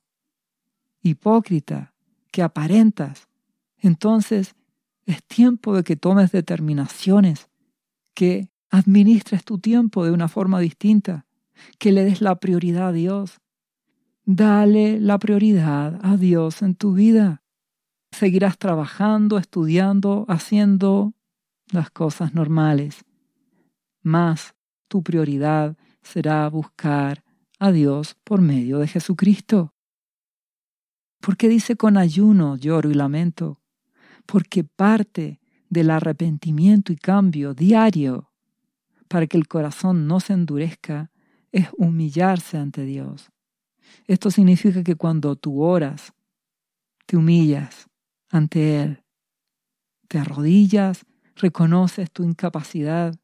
hipócrita, 1.02 1.94
que 2.32 2.42
aparentas, 2.42 3.28
entonces 3.78 4.56
es 5.06 5.22
tiempo 5.26 5.76
de 5.76 5.84
que 5.84 5.98
tomes 5.98 6.32
determinaciones, 6.32 7.50
que 8.14 8.50
administres 8.70 9.44
tu 9.44 9.60
tiempo 9.60 10.06
de 10.06 10.12
una 10.12 10.30
forma 10.30 10.62
distinta, 10.62 11.26
que 11.80 11.92
le 11.92 12.06
des 12.06 12.22
la 12.22 12.36
prioridad 12.40 12.88
a 12.88 12.92
Dios. 12.94 13.42
Dale 14.24 15.02
la 15.02 15.20
prioridad 15.20 16.00
a 16.02 16.16
Dios 16.16 16.62
en 16.62 16.76
tu 16.76 16.94
vida. 16.94 17.44
Seguirás 18.12 18.58
trabajando, 18.58 19.38
estudiando, 19.38 20.26
haciendo 20.30 21.14
las 21.72 21.92
cosas 21.92 22.34
normales. 22.34 23.04
Más 24.04 24.54
tu 24.88 25.02
prioridad 25.02 25.78
será 26.02 26.48
buscar 26.50 27.24
a 27.58 27.72
Dios 27.72 28.16
por 28.24 28.42
medio 28.42 28.80
de 28.80 28.88
Jesucristo. 28.88 29.74
¿Por 31.22 31.38
qué 31.38 31.48
dice 31.48 31.78
con 31.78 31.98
ayuno, 31.98 32.58
lloro 32.58 32.92
y 32.92 32.94
lamento? 32.94 33.62
Porque 34.26 34.66
parte 34.66 35.40
del 35.70 35.90
arrepentimiento 35.90 36.92
y 36.92 36.98
cambio 36.98 37.54
diario 37.54 38.32
para 39.08 39.28
que 39.28 39.38
el 39.38 39.48
corazón 39.48 40.08
no 40.08 40.20
se 40.20 40.34
endurezca 40.34 41.12
es 41.52 41.70
humillarse 41.78 42.58
ante 42.58 42.84
Dios. 42.84 43.32
Esto 44.08 44.32
significa 44.32 44.84
que 44.84 44.96
cuando 44.96 45.36
tú 45.36 45.62
oras, 45.62 46.14
te 47.06 47.16
humillas 47.16 47.88
ante 48.30 48.82
Él, 48.82 49.04
te 50.08 50.20
arrodillas, 50.20 51.06
reconoces 51.36 52.12
tu 52.12 52.24
incapacidad, 52.24 53.16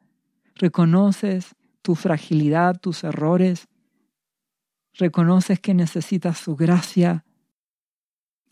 reconoces 0.59 1.55
tu 1.81 1.95
fragilidad, 1.95 2.79
tus 2.79 3.03
errores, 3.03 3.67
reconoces 4.93 5.59
que 5.59 5.73
necesitas 5.73 6.37
su 6.37 6.55
gracia, 6.55 7.25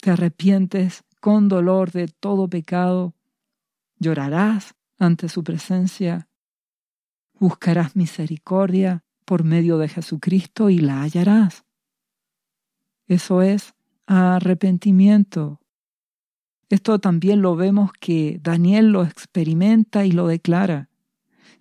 te 0.01 0.11
arrepientes 0.11 1.03
con 1.19 1.49
dolor 1.49 1.91
de 1.91 2.07
todo 2.07 2.47
pecado, 2.47 3.13
llorarás 3.99 4.75
ante 4.97 5.27
su 5.27 5.43
presencia, 5.43 6.29
buscarás 7.33 7.95
misericordia 7.95 9.03
por 9.25 9.43
medio 9.43 9.77
de 9.77 9.89
Jesucristo 9.89 10.69
y 10.69 10.79
la 10.79 11.01
hallarás. 11.01 11.65
Eso 13.07 13.41
es 13.41 13.75
arrepentimiento. 14.05 15.59
Esto 16.69 16.99
también 16.99 17.41
lo 17.41 17.55
vemos 17.55 17.91
que 17.99 18.39
Daniel 18.41 18.91
lo 18.91 19.03
experimenta 19.03 20.05
y 20.05 20.11
lo 20.11 20.27
declara 20.27 20.89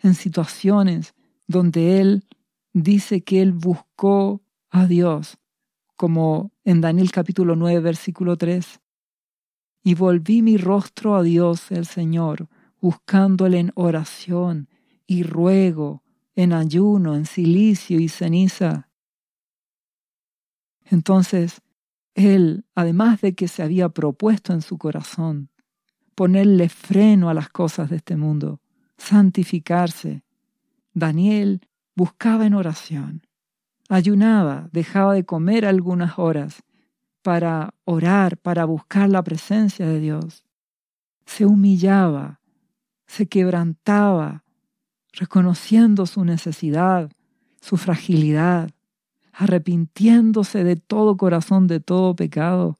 en 0.02 0.14
situaciones 0.14 1.14
donde 1.46 2.00
él 2.00 2.24
dice 2.72 3.22
que 3.22 3.40
él 3.40 3.52
buscó 3.52 4.42
a 4.70 4.86
Dios, 4.86 5.38
como 5.96 6.52
en 6.64 6.80
Daniel 6.80 7.10
capítulo 7.10 7.56
9, 7.56 7.80
versículo 7.80 8.36
3. 8.36 8.80
Y 9.82 9.94
volví 9.94 10.42
mi 10.42 10.56
rostro 10.56 11.16
a 11.16 11.22
Dios 11.22 11.70
el 11.70 11.86
Señor, 11.86 12.48
buscándole 12.80 13.58
en 13.58 13.72
oración 13.74 14.68
y 15.06 15.22
ruego, 15.22 16.02
en 16.34 16.52
ayuno, 16.52 17.14
en 17.14 17.24
silicio 17.24 17.98
y 17.98 18.08
ceniza. 18.08 18.90
Entonces, 20.84 21.62
él, 22.14 22.64
además 22.74 23.20
de 23.20 23.34
que 23.34 23.48
se 23.48 23.62
había 23.62 23.88
propuesto 23.88 24.52
en 24.52 24.62
su 24.62 24.78
corazón 24.78 25.50
ponerle 26.14 26.68
freno 26.68 27.28
a 27.28 27.34
las 27.34 27.50
cosas 27.50 27.90
de 27.90 27.96
este 27.96 28.16
mundo, 28.16 28.60
santificarse, 28.98 30.22
Daniel 30.92 31.60
buscaba 31.94 32.46
en 32.46 32.54
oración, 32.54 33.26
ayunaba, 33.88 34.68
dejaba 34.72 35.14
de 35.14 35.24
comer 35.24 35.66
algunas 35.66 36.18
horas 36.18 36.62
para 37.22 37.74
orar, 37.84 38.38
para 38.38 38.64
buscar 38.64 39.08
la 39.08 39.22
presencia 39.22 39.86
de 39.86 40.00
Dios. 40.00 40.44
Se 41.24 41.44
humillaba, 41.44 42.40
se 43.06 43.26
quebrantaba, 43.26 44.44
reconociendo 45.12 46.06
su 46.06 46.24
necesidad, 46.24 47.10
su 47.60 47.76
fragilidad, 47.76 48.70
arrepintiéndose 49.32 50.64
de 50.64 50.76
todo 50.76 51.16
corazón 51.16 51.66
de 51.66 51.80
todo 51.80 52.14
pecado, 52.14 52.78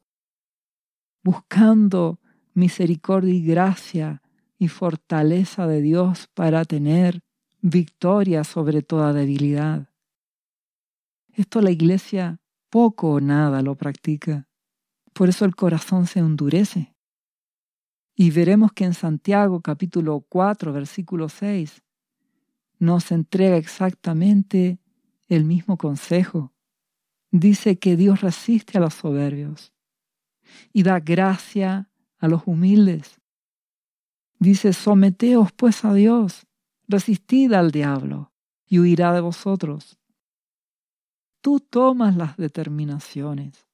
buscando 1.22 2.20
misericordia 2.54 3.34
y 3.34 3.42
gracia 3.42 4.22
y 4.58 4.68
fortaleza 4.68 5.66
de 5.66 5.82
Dios 5.82 6.28
para 6.34 6.64
tener 6.64 7.22
victoria 7.60 8.44
sobre 8.44 8.82
toda 8.82 9.12
debilidad. 9.12 9.90
Esto 11.32 11.60
la 11.60 11.70
iglesia 11.70 12.40
poco 12.70 13.12
o 13.12 13.20
nada 13.20 13.62
lo 13.62 13.74
practica. 13.74 14.48
Por 15.12 15.28
eso 15.28 15.44
el 15.44 15.54
corazón 15.54 16.06
se 16.06 16.20
endurece. 16.20 16.94
Y 18.14 18.30
veremos 18.30 18.72
que 18.72 18.84
en 18.84 18.94
Santiago 18.94 19.60
capítulo 19.60 20.24
4 20.28 20.72
versículo 20.72 21.28
6 21.28 21.82
nos 22.78 23.12
entrega 23.12 23.56
exactamente 23.56 24.78
el 25.28 25.44
mismo 25.44 25.76
consejo. 25.76 26.52
Dice 27.30 27.78
que 27.78 27.96
Dios 27.96 28.20
resiste 28.20 28.78
a 28.78 28.80
los 28.80 28.94
soberbios 28.94 29.74
y 30.72 30.82
da 30.82 31.00
gracia 31.00 31.90
a 32.18 32.28
los 32.28 32.42
humildes. 32.46 33.20
Dice, 34.38 34.72
someteos 34.72 35.52
pues 35.52 35.84
a 35.84 35.94
Dios, 35.94 36.46
resistid 36.88 37.52
al 37.52 37.70
diablo 37.70 38.32
y 38.66 38.78
huirá 38.78 39.12
de 39.12 39.20
vosotros. 39.20 39.98
Tú 41.40 41.60
tomas 41.60 42.16
las 42.16 42.36
determinaciones. 42.36 43.66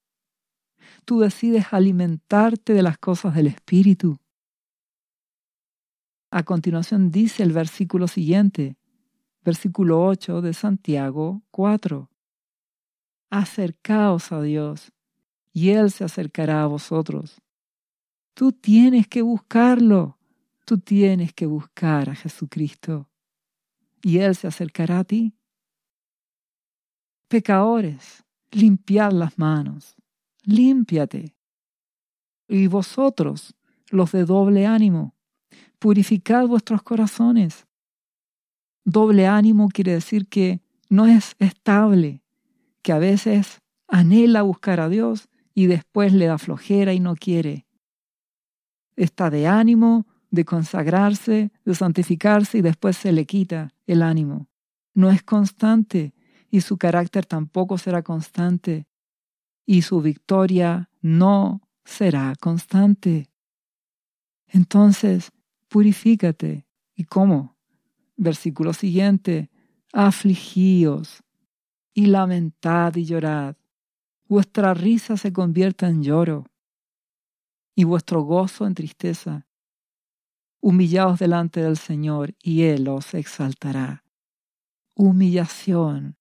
Tú 1.05 1.21
decides 1.21 1.67
alimentarte 1.73 2.75
de 2.75 2.83
las 2.83 2.99
cosas 2.99 3.35
del 3.35 3.47
Espíritu. 3.47 4.19
A 6.31 6.43
continuación 6.45 7.11
dice 7.11 7.43
el 7.43 7.53
versículo 7.53 8.09
siguiente, 8.09 8.77
versículo 9.45 10.05
8 10.05 10.41
de 10.43 10.55
Santiago 10.55 11.43
4. 11.51 12.09
Acercaos 13.31 14.33
a 14.33 14.43
Dios, 14.43 14.93
y 15.53 15.71
Él 15.71 15.91
se 15.91 16.05
acercará 16.05 16.63
a 16.63 16.67
vosotros. 16.67 17.41
Tú 18.35 18.53
tienes 18.53 19.09
que 19.09 19.23
buscarlo, 19.23 20.19
tú 20.65 20.79
tienes 20.79 21.33
que 21.33 21.47
buscar 21.47 22.11
a 22.11 22.15
Jesucristo, 22.15 23.09
y 24.03 24.19
Él 24.19 24.35
se 24.35 24.49
acercará 24.49 25.01
a 25.01 25.05
ti. 25.05 25.35
Pecadores, 27.29 28.25
limpiad 28.51 29.13
las 29.13 29.39
manos, 29.39 29.95
límpiate. 30.43 31.35
Y 32.49 32.67
vosotros, 32.67 33.55
los 33.91 34.13
de 34.13 34.25
doble 34.25 34.67
ánimo, 34.67 35.15
purificad 35.79 36.47
vuestros 36.47 36.83
corazones 36.83 37.67
Doble 38.85 39.29
ánimo 39.29 39.69
quiere 39.69 39.93
decir 39.93 40.27
que 40.27 40.61
no 40.89 41.07
es 41.07 41.37
estable, 41.39 42.23
que 42.83 42.93
a 42.93 42.99
veces 42.99 43.61
anhela 43.87 44.43
buscar 44.43 44.81
a 44.81 44.89
Dios 44.89 45.29
y 45.55 45.67
después 45.67 46.13
le 46.13 46.27
da 46.27 46.39
flojera 46.39 46.93
y 46.93 46.99
no 46.99 47.15
quiere. 47.15 47.67
Está 48.97 49.31
de 49.31 49.47
ánimo, 49.47 50.07
de 50.33 50.45
consagrarse, 50.45 51.53
de 51.64 51.74
santificarse 51.74 52.59
y 52.59 52.62
después 52.62 52.97
se 52.97 53.12
le 53.12 53.26
quita 53.26 53.72
el 53.87 54.03
ánimo. 54.03 54.49
No 54.95 55.11
es 55.11 55.22
constante 55.22 56.14
y 56.51 56.62
su 56.62 56.78
carácter 56.78 57.26
tampoco 57.26 57.78
será 57.78 58.03
constante 58.03 58.89
y 59.66 59.83
su 59.83 60.01
victoria 60.01 60.91
no 61.03 61.61
será 61.85 62.35
constante. 62.41 63.30
Entonces, 64.49 65.30
purifícate. 65.68 66.66
¿Y 66.95 67.05
cómo? 67.05 67.57
Versículo 68.16 68.72
siguiente, 68.72 69.51
afligíos 69.93 71.22
y 71.93 72.07
lamentad 72.07 72.95
y 72.97 73.05
llorad. 73.05 73.57
Vuestra 74.28 74.72
risa 74.72 75.18
se 75.18 75.33
convierta 75.33 75.89
en 75.89 76.03
lloro 76.03 76.47
y 77.74 77.85
vuestro 77.85 78.22
gozo 78.22 78.66
en 78.66 78.74
tristeza. 78.74 79.47
Humillaos 80.65 81.19
delante 81.19 81.61
del 81.61 81.77
Señor 81.77 82.37
y 82.41 82.63
Él 82.63 82.87
os 82.87 83.15
exaltará. 83.15 84.05
Humillación. 84.95 86.17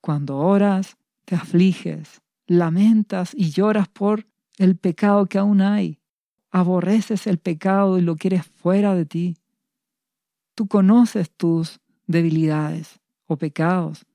Cuando 0.00 0.38
oras, 0.38 0.96
te 1.26 1.34
afliges, 1.34 2.22
lamentas 2.46 3.32
y 3.34 3.50
lloras 3.50 3.88
por 3.88 4.26
el 4.56 4.76
pecado 4.76 5.26
que 5.26 5.36
aún 5.36 5.60
hay. 5.60 6.00
Aborreces 6.50 7.26
el 7.26 7.36
pecado 7.36 7.98
y 7.98 8.00
lo 8.00 8.16
quieres 8.16 8.46
fuera 8.46 8.94
de 8.94 9.04
ti. 9.04 9.36
Tú 10.54 10.66
conoces 10.66 11.30
tus 11.30 11.78
debilidades 12.06 13.00
o 13.26 13.36
pecados. 13.36 14.06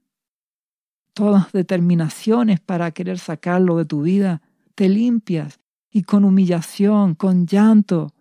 Todas 1.14 1.52
determinaciones 1.52 2.60
para 2.60 2.90
querer 2.90 3.20
sacarlo 3.20 3.78
de 3.78 3.86
tu 3.86 4.02
vida, 4.02 4.42
te 4.74 4.90
limpias 4.90 5.60
y 5.92 6.02
con 6.02 6.26
humillación, 6.26 7.14
con 7.14 7.46
llanto, 7.46 8.16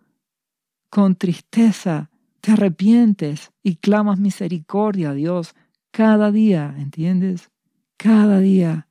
con 0.91 1.15
tristeza, 1.15 2.11
te 2.41 2.53
arrepientes 2.53 3.53
y 3.63 3.77
clamas 3.77 4.19
misericordia 4.19 5.11
a 5.11 5.15
Dios 5.15 5.55
cada 5.93 6.33
día, 6.33 6.75
¿entiendes? 6.79 7.51
Cada 7.97 8.41
día 8.41 8.89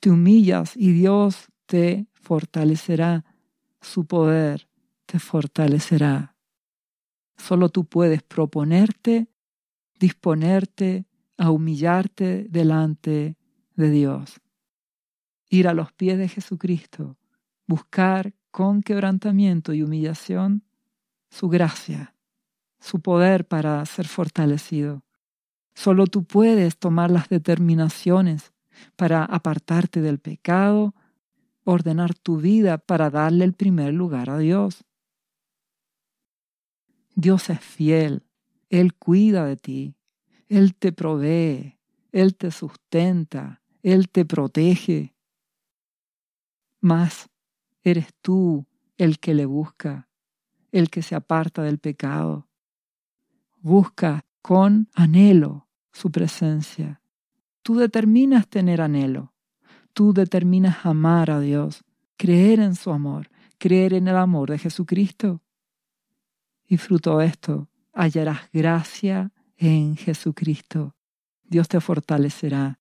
te 0.00 0.10
humillas 0.10 0.76
y 0.76 0.92
Dios 0.92 1.48
te 1.66 2.06
fortalecerá, 2.12 3.24
su 3.80 4.06
poder 4.06 4.68
te 5.06 5.18
fortalecerá. 5.18 6.36
Solo 7.36 7.68
tú 7.68 7.84
puedes 7.86 8.22
proponerte, 8.22 9.28
disponerte 9.98 11.06
a 11.36 11.50
humillarte 11.50 12.46
delante 12.50 13.36
de 13.76 13.90
Dios. 13.90 14.40
Ir 15.48 15.68
a 15.68 15.74
los 15.74 15.92
pies 15.92 16.18
de 16.18 16.28
Jesucristo, 16.28 17.16
buscar 17.66 18.34
con 18.50 18.82
quebrantamiento 18.82 19.72
y 19.72 19.82
humillación 19.82 20.67
su 21.30 21.48
gracia, 21.48 22.14
su 22.80 23.00
poder 23.00 23.46
para 23.46 23.84
ser 23.86 24.06
fortalecido. 24.06 25.04
Solo 25.74 26.06
tú 26.06 26.24
puedes 26.24 26.78
tomar 26.78 27.10
las 27.10 27.28
determinaciones 27.28 28.52
para 28.96 29.24
apartarte 29.24 30.00
del 30.00 30.18
pecado, 30.18 30.94
ordenar 31.64 32.14
tu 32.14 32.38
vida 32.38 32.78
para 32.78 33.10
darle 33.10 33.44
el 33.44 33.52
primer 33.52 33.92
lugar 33.94 34.30
a 34.30 34.38
Dios. 34.38 34.84
Dios 37.14 37.50
es 37.50 37.60
fiel, 37.60 38.24
Él 38.70 38.94
cuida 38.94 39.44
de 39.44 39.56
ti, 39.56 39.96
Él 40.48 40.74
te 40.74 40.92
provee, 40.92 41.78
Él 42.12 42.36
te 42.36 42.50
sustenta, 42.50 43.62
Él 43.82 44.08
te 44.08 44.24
protege. 44.24 45.14
Mas 46.80 47.28
eres 47.82 48.08
tú 48.20 48.66
el 48.96 49.18
que 49.18 49.34
le 49.34 49.46
busca, 49.46 50.07
el 50.72 50.90
que 50.90 51.02
se 51.02 51.14
aparta 51.14 51.62
del 51.62 51.78
pecado. 51.78 52.48
Busca 53.60 54.24
con 54.42 54.88
anhelo 54.94 55.68
su 55.92 56.10
presencia. 56.10 57.00
Tú 57.62 57.76
determinas 57.76 58.48
tener 58.48 58.80
anhelo. 58.80 59.32
Tú 59.92 60.12
determinas 60.12 60.86
amar 60.86 61.28
a 61.30 61.40
Dios, 61.40 61.84
creer 62.16 62.60
en 62.60 62.76
su 62.76 62.92
amor, 62.92 63.30
creer 63.58 63.94
en 63.94 64.06
el 64.06 64.16
amor 64.16 64.50
de 64.50 64.58
Jesucristo. 64.58 65.42
Y 66.68 66.76
fruto 66.76 67.18
de 67.18 67.26
esto 67.26 67.68
hallarás 67.92 68.48
gracia 68.52 69.32
en 69.56 69.96
Jesucristo. 69.96 70.94
Dios 71.42 71.66
te 71.66 71.80
fortalecerá. 71.80 72.78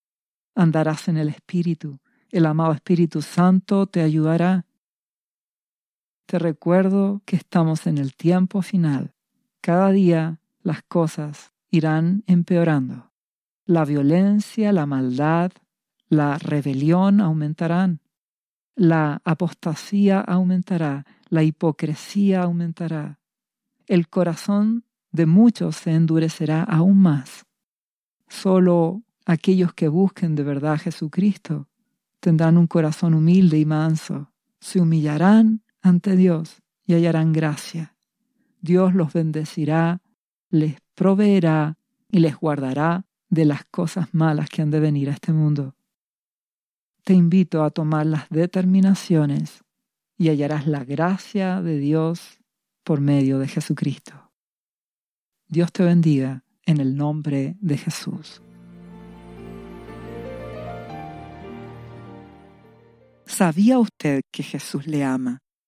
Andarás 0.53 1.07
en 1.07 1.17
el 1.17 1.29
Espíritu. 1.29 1.99
El 2.29 2.45
amado 2.45 2.73
Espíritu 2.73 3.23
Santo 3.23 3.87
te 3.87 4.01
ayudará. 4.01 4.66
Te 6.27 6.39
recuerdo 6.39 7.21
que 7.25 7.37
estamos 7.37 7.87
en 7.87 7.97
el 7.97 8.13
tiempo 8.13 8.61
final. 8.61 9.13
Cada 9.61 9.91
día 9.91 10.41
las 10.61 10.83
cosas 10.83 11.53
irán 11.71 12.25
empeorando. 12.27 13.13
La 13.65 13.85
violencia, 13.85 14.73
la 14.73 14.85
maldad, 14.85 15.53
la 16.09 16.37
rebelión 16.37 17.21
aumentarán. 17.21 18.01
La 18.75 19.21
apostasía 19.23 20.19
aumentará. 20.19 21.05
La 21.29 21.43
hipocresía 21.43 22.43
aumentará. 22.43 23.19
El 23.85 24.09
corazón 24.09 24.83
de 25.13 25.27
muchos 25.27 25.77
se 25.77 25.93
endurecerá 25.93 26.63
aún 26.63 26.99
más. 26.99 27.45
Solo 28.27 29.01
aquellos 29.25 29.73
que 29.73 29.87
busquen 29.87 30.35
de 30.35 30.43
verdad 30.43 30.73
a 30.73 30.77
Jesucristo 30.77 31.69
tendrán 32.19 32.57
un 32.57 32.67
corazón 32.67 33.13
humilde 33.13 33.57
y 33.57 33.65
manso. 33.65 34.33
Se 34.59 34.81
humillarán 34.81 35.61
ante 35.81 36.15
Dios 36.15 36.61
y 36.85 36.93
hallarán 36.93 37.33
gracia. 37.33 37.95
Dios 38.61 38.93
los 38.93 39.13
bendecirá, 39.13 40.01
les 40.49 40.77
proveerá 40.95 41.77
y 42.09 42.19
les 42.19 42.35
guardará 42.35 43.05
de 43.29 43.45
las 43.45 43.65
cosas 43.65 44.13
malas 44.13 44.49
que 44.49 44.61
han 44.61 44.71
de 44.71 44.79
venir 44.79 45.09
a 45.09 45.13
este 45.13 45.33
mundo. 45.33 45.75
Te 47.03 47.13
invito 47.13 47.63
a 47.63 47.69
tomar 47.69 48.05
las 48.05 48.29
determinaciones 48.29 49.63
y 50.17 50.29
hallarás 50.29 50.67
la 50.67 50.83
gracia 50.83 51.61
de 51.61 51.77
Dios 51.77 52.39
por 52.83 53.01
medio 53.01 53.39
de 53.39 53.47
Jesucristo. 53.47 54.31
Dios 55.47 55.71
te 55.71 55.83
bendiga 55.83 56.43
en 56.65 56.79
el 56.81 56.97
nombre 56.97 57.55
de 57.61 57.77
Jesús. 57.77 58.41
¿Sabía 63.25 63.77
usted 63.77 64.21
que 64.31 64.43
Jesús 64.43 64.87
le 64.87 65.03
ama 65.03 65.41